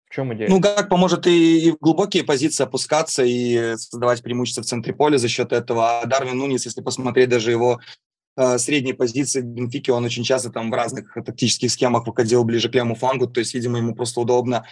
В 0.10 0.16
чем 0.16 0.34
идея? 0.34 0.50
Ну, 0.50 0.62
как 0.62 0.90
поможет 0.90 1.28
и, 1.28 1.68
и 1.68 1.72
в 1.72 1.78
глубокие 1.80 2.24
позиции 2.24 2.64
опускаться 2.64 3.24
и 3.24 3.76
создавать 3.76 4.24
преимущество 4.24 4.64
в 4.64 4.66
центре 4.66 4.94
поля 4.94 5.18
за 5.18 5.28
счет 5.28 5.52
этого. 5.52 6.00
А 6.00 6.06
Дарвин 6.06 6.38
Нунис, 6.38 6.66
если 6.66 6.82
посмотреть 6.82 7.30
даже 7.30 7.52
его 7.52 7.82
средней 8.58 8.94
позиции 8.94 9.42
в 9.42 9.46
Бенфике, 9.46 9.92
он 9.92 10.06
очень 10.06 10.24
часто 10.24 10.50
там 10.50 10.70
в 10.70 10.74
разных 10.74 11.14
тактических 11.14 11.72
схемах 11.72 12.06
выходил 12.06 12.44
ближе 12.44 12.70
к 12.70 12.76
левому 12.76 12.96
флангу, 12.96 13.28
то 13.28 13.40
есть, 13.40 13.54
видимо, 13.54 13.78
ему 13.78 13.96
просто 13.96 14.22
удобно 14.22 14.66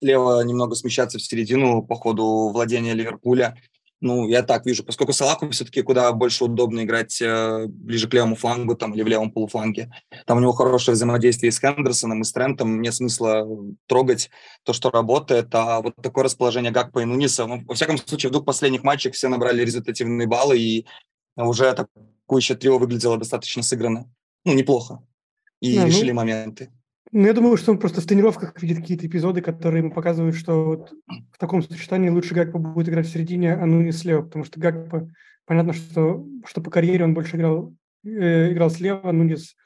слева 0.00 0.42
немного 0.42 0.74
смещаться 0.74 1.18
в 1.18 1.22
середину 1.22 1.82
по 1.82 1.96
ходу 1.96 2.50
владения 2.50 2.94
Ливерпуля. 2.94 3.56
Ну, 4.00 4.28
я 4.28 4.44
так 4.44 4.64
вижу, 4.64 4.84
поскольку 4.84 5.12
Салаху 5.12 5.50
все-таки 5.50 5.82
куда 5.82 6.12
больше 6.12 6.44
удобно 6.44 6.84
играть 6.84 7.20
э, 7.20 7.66
ближе 7.66 8.08
к 8.08 8.14
левому 8.14 8.36
флангу 8.36 8.76
там, 8.76 8.94
или 8.94 9.02
в 9.02 9.08
левом 9.08 9.32
полуфланге. 9.32 9.90
Там 10.24 10.38
у 10.38 10.40
него 10.40 10.52
хорошее 10.52 10.94
взаимодействие 10.94 11.50
с 11.50 11.58
Хендерсоном 11.58 12.20
и 12.20 12.24
с 12.24 12.32
Трентом. 12.32 12.80
Нет 12.80 12.94
смысла 12.94 13.44
трогать 13.86 14.30
то, 14.62 14.72
что 14.72 14.90
работает. 14.90 15.52
А 15.52 15.80
вот 15.80 15.96
такое 16.00 16.22
расположение 16.22 16.70
Гакпа 16.70 17.00
и 17.00 17.06
Нуниса, 17.06 17.46
ну, 17.46 17.64
во 17.66 17.74
всяком 17.74 17.98
случае, 17.98 18.30
в 18.30 18.32
двух 18.32 18.44
последних 18.44 18.84
матчах 18.84 19.14
все 19.14 19.26
набрали 19.26 19.64
результативные 19.64 20.28
баллы, 20.28 20.58
и 20.58 20.86
уже 21.36 21.68
атакующее 22.28 22.58
трио 22.58 22.78
выглядело 22.78 23.16
достаточно 23.16 23.62
сыгранно. 23.62 24.06
Ну, 24.44 24.54
неплохо. 24.54 25.02
И 25.60 25.76
да, 25.76 25.86
решили 25.86 26.10
ну, 26.10 26.16
моменты. 26.16 26.70
Ну, 27.10 27.26
я 27.26 27.32
думаю, 27.32 27.56
что 27.56 27.72
он 27.72 27.78
просто 27.78 28.00
в 28.00 28.06
тренировках 28.06 28.60
видит 28.62 28.78
какие-то 28.78 29.06
эпизоды, 29.06 29.40
которые 29.40 29.82
ему 29.82 29.90
показывают, 29.90 30.36
что 30.36 30.64
вот 30.64 30.92
в 31.32 31.38
таком 31.38 31.62
сочетании 31.62 32.10
лучше 32.10 32.34
Гакпа 32.34 32.58
будет 32.58 32.90
играть 32.90 33.06
в 33.06 33.10
середине, 33.10 33.54
а 33.54 33.64
ну 33.64 33.80
не 33.80 33.92
слева, 33.92 34.22
потому 34.22 34.44
что 34.44 34.60
Гакпа, 34.60 35.10
понятно, 35.46 35.72
что, 35.72 36.26
что 36.44 36.60
по 36.60 36.70
карьере 36.70 37.04
он 37.04 37.14
больше 37.14 37.36
играл, 37.36 37.74
э, 38.04 38.52
играл 38.52 38.70
слева, 38.70 39.10
Нунис 39.10 39.56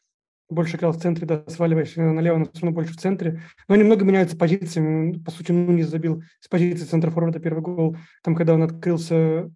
больше 0.48 0.76
играл 0.76 0.92
в 0.92 1.00
центре, 1.00 1.26
да, 1.26 1.44
сваливаясь 1.48 1.96
налево, 1.96 2.38
но 2.38 2.44
все 2.44 2.62
равно 2.62 2.74
больше 2.74 2.92
в 2.92 2.98
центре. 2.98 3.42
Но 3.68 3.74
немного 3.74 4.04
меняются 4.04 4.36
позициями. 4.36 5.18
По 5.18 5.30
сути, 5.30 5.50
Нунис 5.50 5.88
забил 5.88 6.22
с 6.40 6.48
позиции 6.48 6.84
центра 6.84 7.10
форварда 7.10 7.40
первый 7.40 7.62
гол, 7.62 7.96
там, 8.22 8.36
когда 8.36 8.54
он 8.54 8.62
открылся 8.62 9.50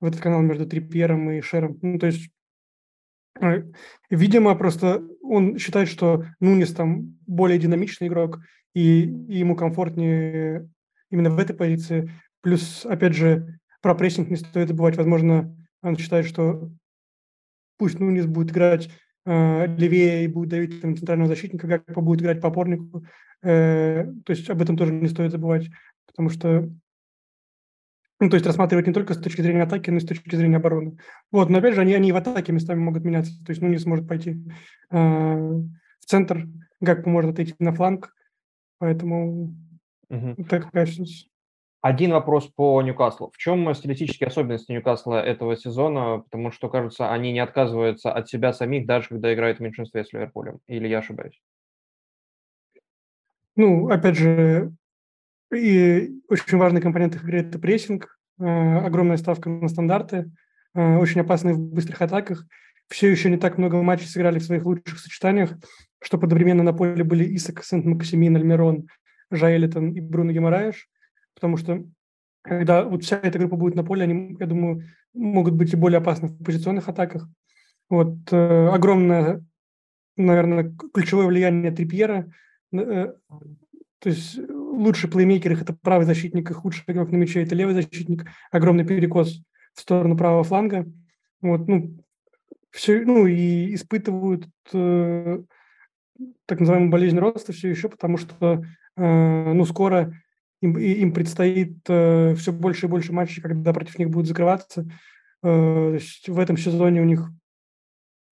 в 0.00 0.04
этот 0.04 0.20
канал 0.20 0.42
между 0.42 0.66
Трипьером 0.66 1.30
и 1.30 1.40
Шером. 1.40 1.78
Ну, 1.82 1.98
то 1.98 2.06
есть 2.06 2.30
Э, 2.30 2.39
видимо, 4.10 4.54
просто 4.54 5.02
он 5.22 5.58
считает, 5.58 5.88
что 5.88 6.24
Нунис 6.40 6.72
там 6.72 7.18
более 7.26 7.58
динамичный 7.58 8.08
игрок, 8.08 8.40
и, 8.74 9.02
и 9.02 9.38
ему 9.38 9.56
комфортнее 9.56 10.68
именно 11.10 11.30
в 11.30 11.38
этой 11.38 11.54
позиции. 11.54 12.10
Плюс, 12.40 12.86
опять 12.86 13.14
же, 13.14 13.58
про 13.82 13.94
прессинг 13.94 14.30
не 14.30 14.36
стоит 14.36 14.68
забывать. 14.68 14.96
Возможно, 14.96 15.56
он 15.82 15.96
считает, 15.96 16.26
что 16.26 16.70
пусть 17.78 17.98
Нунис 17.98 18.26
будет 18.26 18.52
играть 18.52 18.90
э, 19.26 19.66
левее 19.76 20.24
и 20.24 20.28
будет 20.28 20.50
давить 20.50 20.80
там, 20.80 20.96
центрального 20.96 21.28
защитника, 21.28 21.66
как 21.66 22.02
будет 22.02 22.20
играть 22.20 22.40
по 22.40 22.48
опорнику, 22.48 23.04
Э, 23.42 24.04
то 24.24 24.32
есть 24.32 24.48
об 24.50 24.60
этом 24.60 24.76
тоже 24.76 24.92
не 24.92 25.08
стоит 25.08 25.32
забывать, 25.32 25.68
потому 26.06 26.28
что 26.28 26.70
ну, 28.20 28.28
то 28.28 28.34
есть 28.34 28.46
рассматривать 28.46 28.86
не 28.86 28.92
только 28.92 29.14
с 29.14 29.18
точки 29.18 29.40
зрения 29.40 29.62
атаки, 29.62 29.88
но 29.88 29.96
и 29.96 30.00
с 30.00 30.06
точки 30.06 30.36
зрения 30.36 30.58
обороны. 30.58 30.98
Вот, 31.32 31.48
но 31.48 31.58
опять 31.58 31.74
же, 31.74 31.80
они, 31.80 31.94
они 31.94 32.12
в 32.12 32.16
атаке 32.16 32.52
местами 32.52 32.78
могут 32.78 33.02
меняться. 33.02 33.32
То 33.44 33.50
есть, 33.50 33.62
ну, 33.62 33.68
не 33.68 33.78
сможет 33.78 34.06
пойти 34.06 34.44
э, 34.90 34.96
в 34.96 36.04
центр, 36.04 36.46
как 36.84 37.06
может 37.06 37.32
отойти 37.32 37.54
на 37.58 37.72
фланг. 37.72 38.14
Поэтому 38.78 39.54
угу. 40.10 40.44
такая. 40.48 40.86
Один 41.82 42.12
вопрос 42.12 42.46
по 42.48 42.82
Ньюкаслу. 42.82 43.30
В 43.32 43.38
чем 43.38 43.74
стилистические 43.74 44.26
особенности 44.28 44.70
Ньюкасла 44.70 45.24
этого 45.24 45.56
сезона? 45.56 46.18
Потому 46.18 46.50
что, 46.50 46.68
кажется, 46.68 47.10
они 47.10 47.32
не 47.32 47.40
отказываются 47.40 48.12
от 48.12 48.28
себя 48.28 48.52
самих, 48.52 48.86
даже 48.86 49.08
когда 49.08 49.32
играют 49.32 49.58
в 49.58 49.62
меньшинстве 49.62 50.04
с 50.04 50.12
Ливерпулем. 50.12 50.60
Или 50.66 50.88
я 50.88 50.98
ошибаюсь? 50.98 51.40
Ну, 53.56 53.88
опять 53.88 54.16
же, 54.16 54.72
и 55.54 56.10
очень 56.28 56.58
важный 56.58 56.80
компонент 56.80 57.14
их 57.14 57.24
игры– 57.24 57.38
это 57.40 57.58
прессинг, 57.58 58.18
э, 58.38 58.44
огромная 58.44 59.16
ставка 59.16 59.48
на 59.48 59.68
стандарты, 59.68 60.30
э, 60.74 60.96
очень 60.96 61.20
опасные 61.20 61.54
в 61.54 61.58
быстрых 61.58 62.00
атаках. 62.02 62.46
Все 62.88 63.10
еще 63.10 63.30
не 63.30 63.36
так 63.36 63.58
много 63.58 63.80
матчей 63.82 64.06
сыграли 64.06 64.38
в 64.38 64.44
своих 64.44 64.64
лучших 64.64 64.98
сочетаниях, 64.98 65.52
чтобы 66.02 66.24
одновременно 66.24 66.62
на 66.62 66.72
поле 66.72 67.04
были 67.04 67.36
Исак, 67.36 67.64
Сент-Максимин, 67.64 68.36
Альмирон, 68.36 68.88
Жаэлитон 69.30 69.92
и 69.92 70.00
Бруно 70.00 70.32
Геморраеш– 70.32 70.88
потому 71.40 71.56
что 71.56 71.84
когда 72.42 72.84
вот 72.84 73.02
вся 73.02 73.18
эта 73.18 73.38
группа 73.38 73.56
будет 73.56 73.74
на 73.74 73.84
поле, 73.84 74.02
они, 74.02 74.36
я 74.38 74.46
думаю, 74.46 74.82
могут 75.14 75.54
быть 75.54 75.72
и 75.72 75.76
более 75.76 75.98
опасны 75.98 76.28
в 76.28 76.44
позиционных 76.44 76.88
атаках. 76.88 77.26
Вот 77.88 78.14
э, 78.30 78.68
огромное, 78.68 79.44
наверное, 80.16 80.74
ключевое 80.92 81.26
влияние 81.26 81.72
Трипьера. 81.72 82.30
Э, 82.72 83.12
то 83.98 84.08
есть 84.08 84.38
лучший 84.70 85.10
плеймейкер 85.10 85.52
их– 85.52 85.62
это 85.62 85.72
правый 85.74 86.06
защитник, 86.06 86.50
и 86.50 86.54
худший 86.54 86.84
игрок 86.86 87.10
на 87.10 87.16
мяче– 87.16 87.42
это 87.42 87.54
левый 87.54 87.74
защитник. 87.74 88.26
Огромный 88.50 88.84
перекос 88.84 89.42
в 89.74 89.80
сторону 89.80 90.16
правого 90.16 90.44
фланга. 90.44 90.86
Вот, 91.40 91.68
ну, 91.68 91.96
все, 92.70 93.02
ну 93.04 93.26
и 93.26 93.74
испытывают 93.74 94.46
э, 94.72 95.42
так 96.46 96.60
называемую 96.60 96.90
болезнь 96.90 97.18
роста 97.18 97.52
все 97.52 97.68
еще, 97.68 97.88
потому 97.88 98.16
что 98.16 98.64
э, 98.96 99.52
ну, 99.52 99.64
скоро 99.64 100.14
им, 100.60 100.78
им 100.78 101.12
предстоит 101.12 101.78
э, 101.88 102.34
все 102.36 102.52
больше 102.52 102.86
и 102.86 102.88
больше 102.88 103.12
матчей, 103.12 103.42
когда 103.42 103.72
против 103.72 103.98
них 103.98 104.10
будут 104.10 104.28
закрываться. 104.28 104.86
Э, 105.42 105.98
в 106.26 106.38
этом 106.38 106.56
сезоне 106.56 107.00
у 107.00 107.04
них 107.04 107.28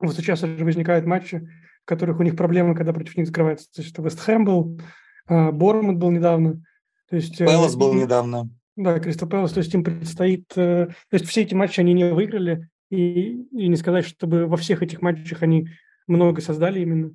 вот 0.01 0.15
сейчас 0.15 0.43
уже 0.43 0.65
возникают 0.65 1.07
матчи, 1.07 1.49
в 1.83 1.87
которых 1.87 2.21
у 2.21 2.23
них 2.23 2.37
проблемы, 2.37 2.75
когда 2.75 2.93
против 2.93 3.17
них 3.17 3.27
закрывается. 3.27 3.67
То 3.73 3.83
есть 3.83 3.93
это 3.93 4.03
Вест 4.03 4.21
Хэм 4.21 4.45
был, 4.45 4.81
Бормут 5.29 5.97
был 5.97 6.11
недавно. 6.11 6.63
То 7.09 7.17
есть, 7.17 7.41
э, 7.41 7.47
Пэлас 7.47 7.77
был 7.77 7.95
недавно. 7.95 8.51
Да, 8.77 8.99
Кристал 9.01 9.29
Пэлас. 9.29 9.53
То 9.53 9.59
есть 9.59 9.75
им 9.75 9.85
предстоит... 9.85 10.51
Э, 10.57 10.87
то 10.87 11.15
есть 11.15 11.27
все 11.27 11.43
эти 11.43 11.55
матчи 11.55 11.81
они 11.81 11.93
не 11.95 12.13
выиграли, 12.13 12.69
и, 12.91 13.43
и 13.43 13.69
не 13.69 13.77
сказать, 13.77 14.07
чтобы 14.07 14.47
во 14.47 14.57
всех 14.57 14.83
этих 14.83 15.03
матчах 15.03 15.43
они 15.43 15.69
много 16.07 16.41
создали 16.41 16.81
именно. 16.81 17.11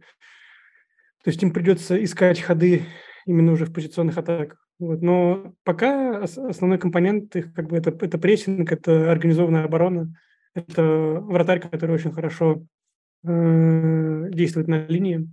То 1.24 1.30
есть 1.30 1.42
им 1.42 1.52
придется 1.52 2.02
искать 2.04 2.40
ходы 2.42 2.84
именно 3.26 3.52
уже 3.54 3.66
в 3.66 3.74
позиционных 3.74 4.18
атаках. 4.18 4.60
Вот. 4.80 5.02
Но 5.02 5.54
пока 5.64 6.24
основной 6.24 6.78
компонент 6.78 7.36
их 7.36 7.54
как 7.54 7.70
бы 7.70 7.78
это, 7.78 7.92
это 7.92 8.18
прессинг, 8.18 8.72
это 8.72 9.12
организованная 9.12 9.66
оборона, 9.66 10.14
это 10.54 10.84
вратарь, 11.22 11.62
который 11.62 11.96
очень 11.96 12.12
хорошо 12.12 12.66
э, 13.24 14.30
действует 14.32 14.68
на 14.68 14.86
линии. 14.86 15.30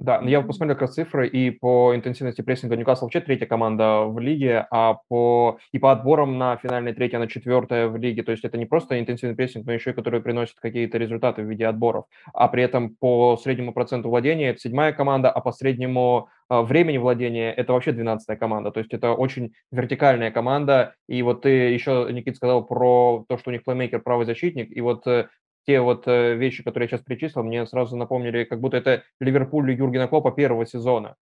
Да, 0.00 0.20
я 0.24 0.40
посмотрел 0.40 0.74
как 0.74 0.82
раз 0.82 0.94
цифры, 0.94 1.28
и 1.28 1.50
по 1.50 1.94
интенсивности 1.94 2.42
прессинга 2.42 2.76
Ньюкасл 2.76 3.04
вообще 3.04 3.20
третья 3.20 3.46
команда 3.46 4.02
в 4.06 4.18
лиге, 4.18 4.66
а 4.70 4.98
по 5.08 5.58
и 5.70 5.78
по 5.78 5.92
отборам 5.92 6.38
на 6.38 6.56
финальной 6.56 6.92
третья, 6.92 7.18
на 7.18 7.28
четвертая 7.28 7.86
в 7.86 7.96
лиге. 7.96 8.24
То 8.24 8.32
есть 8.32 8.44
это 8.44 8.58
не 8.58 8.66
просто 8.66 8.98
интенсивный 8.98 9.36
прессинг, 9.36 9.64
но 9.64 9.72
еще 9.72 9.90
и 9.90 9.92
который 9.92 10.20
приносит 10.20 10.56
какие-то 10.60 10.98
результаты 10.98 11.42
в 11.42 11.48
виде 11.48 11.66
отборов. 11.66 12.06
А 12.34 12.48
при 12.48 12.64
этом 12.64 12.96
по 12.96 13.36
среднему 13.36 13.72
проценту 13.72 14.08
владения 14.08 14.50
это 14.50 14.58
седьмая 14.58 14.92
команда, 14.92 15.30
а 15.30 15.40
по 15.40 15.52
среднему 15.52 16.28
э, 16.50 16.60
времени 16.62 16.98
владения 16.98 17.52
это 17.52 17.72
вообще 17.72 17.92
двенадцатая 17.92 18.36
команда. 18.36 18.72
То 18.72 18.80
есть 18.80 18.92
это 18.92 19.12
очень 19.12 19.52
вертикальная 19.70 20.32
команда. 20.32 20.94
И 21.08 21.22
вот 21.22 21.42
ты 21.42 21.48
еще, 21.48 22.08
Никит, 22.10 22.36
сказал 22.36 22.66
про 22.66 23.24
то, 23.28 23.38
что 23.38 23.50
у 23.50 23.52
них 23.52 23.62
плеймейкер 23.62 24.00
правый 24.00 24.26
защитник, 24.26 24.76
и 24.76 24.80
вот 24.80 25.06
э, 25.06 25.28
те 25.66 25.80
вот 25.80 26.06
э, 26.06 26.34
вещи, 26.34 26.62
которые 26.62 26.88
я 26.90 26.96
сейчас 26.96 27.04
перечислил, 27.04 27.42
мне 27.42 27.66
сразу 27.66 27.96
напомнили, 27.96 28.44
как 28.44 28.60
будто 28.60 28.76
это 28.76 29.02
Ливерпуль 29.20 29.72
Юргена 29.72 30.08
Клопа 30.08 30.30
первого 30.30 30.64
сезона. 30.66 31.16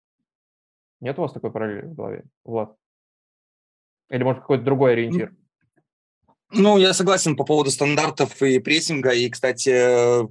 Нет 0.99 1.17
у 1.19 1.21
вас 1.21 1.31
такой 1.31 1.51
параллели 1.51 1.85
в 1.85 1.93
голове, 1.93 2.23
Влад? 2.43 2.75
Или, 4.09 4.23
может, 4.23 4.41
какой-то 4.41 4.63
другой 4.63 4.93
ориентир? 4.93 5.33
Ну, 6.51 6.77
я 6.77 6.93
согласен 6.93 7.35
по 7.35 7.45
поводу 7.45 7.71
стандартов 7.71 8.41
и 8.41 8.59
прессинга. 8.59 9.11
И, 9.11 9.29
кстати, 9.29 10.27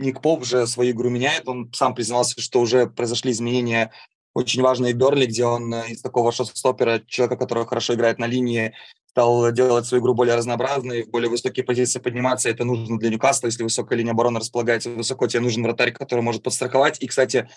Ник 0.00 0.22
Поп 0.22 0.42
уже 0.42 0.66
свою 0.66 0.92
игру 0.92 1.10
меняет. 1.10 1.46
Он 1.46 1.70
сам 1.72 1.94
признался, 1.94 2.40
что 2.40 2.60
уже 2.60 2.86
произошли 2.86 3.32
изменения 3.32 3.92
очень 4.34 4.62
важные 4.62 4.94
в 4.94 4.96
Берли, 4.96 5.26
где 5.26 5.44
он 5.44 5.74
э, 5.74 5.88
из 5.88 6.00
такого 6.00 6.30
шоу-стопера, 6.30 7.02
человека, 7.06 7.36
который 7.36 7.66
хорошо 7.66 7.94
играет 7.94 8.18
на 8.18 8.26
линии, 8.26 8.72
стал 9.18 9.50
делать 9.50 9.84
свою 9.84 10.00
игру 10.00 10.14
более 10.14 10.36
разнообразной, 10.36 11.02
в 11.02 11.10
более 11.10 11.28
высокие 11.28 11.64
позиции 11.64 11.98
подниматься. 11.98 12.48
Это 12.48 12.64
нужно 12.64 12.98
для 13.00 13.10
Ньюкасла. 13.10 13.48
Если 13.48 13.64
высокая 13.64 13.98
линия 13.98 14.12
обороны 14.12 14.38
располагается 14.38 14.90
высоко, 14.90 15.26
тебе 15.26 15.40
нужен 15.40 15.64
вратарь, 15.64 15.90
который 15.90 16.20
может 16.20 16.44
подстраховать. 16.44 17.02
И, 17.02 17.08
кстати, 17.08 17.48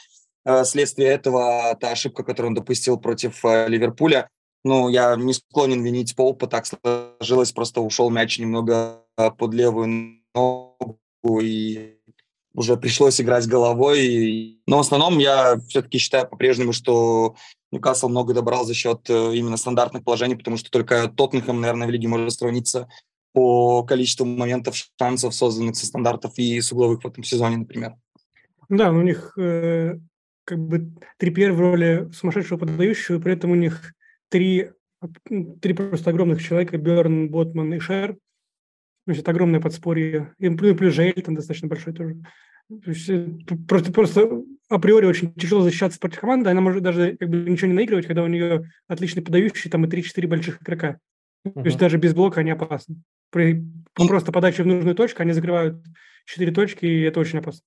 э, 0.44 0.64
следствие 0.64 1.10
этого, 1.10 1.78
та 1.80 1.92
ошибка, 1.92 2.24
которую 2.24 2.50
он 2.50 2.56
допустил 2.56 2.98
против 2.98 3.46
э, 3.46 3.68
Ливерпуля, 3.68 4.28
ну, 4.64 4.90
я 4.90 5.16
не 5.16 5.34
склонен 5.34 5.84
винить 5.84 6.16
Поупа, 6.16 6.48
так 6.48 6.66
сложилось, 6.66 7.52
просто 7.52 7.82
ушел 7.82 8.10
мяч 8.10 8.40
немного 8.40 9.04
под 9.16 9.54
левую 9.54 10.18
ногу, 10.34 11.00
и 11.42 11.98
уже 12.56 12.76
пришлось 12.76 13.22
играть 13.22 13.48
головой. 13.48 14.62
Но 14.66 14.78
в 14.78 14.82
основном 14.82 15.20
я 15.20 15.58
все-таки 15.70 16.00
считаю 16.00 16.28
по-прежнему, 16.28 16.74
что 16.74 17.36
Ньюкасл 17.72 18.10
много 18.10 18.34
добрал 18.34 18.66
за 18.66 18.74
счет 18.74 19.10
э, 19.10 19.36
именно 19.36 19.58
стандартных 19.58 20.04
положений, 20.04 20.36
потому 20.36 20.58
что 20.58 20.70
только 20.70 21.08
Тоттенхэм, 21.08 21.62
наверное, 21.62 21.88
в 21.88 21.92
лиге 21.92 22.08
может 22.08 22.34
сравниться 22.34 22.90
по 23.34 23.84
количеству 23.84 24.26
моментов, 24.26 24.76
шансов, 25.00 25.34
созданных 25.34 25.78
со 25.78 25.86
стандартов 25.86 26.34
и 26.38 26.60
с 26.60 26.72
угловых 26.72 27.04
в 27.04 27.08
этом 27.08 27.24
сезоне, 27.24 27.58
например. 27.58 27.94
Да, 28.68 28.92
у 28.92 29.02
них 29.02 29.34
э, 29.38 29.98
как 30.44 30.60
бы 30.60 30.92
Трипьер 31.18 31.54
в 31.54 31.60
роли 31.60 32.10
сумасшедшего 32.14 32.58
подающего, 32.58 33.20
при 33.20 33.34
этом 33.34 33.52
у 33.52 33.56
них 33.56 33.94
три, 34.30 34.72
три 35.62 35.74
просто 35.74 36.10
огромных 36.10 36.44
человека, 36.44 36.78
Берн, 36.78 37.30
Ботман 37.30 37.74
и 37.74 37.80
Шер. 37.80 38.18
Значит, 39.08 39.28
огромное 39.30 39.60
подспорье. 39.60 40.34
И 40.38 40.50
плюс 40.50 40.94
Жейль 40.94 41.22
там 41.22 41.36
достаточно 41.36 41.68
большой 41.68 41.94
тоже. 41.94 42.18
Э, 42.72 43.26
просто, 43.68 43.92
просто 43.92 44.44
априори 44.70 45.06
очень 45.06 45.34
тяжело 45.34 45.62
защищаться 45.62 46.00
против 46.00 46.20
команды, 46.20 46.50
она 46.50 46.62
может 46.62 46.82
даже 46.82 47.18
как 47.18 47.30
бы 47.30 47.38
ничего 47.38 47.68
не 47.68 47.74
наигрывать, 47.74 48.08
когда 48.08 48.24
у 48.24 48.28
нее 48.28 48.72
отличный 48.88 49.22
подающий, 49.22 49.70
там 49.70 49.86
и 49.86 49.90
3-4 49.90 50.28
больших 50.28 50.62
игрока. 50.62 50.98
Uh-huh. 51.46 51.54
То 51.54 51.66
есть 51.66 51.78
даже 51.78 51.98
без 51.98 52.14
блока 52.14 52.40
они 52.40 52.52
опасны. 52.52 52.98
При 53.32 53.66
ну, 53.98 54.08
просто 54.08 54.32
подаче 54.32 54.64
в 54.64 54.68
нужную 54.68 54.96
точку 54.96 55.24
они 55.24 55.34
закрывают 55.34 55.84
4 56.26 56.52
точки, 56.52 56.86
и 56.86 57.02
это 57.02 57.20
очень 57.20 57.40
опасно. 57.40 57.62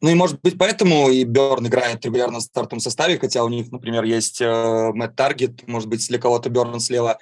Ну 0.00 0.10
и, 0.10 0.14
может 0.14 0.40
быть, 0.42 0.58
поэтому 0.58 1.08
и 1.08 1.24
Берн 1.24 1.66
играет 1.66 2.04
регулярно 2.04 2.40
в 2.40 2.42
стартовом 2.42 2.80
составе, 2.80 3.18
хотя 3.18 3.42
у 3.42 3.48
них, 3.48 3.70
например, 3.70 4.04
есть 4.04 4.40
э, 4.40 4.90
Мэтт 4.92 5.16
Таргет, 5.16 5.66
может 5.66 5.88
быть, 5.88 6.06
для 6.08 6.18
кого-то 6.18 6.50
Берн 6.50 6.78
слева 6.78 7.18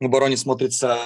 в 0.00 0.04
обороне 0.04 0.36
смотрится 0.36 0.98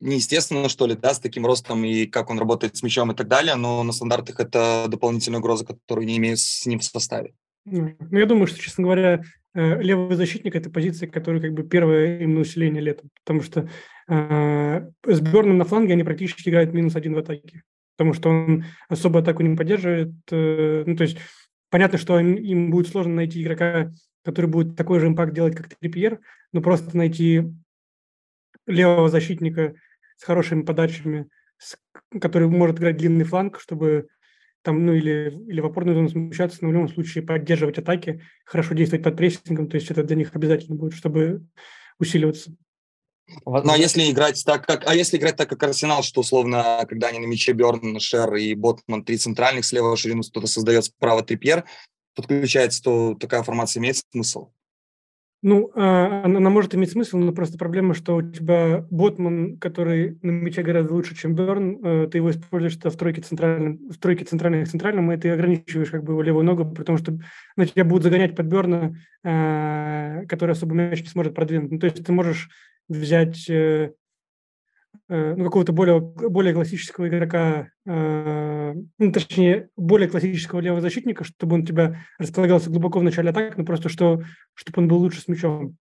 неестественно, 0.00 0.68
что 0.68 0.86
ли, 0.86 0.94
да, 0.94 1.14
с 1.14 1.18
таким 1.18 1.46
ростом 1.46 1.84
и 1.84 2.06
как 2.06 2.30
он 2.30 2.38
работает 2.38 2.76
с 2.76 2.82
мячом 2.82 3.12
и 3.12 3.14
так 3.14 3.28
далее, 3.28 3.54
но 3.54 3.82
на 3.82 3.92
стандартах 3.92 4.40
это 4.40 4.86
дополнительная 4.88 5.40
угроза, 5.40 5.64
которую 5.64 6.06
не 6.06 6.18
имею 6.18 6.36
с 6.36 6.66
ним 6.66 6.78
в 6.78 6.84
составе. 6.84 7.32
Ну, 7.64 7.96
я 8.10 8.26
думаю, 8.26 8.46
что, 8.46 8.58
честно 8.58 8.84
говоря, 8.84 9.22
э, 9.54 9.82
левый 9.82 10.16
защитник– 10.16 10.54
это 10.56 10.68
позиция, 10.68 11.08
которая 11.08 11.40
как 11.40 11.54
бы 11.54 11.62
первое 11.62 12.20
именно 12.20 12.40
усиление 12.40 12.82
летом, 12.82 13.08
потому 13.24 13.40
что 13.42 13.70
э, 14.08 14.86
с 15.06 15.20
Берном 15.20 15.56
на 15.56 15.64
фланге 15.64 15.94
они 15.94 16.04
практически 16.04 16.50
играют 16.50 16.74
минус 16.74 16.94
один 16.94 17.14
в 17.14 17.18
атаке, 17.18 17.62
потому 17.96 18.12
что 18.12 18.28
он 18.28 18.66
особо 18.88 19.20
атаку 19.20 19.42
не 19.42 19.56
поддерживает. 19.56 20.12
Э, 20.30 20.84
ну, 20.86 20.94
то 20.94 21.04
есть 21.04 21.16
понятно, 21.70 21.96
что 21.96 22.20
им, 22.20 22.34
им 22.34 22.70
будет 22.70 22.88
сложно 22.88 23.14
найти 23.14 23.42
игрока, 23.42 23.90
который 24.22 24.46
будет 24.46 24.76
такой 24.76 25.00
же 25.00 25.06
импакт 25.06 25.32
делать, 25.32 25.56
как 25.56 25.74
Трипьер, 25.74 26.20
но 26.52 26.60
просто 26.60 26.94
найти 26.94 27.44
левого 28.66 29.08
защитника 29.08 29.74
с 30.16 30.24
хорошими 30.24 30.62
подачами, 30.62 31.28
с, 31.58 31.76
который 32.20 32.48
может 32.48 32.78
играть 32.78 32.96
длинный 32.96 33.24
фланг, 33.24 33.60
чтобы 33.60 34.08
там, 34.62 34.86
ну, 34.86 34.94
или, 34.94 35.38
или 35.46 35.60
в 35.60 35.66
опорную 35.66 35.94
зону 35.94 36.08
смещаться, 36.08 36.58
но 36.62 36.70
в 36.70 36.72
любом 36.72 36.88
случае 36.88 37.22
поддерживать 37.22 37.78
атаки, 37.78 38.22
хорошо 38.46 38.74
действовать 38.74 39.04
под 39.04 39.16
прессингом, 39.16 39.68
то 39.68 39.76
есть 39.76 39.90
это 39.90 40.02
для 40.02 40.16
них 40.16 40.34
обязательно 40.34 40.74
будет, 40.74 40.94
чтобы 40.94 41.44
усиливаться. 41.98 42.56
Ну, 43.46 43.72
а 43.72 43.76
если 43.76 44.10
играть 44.10 44.42
так, 44.44 44.66
как, 44.66 44.86
а 44.86 44.94
если 44.94 45.16
играть 45.16 45.36
так, 45.36 45.48
как 45.48 45.62
Арсенал, 45.62 46.02
что 46.02 46.20
условно, 46.20 46.84
когда 46.88 47.08
они 47.08 47.18
на 47.18 47.26
мяче 47.26 47.52
Берн, 47.52 47.98
Шер 47.98 48.34
и 48.34 48.54
Ботман, 48.54 49.04
три 49.04 49.16
центральных, 49.16 49.64
слева 49.64 49.96
ширину 49.96 50.22
кто-то 50.22 50.46
создает, 50.46 50.84
справа 50.84 51.22
Трипьер, 51.22 51.64
подключается, 52.14 52.82
то 52.82 53.14
такая 53.14 53.42
формация 53.42 53.80
имеет 53.80 53.96
смысл. 54.12 54.50
Ну, 55.46 55.70
а, 55.74 56.22
она 56.24 56.48
может 56.48 56.74
иметь 56.74 56.92
смысл, 56.92 57.18
но 57.18 57.30
просто 57.32 57.58
проблема, 57.58 57.92
что 57.92 58.16
у 58.16 58.22
тебя 58.22 58.86
Ботман, 58.90 59.58
который 59.58 60.18
на 60.22 60.30
мяче 60.30 60.62
гораздо 60.62 60.94
лучше, 60.94 61.14
чем 61.14 61.34
Берн, 61.34 61.84
э, 61.84 62.08
ты 62.10 62.16
его 62.16 62.30
используешь 62.30 62.78
в 62.82 62.96
тройке, 62.96 63.20
центральном, 63.20 63.90
в 63.90 63.98
тройке 63.98 64.24
центральных 64.24 64.70
центральном, 64.70 65.12
и 65.12 65.18
ты 65.18 65.28
ограничиваешь 65.28 65.90
как 65.90 66.02
бы 66.02 66.14
его 66.14 66.22
левую 66.22 66.46
ногу, 66.46 66.64
потому 66.64 66.96
что 66.96 67.18
на 67.56 67.66
тебя 67.66 67.84
будут 67.84 68.04
загонять 68.04 68.34
под 68.34 68.46
Берна, 68.46 68.94
э, 69.22 70.24
который 70.28 70.52
особо 70.52 70.74
мяч 70.74 71.02
не 71.02 71.08
сможет 71.08 71.34
продвинуть. 71.34 71.72
Ну, 71.72 71.78
то 71.78 71.84
есть 71.88 72.02
ты 72.02 72.10
можешь 72.10 72.48
взять 72.88 73.44
Э, 73.48 73.90
ну, 75.08 75.44
какого-то 75.44 75.72
более, 75.72 76.00
более 76.00 76.54
классического 76.54 77.08
игрока, 77.08 77.68
э, 77.86 78.74
ну, 78.98 79.12
точнее, 79.12 79.68
более 79.76 80.08
классического 80.08 80.60
левого 80.60 80.80
защитника, 80.80 81.24
чтобы 81.24 81.56
он 81.56 81.62
у 81.62 81.66
тебя 81.66 82.00
располагался 82.18 82.70
глубоко 82.70 83.00
в 83.00 83.02
начале 83.02 83.30
атаки, 83.30 83.54
но 83.56 83.64
просто 83.64 83.88
что, 83.88 84.22
чтобы 84.54 84.82
он 84.82 84.88
был 84.88 84.98
лучше 84.98 85.20
с 85.20 85.28
мячом. 85.28 85.76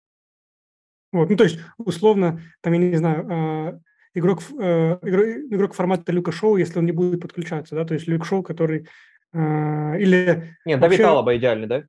Вот, 1.14 1.30
ну, 1.30 1.38
то 1.38 1.46
есть, 1.46 1.60
условно, 1.78 2.42
там, 2.62 2.74
я 2.74 2.80
не 2.80 2.98
знаю, 2.98 3.30
э, 3.30 3.80
игрок, 4.16 4.42
э, 4.60 4.98
игрок, 5.04 5.26
игрок 5.52 5.74
формата 5.74 6.12
Люка 6.12 6.32
Шоу, 6.32 6.58
если 6.58 6.80
он 6.80 6.86
не 6.86 6.92
будет 6.92 7.22
подключаться, 7.22 7.76
да, 7.76 7.86
то 7.86 7.94
есть 7.94 8.08
Люк 8.08 8.26
Шоу, 8.26 8.44
который 8.44 8.88
э, 9.32 10.00
или... 10.00 10.58
Нет, 10.66 10.82
вообще... 10.82 10.98
Давид 10.98 11.06
Алаба 11.06 11.38
идеальный, 11.38 11.68
да? 11.68 11.84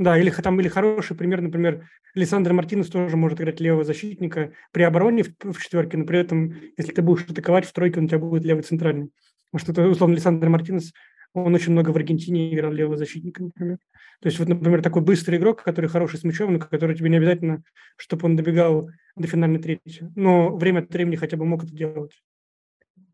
Да, 0.00 0.18
или 0.18 0.30
там 0.30 0.58
или 0.58 0.68
хороший 0.68 1.14
пример, 1.14 1.42
например, 1.42 1.86
Александр 2.16 2.54
Мартинес 2.54 2.88
тоже 2.88 3.18
может 3.18 3.38
играть 3.38 3.60
левого 3.60 3.84
защитника 3.84 4.50
при 4.72 4.82
обороне 4.82 5.24
в, 5.24 5.52
в 5.52 5.62
четверке, 5.62 5.98
но 5.98 6.06
при 6.06 6.18
этом, 6.18 6.54
если 6.78 6.92
ты 6.92 7.02
будешь 7.02 7.26
атаковать 7.28 7.66
в 7.66 7.72
тройке, 7.74 7.98
он 7.98 8.06
у 8.06 8.08
тебя 8.08 8.18
будет 8.18 8.42
левый 8.42 8.62
центральный. 8.62 9.10
Потому 9.52 9.60
что, 9.62 9.72
это, 9.72 9.86
условно, 9.90 10.14
Александр 10.14 10.48
Мартинес, 10.48 10.94
он 11.34 11.54
очень 11.54 11.72
много 11.72 11.90
в 11.90 11.96
Аргентине 11.96 12.54
играл 12.54 12.72
левого 12.72 12.96
защитника, 12.96 13.42
например. 13.42 13.76
То 14.22 14.28
есть, 14.28 14.38
вот, 14.38 14.48
например, 14.48 14.82
такой 14.82 15.02
быстрый 15.02 15.36
игрок, 15.36 15.62
который 15.62 15.90
хороший 15.90 16.18
с 16.18 16.24
мячом, 16.24 16.54
но 16.54 16.58
который 16.58 16.96
тебе 16.96 17.10
не 17.10 17.18
обязательно, 17.18 17.62
чтобы 17.98 18.24
он 18.24 18.36
добегал 18.36 18.88
до 19.16 19.28
финальной 19.28 19.60
трети. 19.60 20.10
Но 20.16 20.56
время 20.56 20.78
от 20.78 20.94
времени 20.94 21.16
хотя 21.16 21.36
бы 21.36 21.44
мог 21.44 21.64
это 21.64 21.76
делать. 21.76 22.12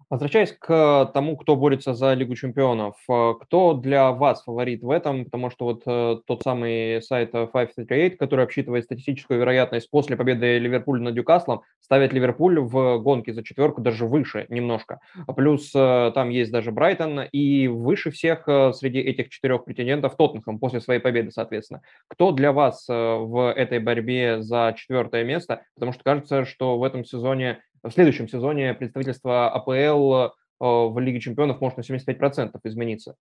Возвращаясь 0.09 0.53
к 0.53 1.11
тому, 1.13 1.37
кто 1.37 1.57
борется 1.57 1.93
за 1.93 2.15
Лигу 2.15 2.37
чемпионов, 2.37 2.95
э, 3.11 3.33
кто 3.41 3.75
для 3.75 4.13
вас 4.13 4.45
фаворит 4.45 4.83
в 4.83 4.91
этом? 4.91 5.25
Потому 5.25 5.51
что 5.51 5.65
вот 5.65 5.83
э, 5.85 6.19
тот 6.25 6.43
самый 6.45 7.03
сайт 7.03 7.33
538, 7.33 8.17
который 8.17 8.45
обсчитывает 8.45 8.85
статистическую 8.85 9.41
вероятность 9.41 9.91
после 9.91 10.17
победы 10.17 10.59
Ливерпуля 10.59 11.03
над 11.03 11.17
Ньюкаслом, 11.17 11.63
ставит 11.81 12.13
Ливерпуль 12.13 12.61
в 12.61 12.99
гонке 12.99 13.33
за 13.33 13.43
четверку 13.43 13.81
даже 13.81 14.07
выше 14.07 14.47
немножко. 14.49 15.01
Плюс 15.35 15.73
э, 15.75 16.13
там 16.15 16.31
есть 16.31 16.53
даже 16.53 16.71
Брайтон, 16.71 17.23
и 17.23 17.67
выше 17.67 18.13
всех 18.13 18.45
среди 18.75 19.01
этих 19.01 19.29
четырех 19.29 19.65
претендентов 19.65 20.15
Тоттенхэм 20.17 20.61
после 20.61 20.81
своей 20.81 21.01
победы, 21.01 21.33
соответственно. 21.33 21.83
Кто 22.07 22.31
для 22.31 22.53
вас 22.53 22.87
в 22.89 23.53
этой 23.53 23.81
борьбе 23.81 24.41
за 24.41 24.73
четвертое 24.77 25.25
место? 25.25 25.63
Потому 25.75 25.93
что 25.93 26.05
кажется, 26.05 26.45
что 26.45 26.79
в 26.79 26.85
этом 26.85 27.05
сезоне 27.05 27.61
в 27.89 27.93
следующем 27.93 28.29
сезоне 28.29 28.75
представительство 28.75 29.51
АПЛ 29.51 30.15
э, 30.15 30.31
в 30.61 30.99
Лиге 30.99 31.21
чемпионов 31.21 31.61
может 31.61 31.79
на 31.79 31.83
75% 31.83 32.59
измениться. 32.65 33.17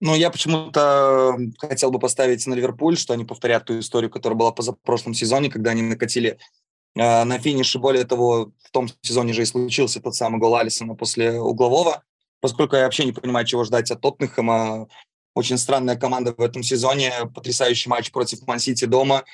Ну, 0.00 0.16
я 0.16 0.30
почему-то 0.30 1.36
хотел 1.58 1.92
бы 1.92 2.00
поставить 2.00 2.44
на 2.46 2.54
Ливерпуль, 2.54 2.96
что 2.96 3.14
они 3.14 3.24
повторят 3.24 3.66
ту 3.66 3.78
историю, 3.78 4.10
которая 4.10 4.36
была 4.36 4.50
позапрошлом 4.50 5.14
сезоне, 5.14 5.48
когда 5.48 5.70
они 5.70 5.82
накатили 5.82 6.38
э, 6.96 7.24
на 7.24 7.38
финише. 7.38 7.78
Более 7.78 8.04
того, 8.04 8.52
в 8.64 8.70
том 8.72 8.88
сезоне 9.02 9.32
же 9.32 9.42
и 9.42 9.44
случился 9.44 10.00
тот 10.00 10.16
самый 10.16 10.40
гол 10.40 10.56
Алисона 10.56 10.94
после 10.94 11.40
углового. 11.40 12.02
Поскольку 12.40 12.74
я 12.74 12.82
вообще 12.82 13.04
не 13.04 13.12
понимаю, 13.12 13.46
чего 13.46 13.62
ждать 13.62 13.90
от 13.92 14.00
Тоттенхэма. 14.00 14.88
Очень 15.34 15.56
странная 15.56 15.96
команда 15.96 16.34
в 16.36 16.40
этом 16.40 16.64
сезоне. 16.64 17.12
Потрясающий 17.32 17.88
матч 17.88 18.10
против 18.10 18.44
Ман-Сити 18.46 18.86
дома 18.86 19.24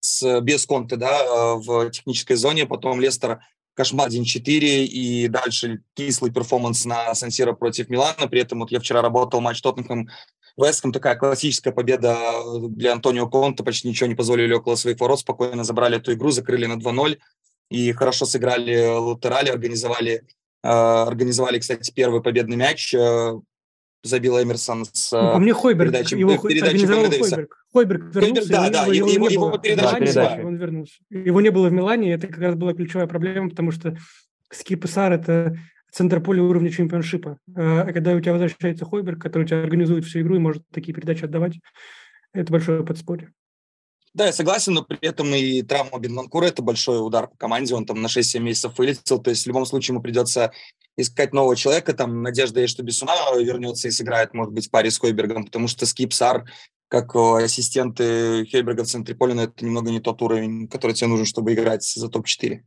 с, 0.00 0.40
без 0.40 0.66
Конте 0.66 0.96
да, 0.96 1.22
э, 1.22 1.54
в 1.56 1.90
технической 1.90 2.36
зоне, 2.36 2.66
потом 2.66 3.00
Лестер 3.00 3.40
кошмар 3.74 4.08
1-4 4.08 4.84
и 4.84 5.28
дальше 5.28 5.82
кислый 5.94 6.32
перформанс 6.32 6.84
на 6.84 7.14
Сансира 7.14 7.52
против 7.52 7.88
Милана. 7.88 8.26
При 8.28 8.40
этом 8.40 8.58
вот 8.58 8.72
я 8.72 8.80
вчера 8.80 9.02
работал 9.02 9.40
матч 9.40 9.62
Тоттенхэм 9.62 10.08
Вестхэм, 10.56 10.92
такая 10.92 11.14
классическая 11.14 11.70
победа 11.70 12.18
для 12.70 12.92
Антонио 12.92 13.28
Конта, 13.28 13.62
почти 13.62 13.88
ничего 13.88 14.08
не 14.08 14.16
позволили 14.16 14.52
около 14.52 14.74
своих 14.74 14.98
ворот, 14.98 15.20
спокойно 15.20 15.62
забрали 15.62 15.98
эту 15.98 16.12
игру, 16.14 16.32
закрыли 16.32 16.66
на 16.66 16.74
2-0 16.74 17.18
и 17.70 17.92
хорошо 17.92 18.26
сыграли 18.26 18.86
латерали, 18.86 19.50
организовали, 19.50 20.24
э, 20.64 20.68
организовали, 20.68 21.60
кстати, 21.60 21.92
первый 21.92 22.20
победный 22.20 22.56
мяч. 22.56 22.92
Э, 22.92 23.38
забил 24.02 24.40
Эмерсон 24.40 24.84
с 24.92 25.12
ну, 25.12 25.32
по 25.32 25.38
мне 25.38 25.52
Хойберг, 25.52 25.90
передачи, 25.90 26.14
его 26.14 26.36
передачи 26.38 26.86
Хойберг. 26.86 27.64
Хойберг 27.72 28.14
вернулся, 28.14 28.48
да, 28.48 28.70
да, 28.70 28.86
его, 28.86 29.08
его, 29.08 29.28
его 29.28 29.58
передача 29.58 30.14
да, 30.14 30.40
он 30.42 30.56
вернулся. 30.56 30.94
Его 31.10 31.40
не 31.40 31.50
было 31.50 31.68
в 31.68 31.72
Милане, 31.72 32.12
это 32.12 32.26
как 32.26 32.38
раз 32.38 32.54
была 32.54 32.74
ключевая 32.74 33.06
проблема, 33.06 33.50
потому 33.50 33.72
что 33.72 33.96
Скип 34.50 34.84
и 34.84 34.88
Сар– 34.88 35.12
это 35.14 35.56
центр 35.90 36.20
поля 36.20 36.42
уровня 36.42 36.70
чемпионшипа. 36.70 37.38
А 37.54 37.92
когда 37.92 38.12
у 38.12 38.20
тебя 38.20 38.32
возвращается 38.32 38.84
Хойберг, 38.84 39.20
который 39.20 39.44
у 39.44 39.46
тебя 39.46 39.60
организует 39.60 40.04
всю 40.04 40.20
игру 40.20 40.36
и 40.36 40.40
может 40.40 40.62
такие 40.72 40.94
передачи 40.94 41.24
отдавать, 41.24 41.58
это 42.32 42.52
большое 42.52 42.84
подспорье. 42.84 43.32
Да, 44.14 44.26
я 44.26 44.32
согласен, 44.32 44.74
но 44.74 44.82
при 44.82 44.98
этом 45.06 45.32
и 45.34 45.62
травма 45.62 45.98
Бенманкура– 45.98 46.44
это 46.46 46.62
большой 46.62 47.04
удар 47.04 47.28
по 47.28 47.36
команде. 47.36 47.74
Он 47.74 47.84
там 47.84 48.00
на 48.00 48.06
6-7 48.06 48.40
месяцев 48.40 48.78
вылетел. 48.78 49.20
То 49.20 49.30
есть 49.30 49.44
в 49.44 49.46
любом 49.46 49.66
случае 49.66 49.94
ему 49.94 50.02
придется 50.02 50.50
искать 50.98 51.32
нового 51.32 51.56
человека. 51.56 51.94
Там 51.94 52.22
надежда 52.22 52.60
есть, 52.60 52.74
что 52.74 52.82
Бессуна 52.82 53.12
вернется 53.38 53.88
и 53.88 53.90
сыграет, 53.90 54.34
может 54.34 54.52
быть, 54.52 54.66
в 54.66 54.70
паре 54.70 54.90
с 54.90 54.98
Хойбергом, 54.98 55.46
потому 55.46 55.68
что 55.68 55.86
Скип, 55.86 56.12
Сар, 56.12 56.44
как 56.88 57.14
ассистенты 57.14 58.44
Хейберга 58.44 58.84
в 58.84 58.88
центре 58.88 59.14
поля, 59.14 59.34
но 59.34 59.44
это 59.44 59.64
немного 59.64 59.90
не 59.90 60.00
тот 60.00 60.20
уровень, 60.20 60.68
который 60.68 60.92
тебе 60.92 61.08
нужен, 61.08 61.24
чтобы 61.24 61.54
играть 61.54 61.84
за 61.84 62.08
топ-4. 62.08 62.60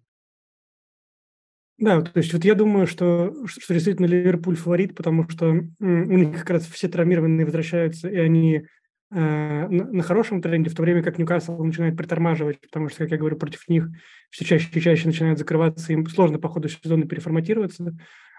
Да, 1.77 2.01
то 2.01 2.19
есть 2.19 2.31
вот 2.31 2.45
я 2.45 2.53
думаю, 2.53 2.85
что, 2.85 3.33
что 3.47 3.73
действительно 3.73 4.05
Ливерпуль 4.05 4.55
фаворит, 4.55 4.95
потому 4.95 5.27
что 5.29 5.47
у 5.79 5.85
них 5.85 6.37
как 6.37 6.51
раз 6.51 6.67
все 6.67 6.87
травмированные 6.87 7.45
возвращаются, 7.45 8.07
и 8.07 8.17
они 8.17 8.67
Э, 9.13 9.67
на 9.67 10.03
хорошем 10.03 10.41
тренде, 10.41 10.69
в 10.69 10.75
то 10.75 10.83
время 10.83 11.03
как 11.03 11.17
Ньюкасл 11.17 11.61
начинает 11.61 11.97
притормаживать, 11.97 12.61
потому 12.61 12.87
что, 12.87 12.99
как 12.99 13.11
я 13.11 13.17
говорю, 13.17 13.35
против 13.35 13.67
них 13.67 13.89
все 14.29 14.45
чаще 14.45 14.69
и 14.71 14.79
чаще 14.79 15.05
начинают 15.05 15.37
закрываться, 15.37 15.91
им 15.91 16.07
сложно 16.07 16.39
по 16.39 16.47
ходу 16.47 16.69
сезона 16.69 17.05
переформатироваться. 17.05 17.93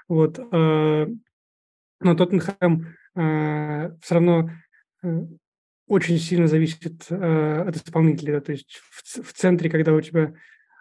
Вот. 0.09 0.39
Э, 0.39 1.07
но 2.01 2.15
Тоттенхэм 2.15 2.87
э, 3.17 3.91
все 4.01 4.15
равно 4.15 4.51
очень 5.89 6.17
сильно 6.17 6.47
зависит 6.47 7.11
от 7.11 7.77
исполнителя. 7.77 8.41
То 8.41 8.53
есть 8.53 8.81
в, 8.91 9.23
в 9.23 9.33
центре, 9.35 9.69
когда 9.69 9.93
у 9.93 10.01
тебя 10.01 10.33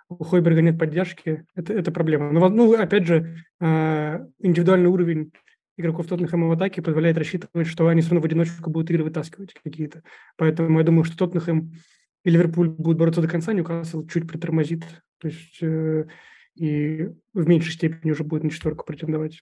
у 0.07 0.23
Хойберга 0.23 0.61
нет 0.61 0.79
поддержки, 0.79 1.45
это, 1.55 1.73
это 1.73 1.91
проблема. 1.91 2.31
Но, 2.31 2.47
ну, 2.49 2.73
опять 2.79 3.07
же, 3.07 3.35
индивидуальный 3.59 4.89
уровень 4.89 5.31
игроков 5.77 6.07
Тоттенхэма 6.07 6.47
в 6.47 6.51
атаке 6.51 6.81
позволяет 6.81 7.17
рассчитывать, 7.17 7.67
что 7.67 7.87
они 7.87 8.01
все 8.01 8.11
равно 8.11 8.21
в 8.21 8.25
одиночку 8.25 8.69
будут 8.69 8.89
игры 8.91 9.03
вытаскивать 9.03 9.53
какие-то. 9.63 10.03
Поэтому 10.37 10.79
я 10.79 10.85
думаю, 10.85 11.03
что 11.03 11.17
Тоттенхэм 11.17 11.73
и 12.23 12.29
Ливерпуль 12.29 12.69
будут 12.69 12.99
бороться 12.99 13.21
до 13.21 13.27
конца, 13.27 13.53
Ньюкасл 13.53 14.05
чуть 14.07 14.27
притормозит. 14.27 14.83
То 15.19 15.27
есть 15.27 15.57
э, 15.61 16.05
и 16.55 17.09
в 17.33 17.47
меньшей 17.47 17.73
степени 17.73 18.11
уже 18.11 18.23
будет 18.23 18.43
на 18.43 18.49
четверку 18.49 18.85
претендовать. 18.85 19.41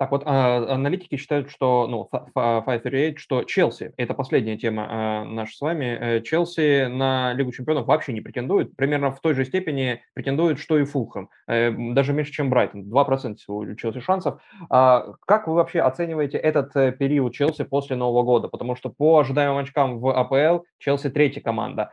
Так 0.00 0.12
вот, 0.12 0.22
а, 0.24 0.64
аналитики 0.76 1.16
считают, 1.16 1.50
что, 1.50 1.86
ну, 1.86 2.08
538, 2.34 3.18
что 3.18 3.44
Челси, 3.44 3.92
это 3.98 4.14
последняя 4.14 4.56
тема 4.56 4.86
а, 4.88 5.24
наша 5.26 5.54
с 5.54 5.60
вами, 5.60 5.84
э, 5.84 6.20
Челси 6.22 6.86
на 6.86 7.34
Лигу 7.34 7.52
чемпионов 7.52 7.84
вообще 7.84 8.14
не 8.14 8.22
претендует, 8.22 8.74
примерно 8.76 9.10
в 9.10 9.20
той 9.20 9.34
же 9.34 9.44
степени 9.44 10.00
претендует, 10.14 10.58
что 10.58 10.78
и 10.78 10.84
Фулхэм, 10.84 11.28
э, 11.48 11.70
даже 11.92 12.14
меньше, 12.14 12.32
чем 12.32 12.48
Брайтон, 12.48 12.84
2% 12.84 13.36
у 13.48 13.74
Челси 13.74 14.00
шансов. 14.00 14.40
А 14.70 15.04
как 15.26 15.46
вы 15.46 15.52
вообще 15.52 15.80
оцениваете 15.80 16.38
этот 16.38 16.74
э, 16.76 16.92
период 16.92 17.34
Челси 17.34 17.64
после 17.64 17.94
Нового 17.94 18.22
года? 18.22 18.48
Потому 18.48 18.76
что 18.76 18.88
по 18.88 19.18
ожидаемым 19.18 19.58
очкам 19.58 19.98
в 19.98 20.18
АПЛ 20.18 20.64
Челси 20.78 21.10
третья 21.10 21.42
команда, 21.42 21.90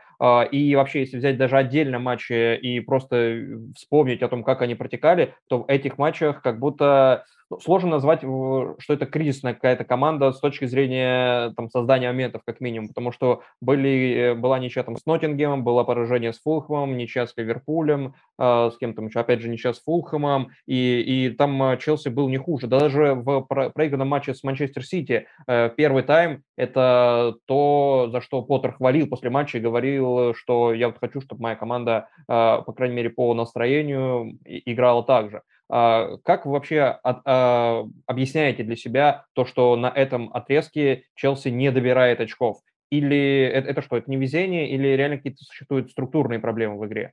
и 0.50 0.74
вообще, 0.74 1.00
если 1.00 1.18
взять 1.18 1.36
даже 1.36 1.58
отдельно 1.58 1.98
матчи 1.98 2.56
и 2.56 2.80
просто 2.80 3.38
вспомнить 3.76 4.22
о 4.22 4.28
том, 4.28 4.42
как 4.42 4.62
они 4.62 4.74
протекали, 4.74 5.34
то 5.48 5.58
в 5.58 5.68
этих 5.68 5.98
матчах 5.98 6.40
как 6.40 6.58
будто 6.58 7.26
сложно 7.60 7.90
назвать, 7.90 8.20
что 8.20 8.92
это 8.92 9.06
кризисная 9.06 9.54
какая-то 9.54 9.84
команда 9.84 10.32
с 10.32 10.40
точки 10.40 10.66
зрения 10.66 11.52
там, 11.56 11.70
создания 11.70 12.08
моментов, 12.08 12.42
как 12.44 12.60
минимум, 12.60 12.88
потому 12.88 13.12
что 13.12 13.42
были, 13.60 14.34
была 14.36 14.58
ничья 14.58 14.82
там 14.82 14.96
с 14.96 15.06
Ноттингемом, 15.06 15.64
было 15.64 15.84
поражение 15.84 16.32
с 16.32 16.40
Фулхэмом, 16.40 16.96
ничья 16.96 17.26
с 17.26 17.34
Ливерпулем, 17.36 18.14
э, 18.38 18.70
с 18.72 18.76
кем-то 18.78 19.02
еще, 19.02 19.20
опять 19.20 19.40
же, 19.40 19.48
ничья 19.48 19.72
с 19.72 19.80
Фулхэмом, 19.80 20.50
и, 20.66 21.00
и 21.00 21.30
там 21.30 21.62
а, 21.62 21.76
Челси 21.76 22.08
был 22.08 22.28
не 22.28 22.38
хуже. 22.38 22.66
Даже 22.66 23.14
в 23.14 23.42
проигранном 23.42 24.08
матче 24.08 24.34
с 24.34 24.42
Манчестер 24.42 24.84
Сити 24.84 25.26
э, 25.46 25.70
первый 25.76 26.02
тайм– 26.02 26.42
это 26.56 27.36
то, 27.46 28.08
за 28.12 28.20
что 28.20 28.42
Поттер 28.42 28.72
хвалил 28.72 29.08
после 29.08 29.30
матча 29.30 29.58
и 29.58 29.62
говорил, 29.62 30.34
что 30.34 30.74
я 30.74 30.88
вот 30.88 30.98
хочу, 30.98 31.20
чтобы 31.20 31.42
моя 31.42 31.56
команда, 31.56 32.08
э, 32.18 32.24
по 32.26 32.72
крайней 32.72 32.96
мере, 32.96 33.10
по 33.10 33.32
настроению 33.34 34.38
играла 34.44 35.02
так 35.02 35.30
же. 35.30 35.42
А, 35.70 36.16
как 36.24 36.46
вы 36.46 36.52
вообще 36.52 36.98
а, 37.02 37.84
объясняете 38.06 38.62
для 38.62 38.76
себя 38.76 39.26
то, 39.34 39.44
что 39.44 39.76
на 39.76 39.88
этом 39.88 40.30
отрезке 40.32 41.04
Челси 41.14 41.48
не 41.48 41.70
добирает 41.70 42.20
очков? 42.20 42.60
Или 42.90 43.42
это, 43.42 43.68
это 43.68 43.82
что, 43.82 43.96
это 43.96 44.10
не 44.10 44.16
везение, 44.16 44.70
или 44.70 44.88
реально 44.88 45.18
какие-то 45.18 45.44
существуют 45.44 45.90
структурные 45.90 46.38
проблемы 46.38 46.78
в 46.78 46.86
игре? 46.86 47.12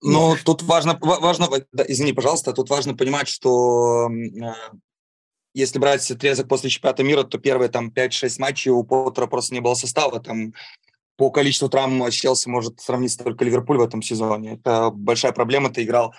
Ну, 0.00 0.36
тут 0.44 0.62
важно, 0.62 0.96
важно, 1.00 1.48
да, 1.72 1.84
извини, 1.88 2.12
пожалуйста, 2.12 2.52
тут 2.52 2.70
важно 2.70 2.94
понимать, 2.94 3.26
что 3.26 4.08
э, 4.08 4.52
если 5.54 5.80
брать 5.80 6.08
отрезок 6.08 6.46
после 6.46 6.70
чемпионата 6.70 7.02
мира, 7.02 7.24
то 7.24 7.38
первые 7.38 7.68
там 7.68 7.90
5-6 7.90 8.38
матчей 8.38 8.70
у 8.70 8.84
Поттера 8.84 9.26
просто 9.26 9.54
не 9.54 9.60
было 9.60 9.74
состава. 9.74 10.20
Там 10.20 10.54
по 11.16 11.30
количеству 11.30 11.68
травм 11.68 12.08
Челси 12.10 12.48
может 12.48 12.80
сравниться 12.80 13.18
только 13.18 13.44
Ливерпуль 13.44 13.78
в 13.78 13.82
этом 13.82 14.02
сезоне. 14.02 14.54
Это 14.54 14.90
большая 14.90 15.32
проблема. 15.32 15.70
Ты 15.70 15.82
играл 15.82 16.14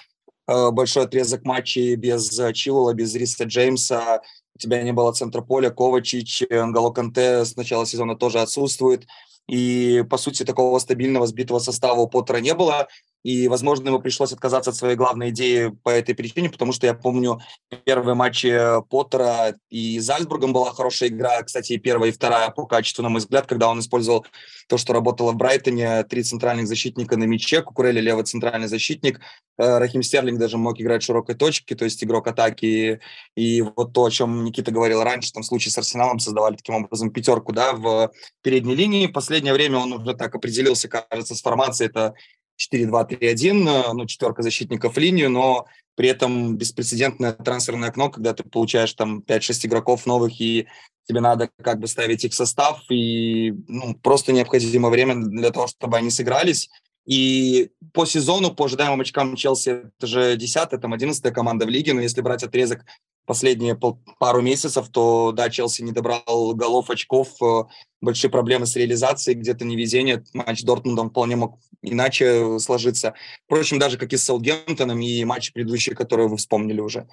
большой 0.72 1.04
отрезок 1.04 1.46
матчей 1.46 1.96
без 1.96 2.30
Чилула, 2.54 2.94
без 2.94 3.14
Риса 3.16 3.44
Джеймса. 3.44 4.22
У 4.56 4.60
тебя 4.60 4.82
не 4.84 4.94
было 4.94 5.12
центра 5.12 5.42
поля. 5.42 5.70
Ковачич, 5.70 6.44
Анголо 6.50 6.92
Канте 6.92 7.46
с 7.46 7.56
начала 7.56 7.86
сезона 7.86 8.16
тоже 8.16 8.40
отсутствует. 8.40 9.08
И, 9.48 10.04
по 10.10 10.18
сути, 10.18 10.44
такого 10.44 10.78
стабильного 10.80 11.26
сбитого 11.26 11.60
состава 11.60 12.02
у 12.02 12.08
Поттера 12.08 12.38
не 12.38 12.54
было. 12.54 12.88
И, 13.24 13.48
возможно, 13.48 13.90
ему 13.90 14.00
пришлось 14.00 14.32
отказаться 14.32 14.72
от 14.72 14.78
своей 14.78 14.96
главной 14.96 15.30
идеи 15.30 15.68
по 15.84 15.90
этой 15.90 16.16
причине, 16.16 16.50
потому 16.50 16.72
что 16.72 16.88
я 16.88 16.94
помню 16.94 17.40
первые 17.84 18.16
матчи 18.16 18.58
Поттера 18.90 19.56
и 19.70 20.00
Зальцбургом 20.00 20.54
была 20.54 20.72
хорошая 20.72 21.10
игра. 21.10 21.42
Кстати, 21.44 21.74
и 21.74 21.78
первая, 21.78 22.12
и 22.12 22.14
вторая 22.14 22.50
по 22.50 22.66
качеству, 22.66 23.04
на 23.04 23.10
мой 23.10 23.20
взгляд, 23.20 23.46
когда 23.46 23.70
он 23.70 23.80
использовал 23.80 24.26
то, 24.68 24.78
что 24.78 24.94
работало 24.94 25.34
в 25.34 25.36
Брайтоне. 25.36 26.04
Три 26.04 26.24
центральных 26.24 26.68
защитника 26.68 27.18
на 27.18 27.26
мяче, 27.26 27.62
Кукурели 27.62 28.00
левый 28.00 28.24
центральный 28.24 28.68
защитник. 28.68 29.20
Э, 29.58 29.80
Рахим 29.80 30.02
Стерлинг 30.02 30.40
даже 30.40 30.58
мог 30.58 30.80
играть 30.80 31.04
широкой 31.04 31.36
точки, 31.36 31.76
то 31.76 31.86
есть 31.86 32.02
игрок 32.04 32.28
атаки. 32.28 33.02
И 33.36 33.62
вот 33.62 33.94
то, 33.94 34.06
о 34.06 34.12
чем 34.12 34.46
Никита 34.46 34.72
говорил 34.72 35.04
раньше, 35.04 35.34
там 35.34 35.44
в 35.44 35.46
случае 35.46 35.72
с 35.72 35.78
Арсеналом 35.78 36.20
создавали 36.20 36.56
таким 36.56 36.76
образом 36.76 37.12
пятерку 37.12 37.52
да, 37.52 37.74
в 37.74 38.12
передней 38.42 38.76
линии. 38.76 39.08
В 39.08 39.12
последнее 39.12 39.54
время 39.54 39.80
он 39.80 39.92
уже 39.92 40.14
так 40.14 40.34
определился, 40.34 40.88
кажется, 40.88 41.36
с 41.36 41.42
формацией. 41.42 41.90
Это 41.90 42.14
4-2-3-1, 42.60 43.94
ну, 43.94 44.06
четверка 44.06 44.42
защитников 44.42 44.98
линию, 44.98 45.30
но 45.30 45.66
при 45.96 46.10
этом 46.10 46.56
беспрецедентное 46.58 47.34
трансферное 47.34 47.90
окно, 47.90 48.10
когда 48.10 48.34
ты 48.34 48.44
получаешь 48.44 48.94
там 48.94 49.20
5-6 49.20 49.68
игроков 49.68 50.06
новых, 50.06 50.40
и 50.40 50.68
тебе 51.08 51.22
надо 51.22 51.50
как 51.62 51.80
бы 51.80 51.88
ставить 51.88 52.24
их 52.24 52.34
в 52.34 52.36
состав, 52.36 52.82
и 52.90 53.54
ну, 53.68 53.96
просто 53.96 54.32
необходимо 54.32 54.90
время 54.90 55.16
для 55.16 55.50
того, 55.50 55.68
чтобы 55.68 55.98
они 55.98 56.10
сыгрались. 56.10 56.70
И 57.06 57.72
по 57.92 58.06
сезону, 58.06 58.54
по 58.54 58.66
ожидаемым 58.66 59.02
очкам 59.02 59.36
Челси, 59.36 59.70
это 59.98 60.08
же 60.08 60.38
10 60.38 60.70
там 60.80 60.94
11 60.94 61.34
команда 61.34 61.66
в 61.66 61.70
лиге, 61.70 61.94
но 61.94 62.02
если 62.02 62.22
брать 62.22 62.44
отрезок 62.44 62.86
последние 63.30 63.76
пол, 63.76 64.02
пару 64.18 64.42
месяцев, 64.42 64.90
то, 64.90 65.32
да, 65.32 65.52
Челси 65.52 65.84
не 65.84 65.92
добрал 65.92 66.56
голов, 66.56 66.90
очков, 66.90 67.30
э, 67.44 67.66
большие 68.02 68.32
проблемы 68.32 68.66
с 68.66 68.76
реализацией, 68.76 69.38
где-то 69.38 69.66
невезение. 69.66 70.24
Матч 70.34 70.62
с 70.62 70.64
Дортмундом 70.64 71.12
вполне 71.12 71.36
мог 71.36 71.60
иначе 71.84 72.58
сложиться. 72.58 73.14
Впрочем, 73.46 73.78
даже 73.78 74.00
как 74.00 74.14
и 74.14 74.18
с 74.18 74.24
Саутгемптоном 74.24 75.00
и 75.00 75.24
матчи 75.26 75.54
предыдущие, 75.54 75.96
которые 75.96 76.28
вы 76.28 76.38
вспомнили 76.38 76.82
уже. 76.82 77.08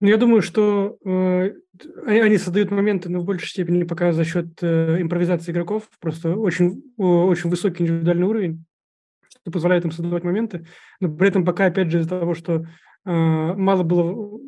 Ну, 0.00 0.06
я 0.06 0.16
думаю, 0.16 0.42
что 0.42 0.96
э, 1.04 1.54
они 2.06 2.38
создают 2.38 2.70
моменты, 2.70 3.08
но 3.08 3.18
в 3.18 3.24
большей 3.24 3.48
степени 3.48 3.82
пока 3.82 4.12
за 4.12 4.24
счет 4.24 4.46
э, 4.62 4.98
импровизации 5.00 5.50
игроков. 5.50 5.90
Просто 5.98 6.36
очень, 6.36 6.84
очень 6.96 7.50
высокий 7.50 7.82
индивидуальный 7.82 8.28
уровень, 8.28 8.64
что 9.28 9.50
позволяет 9.50 9.84
им 9.84 9.90
создавать 9.90 10.22
моменты. 10.22 10.68
Но 11.00 11.12
при 11.12 11.26
этом 11.26 11.44
пока, 11.44 11.66
опять 11.66 11.90
же, 11.90 11.98
из-за 11.98 12.10
того, 12.10 12.36
что 12.36 12.64
Э, 12.64 12.89
мало 13.04 13.82
было, 13.82 14.38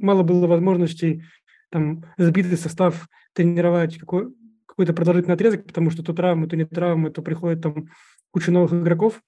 мало 0.00 0.22
было 0.22 0.46
возможностей 0.46 1.24
там, 1.70 2.04
сбитый 2.16 2.56
состав 2.56 3.08
тренировать 3.32 3.98
какой, 3.98 4.32
какой-то 4.66 4.92
продолжительный 4.92 5.34
отрезок, 5.34 5.66
потому 5.66 5.90
что 5.90 6.02
то 6.02 6.12
травмы, 6.12 6.46
то 6.46 6.56
не 6.56 6.64
травмы, 6.64 7.10
то 7.10 7.22
приходит 7.22 7.62
там 7.62 7.88
куча 8.30 8.52
новых 8.52 8.72
игроков. 8.72 9.20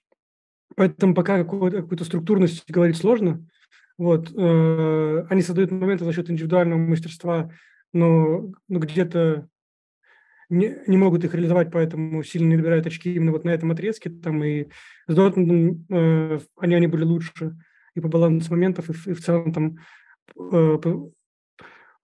Поэтому 0.76 1.14
пока 1.14 1.38
какую-то, 1.38 1.82
какую-то 1.82 2.04
структурность 2.04 2.70
говорить 2.70 2.96
сложно. 2.96 3.44
Вот. 3.96 4.30
Э, 4.36 5.26
они 5.28 5.42
создают 5.42 5.70
моменты 5.70 6.04
за 6.04 6.12
счет 6.12 6.30
индивидуального 6.30 6.78
мастерства, 6.78 7.50
но, 7.92 8.52
но 8.68 8.78
где-то 8.78 9.48
не, 10.50 10.76
не 10.86 10.96
могут 10.96 11.24
их 11.24 11.34
реализовать, 11.34 11.72
поэтому 11.72 12.22
сильно 12.22 12.48
не 12.48 12.56
добирают 12.56 12.86
очки 12.86 13.14
именно 13.14 13.32
вот 13.32 13.44
на 13.44 13.50
этом 13.50 13.70
отрезке. 13.70 14.10
Там 14.10 14.44
и 14.44 14.68
с 15.06 15.14
Дортмундом 15.14 15.86
э, 15.90 16.38
они, 16.58 16.74
они 16.74 16.86
были 16.86 17.04
лучше 17.04 17.56
и 17.98 18.00
по 18.00 18.08
балансу 18.08 18.50
моментов, 18.50 18.88
и, 18.90 19.10
и 19.10 19.14
в 19.14 19.20
целом 19.20 19.52
там 19.52 19.76
э, 20.36 20.78
по, 20.78 21.10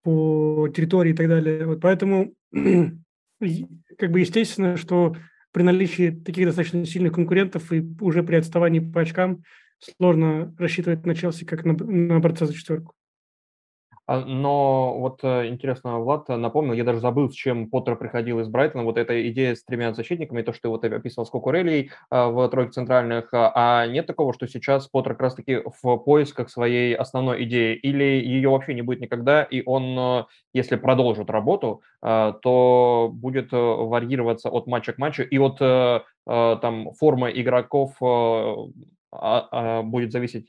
по 0.03 0.69
территории 0.69 1.13
и 1.13 1.17
так 1.17 1.29
далее. 1.29 1.67
Вот 1.67 1.81
поэтому 1.81 2.35
как 2.53 4.11
бы 4.11 4.21
естественно, 4.21 4.77
что 4.77 5.17
при 5.53 5.63
наличии 5.63 6.11
таких 6.11 6.47
достаточно 6.47 6.85
сильных 6.85 7.13
конкурентов 7.13 7.73
и 7.73 7.85
уже 8.01 8.23
при 8.23 8.37
отставании 8.37 8.81
по 8.81 9.01
очкам 9.01 9.43
сложно 9.79 10.55
рассчитывать 10.59 11.07
на 11.07 11.15
Челси 11.15 11.45
как 11.45 11.65
на, 11.65 11.75
на 11.75 12.19
борца 12.21 12.47
за 12.47 12.55
четверку. 12.55 12.95
А, 14.07 14.21
но 14.21 14.99
вот 14.99 15.21
э, 15.23 15.49
интересно, 15.49 15.99
Влад 15.99 16.29
напомнил, 16.29 16.75
я 16.75 16.85
даже 16.85 17.01
забыл, 17.01 17.31
с 17.31 17.35
чем 17.35 17.71
Поттер 17.71 17.97
приходил 17.97 18.39
из 18.41 18.49
Брайтона, 18.49 18.85
вот 18.85 18.99
эта 18.99 19.31
идея 19.31 19.55
с 19.55 19.65
тремя 19.65 19.95
защитниками, 19.95 20.43
то, 20.43 20.53
что 20.53 20.63
ты 20.63 20.69
вот 20.69 20.85
описывал 20.85 21.25
с 21.25 21.31
Кукурелей 21.31 21.91
а, 22.11 22.29
в 22.29 22.47
тройке 22.49 22.73
центральных, 22.73 23.33
а, 23.33 23.53
а 23.55 23.87
нет 23.87 24.07
такого, 24.07 24.35
что 24.35 24.47
сейчас 24.47 24.89
Поттер 24.89 25.15
как 25.15 25.23
раз-таки 25.23 25.63
в 25.83 25.97
поисках 25.99 26.51
своей 26.51 26.95
основной 26.95 27.45
идеи, 27.45 27.77
или 27.77 28.05
ее 28.05 28.51
вообще 28.51 28.75
не 28.75 28.83
будет 28.83 29.01
никогда, 29.01 29.43
и 29.43 29.63
он, 29.65 29.99
э, 29.99 30.25
если 30.53 30.77
продолжит 30.77 31.31
работу, 31.31 31.83
то 32.03 33.11
будет 33.15 33.53
э, 33.55 33.57
варьироваться 33.57 34.51
от 34.51 34.67
матча 34.67 34.93
к 34.93 34.99
матчу, 34.99 35.23
и 35.23 35.39
от 35.39 35.59
там 36.27 36.93
формы 36.99 37.33
игроков 37.35 37.97
будет 39.11 40.13
зависеть 40.13 40.47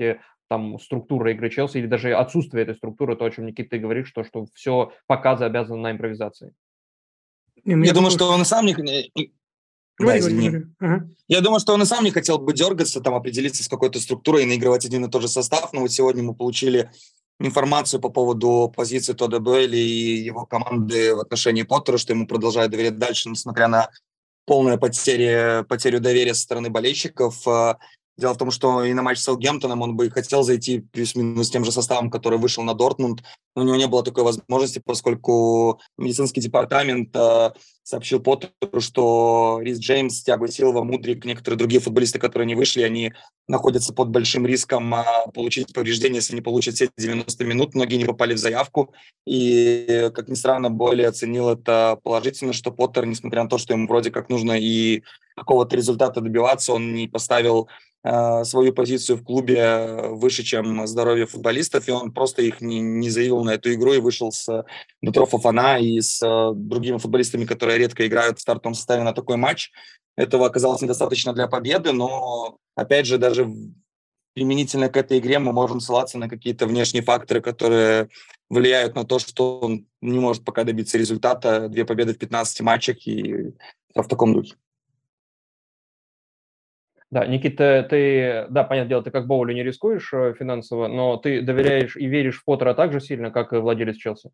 там 0.48 0.80
структура 0.80 1.32
игры 1.32 1.50
Челси 1.50 1.78
или 1.78 1.88
даже 1.88 2.14
отсутствие 2.14 2.64
этой 2.64 2.76
структуры, 2.76 3.16
то, 3.16 3.26
о 3.26 3.32
чем 3.32 3.46
Никита 3.46 3.72
ты 3.72 3.80
говоришь, 3.80 4.08
что, 4.08 4.24
что 4.24 4.46
все 4.54 4.92
показы 5.08 5.46
обязаны 5.46 5.80
на 5.80 5.92
импровизации. 5.92 6.54
Я, 7.64 7.78
я 7.78 7.94
думаю, 7.94 8.12
что 8.12 8.30
он 8.30 8.42
и 8.42 8.46
сам 8.46 8.66
не... 8.66 8.76
Да, 9.98 10.20
извини. 10.20 10.66
Ага. 10.80 11.08
Я 11.28 11.42
думаю, 11.42 11.60
что 11.60 11.74
он 11.74 11.82
и 11.82 11.86
сам 11.86 12.04
не 12.04 12.12
хотел 12.12 12.38
бы 12.38 12.54
дергаться, 12.54 13.00
там, 13.00 13.16
определиться 13.16 13.64
с 13.64 13.70
какой-то 13.70 14.00
структурой 14.00 14.44
и 14.44 14.46
наигрывать 14.46 14.86
один 14.86 15.06
и 15.06 15.10
тот 15.10 15.22
же 15.22 15.30
состав, 15.30 15.72
но 15.72 15.82
вот 15.82 15.92
сегодня 15.92 16.22
мы 16.22 16.36
получили 16.36 16.92
информацию 17.40 18.02
по 18.02 18.10
поводу 18.10 18.72
позиции 18.76 19.14
Тодда 19.14 19.40
Белли 19.40 19.78
и 19.78 20.24
его 20.24 20.46
команды 20.46 21.16
в 21.16 21.20
отношении 21.20 21.64
Поттера, 21.64 21.98
что 21.98 22.14
ему 22.14 22.28
продолжают 22.28 22.72
доверять 22.72 22.98
дальше, 22.98 23.30
несмотря 23.30 23.68
на 23.68 23.90
полную 24.46 24.78
потерю, 24.78 25.66
потерю 25.66 26.00
доверия 26.00 26.34
со 26.34 26.42
стороны 26.42 26.70
болельщиков. 26.70 27.46
Дело 28.18 28.34
в 28.34 28.38
том, 28.38 28.50
что 28.50 28.84
и 28.84 28.94
на 28.94 29.02
матч 29.02 29.18
с 29.18 29.24
Саутгемптоном 29.24 29.82
он 29.82 29.98
бы 29.98 30.10
хотел 30.10 30.44
зайти 30.44 30.80
плюс-минус 30.80 31.50
тем 31.50 31.66
же 31.66 31.72
составом, 31.74 32.10
который 32.10 32.40
вышел 32.40 32.64
на 32.64 32.74
Дортмунд, 32.74 33.24
но 33.56 33.62
у 33.62 33.66
него 33.66 33.76
не 33.76 33.88
было 33.88 34.04
такой 34.04 34.24
возможности, 34.24 34.82
поскольку 34.84 35.82
медицинский 35.98 36.40
департамент 36.40 37.14
э, 37.14 37.52
сообщил 37.84 38.22
Поттеру, 38.22 38.80
что 38.80 39.60
Рис 39.62 39.80
Джеймс, 39.80 40.24
Тиаго 40.24 40.48
Силва, 40.48 40.84
Мудрик, 40.84 41.26
некоторые 41.26 41.58
другие 41.58 41.82
футболисты, 41.82 42.18
которые 42.18 42.48
не 42.48 42.56
вышли, 42.56 42.84
они 42.84 43.14
находятся 43.50 43.94
под 43.94 44.10
большим 44.10 44.48
риском 44.48 44.96
э, 44.96 45.04
получить 45.34 45.74
повреждения, 45.74 46.16
если 46.16 46.36
не 46.36 46.42
получат 46.42 46.76
все 46.76 46.90
90 46.98 47.44
минут. 47.44 47.76
Многие 47.76 47.98
не 47.98 48.06
попали 48.06 48.34
в 48.34 48.38
заявку, 48.38 48.94
и, 49.28 50.10
как 50.16 50.30
ни 50.30 50.36
странно, 50.36 50.70
более 50.70 51.10
оценил 51.10 51.50
это 51.50 52.00
положительно, 52.02 52.54
что 52.54 52.72
Поттер, 52.72 53.06
несмотря 53.08 53.44
на 53.44 53.50
то, 53.50 53.58
что 53.58 53.74
ему 53.74 53.88
вроде 53.88 54.10
как 54.10 54.30
нужно 54.30 54.54
и 54.54 55.04
какого-то 55.36 55.76
результата 55.76 56.22
добиваться, 56.22 56.72
он 56.72 56.94
не 56.94 57.10
поставил 57.10 57.68
свою 58.44 58.72
позицию 58.72 59.18
в 59.18 59.24
клубе 59.24 59.58
э, 59.58 60.10
выше, 60.10 60.44
чем 60.44 60.86
здоровье 60.86 61.26
футболистов, 61.26 61.88
и 61.88 61.92
он 61.92 62.12
просто 62.12 62.44
их 62.44 62.62
не, 62.62 62.80
не 62.80 63.10
заявил 63.10 63.44
на 63.44 63.56
эту 63.56 63.74
игру 63.74 63.94
и 63.94 64.00
вышел 64.00 64.32
с 64.32 64.64
Дмитро 65.02 65.26
Фафана 65.26 65.80
и 65.80 66.00
с 66.00 66.22
э, 66.22 66.52
другими 66.54 66.98
футболистами, 66.98 67.46
которые 67.46 67.80
редко 67.80 68.06
играют 68.06 68.38
в 68.38 68.42
стартовом 68.42 68.76
составе 68.76 69.02
на 69.02 69.14
такой 69.14 69.38
матч. 69.38 69.72
Этого 70.16 70.46
оказалось 70.46 70.82
недостаточно 70.82 71.34
для 71.34 71.48
победы, 71.48 71.94
но, 71.94 72.58
опять 72.76 73.08
же, 73.08 73.18
даже 73.18 73.52
применительно 74.36 74.90
к 74.90 74.98
этой 74.98 75.18
игре 75.18 75.40
мы 75.40 75.52
можем 75.52 75.80
ссылаться 75.80 76.20
на 76.20 76.30
какие-то 76.30 76.68
внешние 76.68 77.04
факторы, 77.04 77.42
которые 77.42 78.10
влияют 78.50 78.96
на 78.96 79.06
то, 79.06 79.18
что 79.18 79.60
он 79.60 79.88
не 80.02 80.20
может 80.20 80.46
пока 80.46 80.64
добиться 80.64 81.00
результата. 81.00 81.70
Две 81.70 81.86
победы 81.86 82.14
в 82.14 82.20
15 82.20 82.62
матчах 82.62 83.08
и 83.08 83.54
в 83.96 84.08
таком 84.08 84.34
духе. 84.34 84.56
Да, 87.16 87.26
Никита, 87.26 87.88
ты, 87.90 88.46
да, 88.50 88.66
понятное 88.66 88.90
дело, 88.90 89.02
ты 89.02 89.10
как 89.10 89.26
Боули 89.26 89.54
не 89.54 89.64
рискуешь 89.64 90.12
э, 90.12 90.34
финансово, 90.38 90.90
но 90.90 91.16
ты 91.16 91.42
доверяешь 91.42 91.96
и 91.96 92.08
веришь 92.08 92.42
в 92.42 92.44
Поттера 92.44 92.74
так 92.74 92.92
же 92.92 93.00
сильно, 93.00 93.32
как 93.32 93.54
и 93.54 93.56
владелец 93.56 93.96
Челси? 93.96 94.32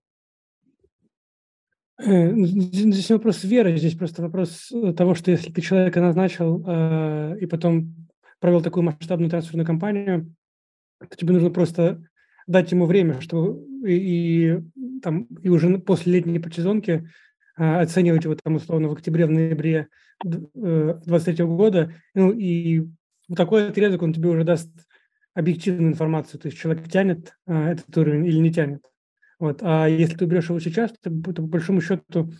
Э, 2.03 2.33
здесь 2.33 3.07
не 3.07 3.15
вопрос 3.15 3.43
веры, 3.43 3.77
здесь 3.77 3.93
просто 3.93 4.23
вопрос 4.23 4.71
того, 4.97 5.13
что 5.13 5.29
если 5.29 5.51
ты 5.51 5.61
человека 5.61 6.01
назначил 6.01 6.65
э, 6.67 7.37
и 7.39 7.45
потом 7.45 7.93
провел 8.39 8.63
такую 8.63 8.81
масштабную 8.81 9.29
трансферную 9.29 9.67
кампанию, 9.67 10.33
то 11.07 11.15
тебе 11.15 11.33
нужно 11.33 11.51
просто 11.51 12.03
дать 12.47 12.71
ему 12.71 12.87
время, 12.87 13.21
что 13.21 13.63
и, 13.85 13.93
и, 13.93 14.99
там, 15.03 15.25
и 15.43 15.49
уже 15.49 15.77
после 15.77 16.13
летней 16.13 16.39
подсезонки 16.39 17.07
оценивать 17.61 18.23
его 18.23 18.35
там 18.35 18.55
условно 18.55 18.89
в 18.89 18.93
октябре, 18.93 19.25
в 19.25 19.31
ноябре 19.31 19.87
2023 20.23 21.43
э, 21.43 21.47
года. 21.47 21.93
Ну 22.15 22.31
и 22.31 22.87
такой 23.35 23.69
отрезок 23.69 24.01
он 24.01 24.13
тебе 24.13 24.29
уже 24.29 24.43
даст 24.43 24.69
объективную 25.33 25.91
информацию, 25.91 26.39
то 26.39 26.47
есть 26.47 26.57
человек 26.57 26.89
тянет 26.89 27.35
а, 27.45 27.69
этот 27.69 27.95
уровень 27.97 28.25
или 28.25 28.37
не 28.37 28.51
тянет. 28.51 28.81
Вот. 29.39 29.59
А 29.61 29.87
если 29.87 30.17
ты 30.17 30.25
уберешь 30.25 30.49
его 30.49 30.59
сейчас, 30.59 30.91
то, 31.01 31.09
то 31.09 31.41
по 31.41 31.47
большому 31.47 31.81
счету 31.81 32.31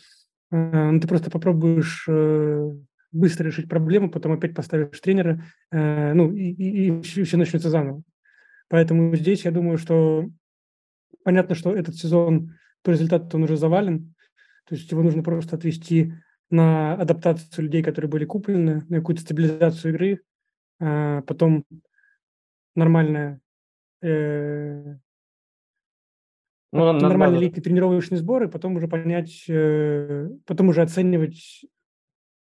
а, 0.52 1.00
ты 1.00 1.08
просто 1.08 1.32
попробуешь 1.32 2.06
э, 2.10 2.72
быстро 3.12 3.46
решить 3.46 3.70
проблему, 3.70 4.10
потом 4.10 4.34
опять 4.34 4.54
поставишь 4.54 5.00
тренера, 5.00 5.44
э, 5.72 6.14
ну 6.14 6.34
и, 6.34 6.52
и, 6.52 6.88
и 6.88 7.02
все 7.02 7.38
начнется 7.38 7.70
заново. 7.70 8.04
Поэтому 8.68 9.16
здесь 9.16 9.46
я 9.46 9.52
думаю, 9.52 9.78
что 9.78 10.28
понятно, 11.24 11.56
что 11.56 11.74
этот 11.74 11.96
сезон 11.96 12.56
по 12.84 12.90
результату 12.90 13.38
он 13.38 13.44
уже 13.44 13.56
завален, 13.56 14.14
то 14.66 14.76
есть 14.76 14.92
его 14.92 15.02
нужно 15.02 15.24
просто 15.24 15.56
отвести 15.56 16.14
на 16.50 16.94
адаптацию 16.94 17.66
людей, 17.66 17.84
которые 17.84 18.10
были 18.10 18.26
куплены, 18.26 18.84
на 18.90 18.98
какую-то 18.98 19.22
стабилизацию 19.22 19.94
игры, 19.94 20.22
а 20.80 21.22
потом 21.22 21.66
нормальная 22.76 23.40
э, 24.02 24.96
ну, 26.74 26.94
нормальные 26.94 27.42
летние 27.42 27.62
тренировочные 27.64 28.20
сборы, 28.20 28.50
потом 28.50 28.76
уже 28.76 28.88
понять, 28.88 29.44
э, 29.48 30.30
потом 30.46 30.70
уже 30.70 30.82
оценивать 30.82 31.66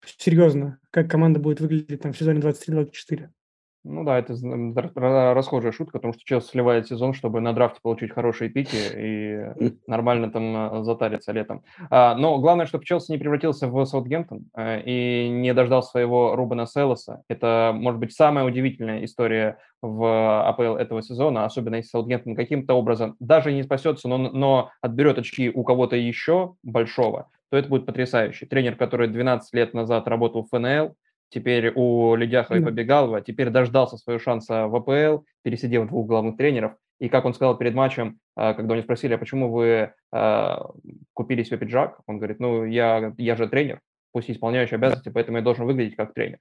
серьезно, 0.05 0.79
как 0.89 1.09
команда 1.09 1.39
будет 1.39 1.59
выглядеть 1.59 2.01
там 2.01 2.13
в 2.13 2.17
сезоне 2.17 2.39
23-24. 2.39 3.29
Ну 3.83 4.03
да, 4.03 4.19
это 4.19 4.35
расхожая 5.33 5.71
шутка, 5.71 5.93
потому 5.93 6.13
что 6.13 6.23
Челси 6.23 6.51
сливает 6.51 6.87
сезон, 6.87 7.13
чтобы 7.13 7.41
на 7.41 7.51
драфте 7.51 7.79
получить 7.81 8.11
хорошие 8.11 8.49
пики 8.51 8.75
и 8.75 9.73
нормально 9.87 10.31
там 10.31 10.55
а, 10.55 10.83
затариться 10.83 11.31
летом. 11.31 11.63
А, 11.89 12.13
но 12.13 12.37
главное, 12.39 12.67
чтобы 12.67 12.85
Челси 12.85 13.11
не 13.11 13.17
превратился 13.17 13.67
в 13.67 13.83
Саутгемптон 13.83 14.45
э, 14.55 14.81
и 14.85 15.29
не 15.29 15.53
дождал 15.55 15.81
своего 15.81 16.35
Рубена 16.35 16.67
Селоса. 16.67 17.23
Это, 17.27 17.71
может 17.73 17.99
быть, 17.99 18.13
самая 18.13 18.45
удивительная 18.45 19.03
история 19.03 19.57
в 19.81 20.47
АПЛ 20.47 20.75
этого 20.75 21.01
сезона, 21.01 21.45
особенно 21.45 21.75
если 21.75 21.89
Саутгемптон 21.89 22.35
каким-то 22.35 22.75
образом 22.75 23.15
даже 23.19 23.51
не 23.51 23.63
спасется, 23.63 24.07
но, 24.07 24.17
но 24.17 24.69
отберет 24.81 25.17
очки 25.17 25.49
у 25.49 25.63
кого-то 25.63 25.95
еще 25.95 26.53
большого, 26.61 27.29
то 27.49 27.57
это 27.57 27.67
будет 27.67 27.87
потрясающе. 27.87 28.45
Тренер, 28.45 28.75
который 28.75 29.07
12 29.07 29.53
лет 29.55 29.73
назад 29.73 30.07
работал 30.07 30.43
в 30.43 30.55
ФНЛ, 30.55 30.95
теперь 31.31 31.71
у 31.73 32.15
Ледяхова 32.15 32.59
и 32.59 32.63
Побегалова, 32.63 33.21
теперь 33.21 33.49
дождался 33.49 33.97
своего 33.97 34.19
шанса 34.19 34.67
в 34.67 34.75
АПЛ, 34.75 35.23
пересидев 35.43 35.87
двух 35.87 36.07
главных 36.07 36.37
тренеров. 36.37 36.73
И 36.99 37.09
как 37.09 37.25
он 37.25 37.33
сказал 37.33 37.57
перед 37.57 37.73
матчем, 37.73 38.19
а, 38.35 38.53
когда 38.53 38.73
у 38.73 38.75
него 38.75 38.83
спросили, 38.83 39.13
а 39.13 39.17
почему 39.17 39.51
вы 39.51 39.93
а, 40.11 40.69
купили 41.13 41.41
себе 41.43 41.57
пиджак, 41.57 41.99
он 42.05 42.19
говорит, 42.19 42.39
ну, 42.39 42.63
я, 42.65 43.13
я 43.17 43.35
же 43.35 43.47
тренер, 43.47 43.79
пусть 44.11 44.29
исполняющий 44.29 44.75
обязанности, 44.75 45.09
поэтому 45.09 45.37
я 45.37 45.43
должен 45.43 45.65
выглядеть 45.65 45.95
как 45.95 46.13
тренер. 46.13 46.37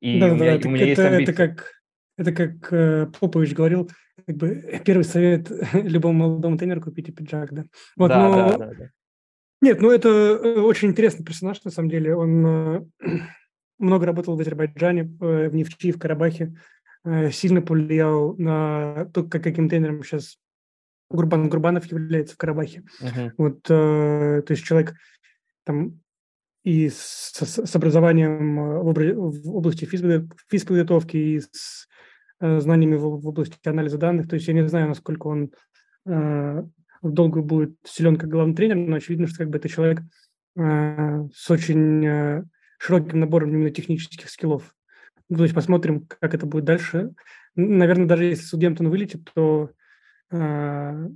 И 0.00 0.20
да, 0.20 0.26
у 0.26 0.34
меня, 0.34 0.58
да, 0.58 0.68
у 0.68 0.70
меня 0.70 0.82
это, 0.82 0.88
есть 0.88 1.00
амбиции. 1.00 1.22
Это 1.22 1.32
как, 1.32 1.72
это 2.18 2.32
как 2.32 2.72
э, 2.72 3.06
Попович 3.18 3.54
говорил, 3.54 3.90
как 4.26 4.36
бы 4.36 4.80
первый 4.84 5.04
совет 5.04 5.50
любому 5.72 6.28
молодому 6.28 6.58
тренеру 6.58 6.82
купите 6.82 7.12
пиджак, 7.12 7.52
да. 7.54 7.64
Вот, 7.96 8.08
да, 8.08 8.28
но... 8.28 8.34
да, 8.34 8.56
да, 8.58 8.74
да. 8.74 8.90
Нет, 9.62 9.80
ну 9.80 9.90
это 9.92 10.08
э, 10.08 10.60
очень 10.60 10.88
интересный 10.88 11.24
персонаж, 11.24 11.62
на 11.62 11.70
самом 11.70 11.88
деле. 11.88 12.16
Он 12.16 12.46
э, 12.46 12.84
много 13.82 14.06
работал 14.06 14.36
в 14.36 14.40
Азербайджане, 14.40 15.02
э, 15.20 15.48
в 15.48 15.54
Нефти, 15.54 15.92
в 15.92 15.98
Карабахе, 15.98 16.54
э, 17.04 17.30
сильно 17.30 17.60
повлиял 17.60 18.36
на 18.36 19.06
то, 19.12 19.24
как, 19.24 19.42
каким 19.42 19.68
тренером 19.68 20.02
сейчас 20.02 20.38
Гурбан 21.10 21.48
Гурбанов 21.48 21.84
является 21.86 22.34
в 22.34 22.38
Карабахе. 22.38 22.84
Uh-huh. 23.02 23.32
Вот, 23.36 23.58
э, 23.68 24.42
то 24.46 24.50
есть 24.50 24.64
человек 24.64 24.94
там 25.64 26.00
и 26.64 26.88
с, 26.88 27.32
с 27.34 27.76
образованием 27.76 28.56
в, 28.56 29.56
области 29.56 29.84
физподготовки, 29.84 31.16
и 31.16 31.40
с 31.40 31.88
знаниями 32.40 32.96
в, 32.96 33.26
области 33.26 33.56
анализа 33.68 33.98
данных. 33.98 34.28
То 34.28 34.34
есть 34.34 34.48
я 34.48 34.54
не 34.54 34.66
знаю, 34.68 34.88
насколько 34.88 35.26
он 35.26 35.52
э, 36.06 36.62
долго 37.02 37.42
будет 37.42 37.76
силен 37.84 38.16
как 38.16 38.30
главный 38.30 38.54
тренер, 38.54 38.76
но 38.76 38.96
очевидно, 38.96 39.26
что 39.26 39.38
как 39.38 39.50
бы 39.50 39.58
это 39.58 39.68
человек 39.68 40.00
э, 40.56 41.28
с 41.34 41.50
очень 41.50 42.44
широким 42.82 43.20
набором 43.20 43.50
именно 43.50 43.70
технических 43.70 44.28
скиллов. 44.28 44.74
Ну, 45.28 45.36
то 45.36 45.44
есть 45.44 45.54
посмотрим, 45.54 46.06
как 46.06 46.34
это 46.34 46.46
будет 46.46 46.64
дальше. 46.64 47.12
Наверное, 47.54 48.06
даже 48.06 48.24
если 48.24 48.42
Судемптон 48.42 48.90
вылетит, 48.90 49.30
то 49.34 49.70
э, 50.32 51.08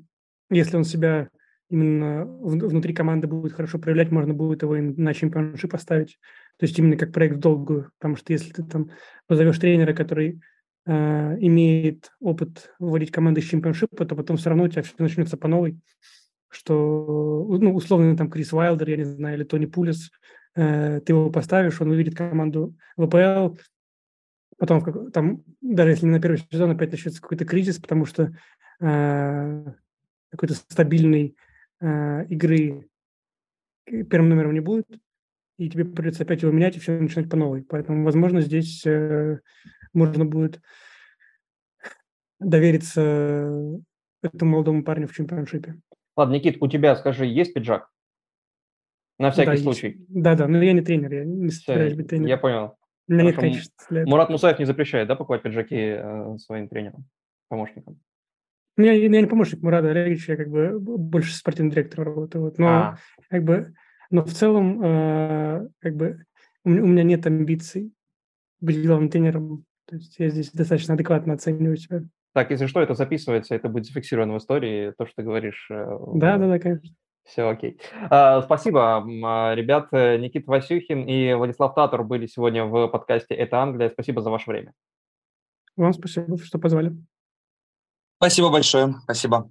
если 0.49 0.77
он 0.77 0.85
себя 0.85 1.29
именно 1.69 2.25
внутри 2.25 2.95
команды 2.95 3.27
будет 3.27 3.55
хорошо 3.55 3.81
проявлять, 3.81 4.13
можно 4.13 4.33
будет 4.33 4.63
его 4.63 4.77
и 4.77 4.81
на 4.81 5.13
чемпионшип 5.13 5.73
поставить. 5.73 6.21
То 6.59 6.67
есть 6.67 6.79
именно 6.79 6.97
как 6.97 7.13
проект 7.13 7.37
в 7.37 7.41
долгую. 7.41 7.91
Потому 7.99 8.15
что 8.15 8.33
если 8.33 8.53
ты 8.53 8.63
там 8.63 8.91
позовешь 9.27 9.59
тренера, 9.59 9.93
который 9.93 10.41
э, 10.87 10.93
имеет 11.41 12.13
опыт 12.21 12.75
вводить 12.79 13.11
команды 13.11 13.43
с 13.43 13.47
чемпионшипа, 13.47 14.05
то 14.05 14.15
потом 14.15 14.37
все 14.37 14.51
равно 14.51 14.65
у 14.65 14.69
тебя 14.69 14.83
все 14.83 14.95
начнется 14.99 15.37
по 15.37 15.49
новой. 15.49 15.81
Что, 16.49 17.45
ну, 17.61 17.75
условно, 17.75 18.17
там 18.17 18.31
Крис 18.31 18.53
Уайлдер, 18.53 18.89
я 18.89 18.97
не 18.99 19.05
знаю, 19.05 19.37
или 19.37 19.43
Тони 19.43 19.67
Пулис– 19.67 20.13
Э, 20.57 21.01
ты 21.01 21.13
его 21.13 21.31
поставишь, 21.31 21.81
он 21.81 21.91
увидит 21.91 22.17
команду 22.17 22.75
в 22.97 23.03
АПЛ, 23.03 23.57
потом 24.57 25.11
там, 25.13 25.45
даже 25.61 25.91
если 25.91 26.07
не 26.07 26.13
на 26.13 26.21
первый 26.21 26.39
сезон, 26.39 26.71
опять 26.71 26.91
начнется 26.91 27.21
какой-то 27.21 27.45
кризис, 27.45 27.79
потому 27.79 28.07
что 28.07 28.33
э, 28.81 29.65
какой-то 30.31 30.55
стабильной 30.55 31.37
э, 31.81 32.27
игры 32.29 32.89
первым 33.85 34.31
номером 34.31 34.55
не 34.55 34.61
будет, 34.61 34.87
и 35.59 35.69
тебе 35.69 35.85
придется 35.85 36.23
опять 36.23 36.43
его 36.43 36.53
менять 36.53 36.77
и 36.77 36.81
все 36.81 36.99
начинать 36.99 37.31
по 37.31 37.37
новой. 37.37 37.63
Поэтому, 37.63 38.05
возможно, 38.05 38.41
здесь 38.41 38.85
э, 38.87 39.41
можно 39.93 40.25
будет 40.25 40.61
довериться 42.41 43.01
этому 44.23 44.53
молодому 44.53 44.85
парню 44.85 45.07
в 45.07 45.15
чемпионшипе. 45.15 45.77
Ладно, 46.17 46.35
Никит, 46.35 46.57
у 46.61 46.69
тебя, 46.69 46.97
скажи, 46.97 47.27
есть 47.27 47.53
пиджак? 47.53 47.91
На 49.19 49.31
всякий 49.31 49.53
да, 49.53 49.57
случай. 49.57 50.05
Да, 50.09 50.35
да, 50.35 50.47
но 50.47 50.63
я 50.63 50.73
не 50.73 50.83
тренер, 50.83 51.13
я 51.13 51.25
не 51.25 51.51
собираюсь 51.51 51.95
быть 51.95 52.09
тренером. 52.09 52.29
Я 52.29 52.37
понял. 52.37 52.77
У 53.09 53.13
меня 53.13 53.25
нет 53.25 53.37
качеств 53.37 53.87
для 53.89 54.01
этого. 54.01 54.11
Мурат 54.11 54.31
Мусаев 54.31 54.59
не 54.59 54.65
запрещает, 54.65 55.09
да, 55.09 55.15
покупать 55.15 55.43
пиджаки 55.43 55.77
э, 55.77 56.37
своим 56.39 56.69
тренером, 56.69 57.07
помощникам? 57.49 58.01
Ну, 58.77 58.85
я, 58.85 58.93
я 58.93 59.09
не 59.09 59.27
помощник 59.27 59.63
Мурада 59.63 59.91
Олеговича, 59.91 60.33
я 60.33 60.37
как 60.37 60.51
бы 60.51 60.79
больше 60.79 61.35
спортивным 61.35 61.71
директором 61.71 62.05
работаю. 62.07 62.45
Вот. 62.45 62.59
Но 62.59 62.69
а. 62.69 62.99
как 63.31 63.43
бы, 63.43 63.75
но 64.11 64.23
в 64.23 64.33
целом, 64.33 64.83
э, 64.83 65.69
как 65.81 65.97
бы 65.97 66.25
у 66.65 66.69
меня, 66.69 66.83
у 66.83 66.87
меня 66.87 67.03
нет 67.05 67.27
амбиций 67.27 67.93
быть 68.61 68.85
главным 68.85 69.09
тренером. 69.09 69.65
То 69.87 69.97
есть 69.97 70.19
я 70.19 70.29
здесь 70.29 70.51
достаточно 70.51 70.95
адекватно 70.95 71.35
оцениваю 71.35 71.77
себя. 71.77 72.03
Так, 72.35 72.51
если 72.51 72.67
что, 72.67 72.83
это 72.83 72.93
записывается, 72.95 73.55
это 73.55 73.69
будет 73.69 73.87
зафиксировано 73.87 74.35
в 74.35 74.39
истории, 74.39 74.93
то, 74.99 75.07
что 75.07 75.15
ты 75.17 75.23
говоришь. 75.23 75.69
Э, 75.71 75.87
да, 76.15 76.37
да, 76.37 76.49
да, 76.49 76.59
конечно. 76.59 76.95
Все 77.27 77.49
окей. 77.49 77.81
А, 78.11 78.41
спасибо, 78.43 79.05
а, 79.25 79.55
ребят. 79.55 79.91
Никита 79.93 80.51
Васюхин 80.51 81.05
и 81.05 81.35
Владислав 81.35 81.75
Татор 81.75 82.05
были 82.05 82.27
сегодня 82.27 82.65
в 82.65 82.89
подкасте 82.89 83.35
«Это 83.35 83.61
Англия». 83.61 83.91
Спасибо 83.91 84.23
за 84.23 84.31
ваше 84.31 84.51
время. 84.51 84.73
Вам 85.77 85.93
спасибо, 85.93 86.39
что 86.39 86.59
позвали. 86.59 86.97
Спасибо 88.19 88.51
большое. 88.51 88.95
Спасибо. 89.03 89.49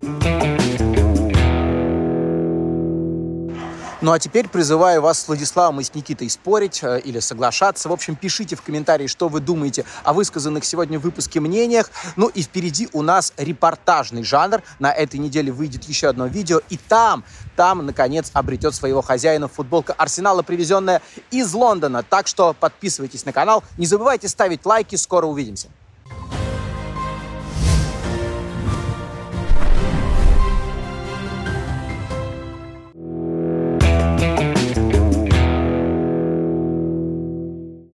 Ну 4.05 4.11
а 4.11 4.19
теперь 4.19 4.47
призываю 4.47 5.01
вас 5.01 5.21
с 5.21 5.27
Владиславом 5.27 5.81
и 5.81 5.83
с 5.83 5.95
Никитой 5.95 6.29
спорить 6.29 6.83
э, 6.83 6.99
или 6.99 7.17
соглашаться. 7.17 7.89
В 7.89 7.91
общем, 7.91 8.15
пишите 8.15 8.55
в 8.55 8.61
комментарии, 8.61 9.07
что 9.07 9.29
вы 9.29 9.39
думаете 9.39 9.83
о 10.03 10.13
высказанных 10.13 10.63
сегодня 10.63 10.99
в 10.99 11.01
выпуске 11.01 11.39
мнениях. 11.39 11.89
Ну 12.15 12.27
и 12.27 12.43
впереди 12.43 12.87
у 12.93 13.01
нас 13.01 13.33
репортажный 13.35 14.21
жанр. 14.21 14.61
На 14.77 14.93
этой 14.93 15.19
неделе 15.19 15.51
выйдет 15.51 15.85
еще 15.85 16.07
одно 16.07 16.27
видео. 16.27 16.61
И 16.69 16.77
там, 16.77 17.23
там, 17.55 17.83
наконец, 17.83 18.29
обретет 18.33 18.75
своего 18.75 19.01
хозяина 19.01 19.47
футболка 19.47 19.93
Арсенала, 19.93 20.43
привезенная 20.43 21.01
из 21.31 21.51
Лондона. 21.55 22.03
Так 22.03 22.27
что 22.27 22.53
подписывайтесь 22.53 23.25
на 23.25 23.33
канал. 23.33 23.63
Не 23.75 23.87
забывайте 23.87 24.27
ставить 24.27 24.67
лайки. 24.67 24.97
Скоро 24.97 25.25
увидимся. 25.25 25.69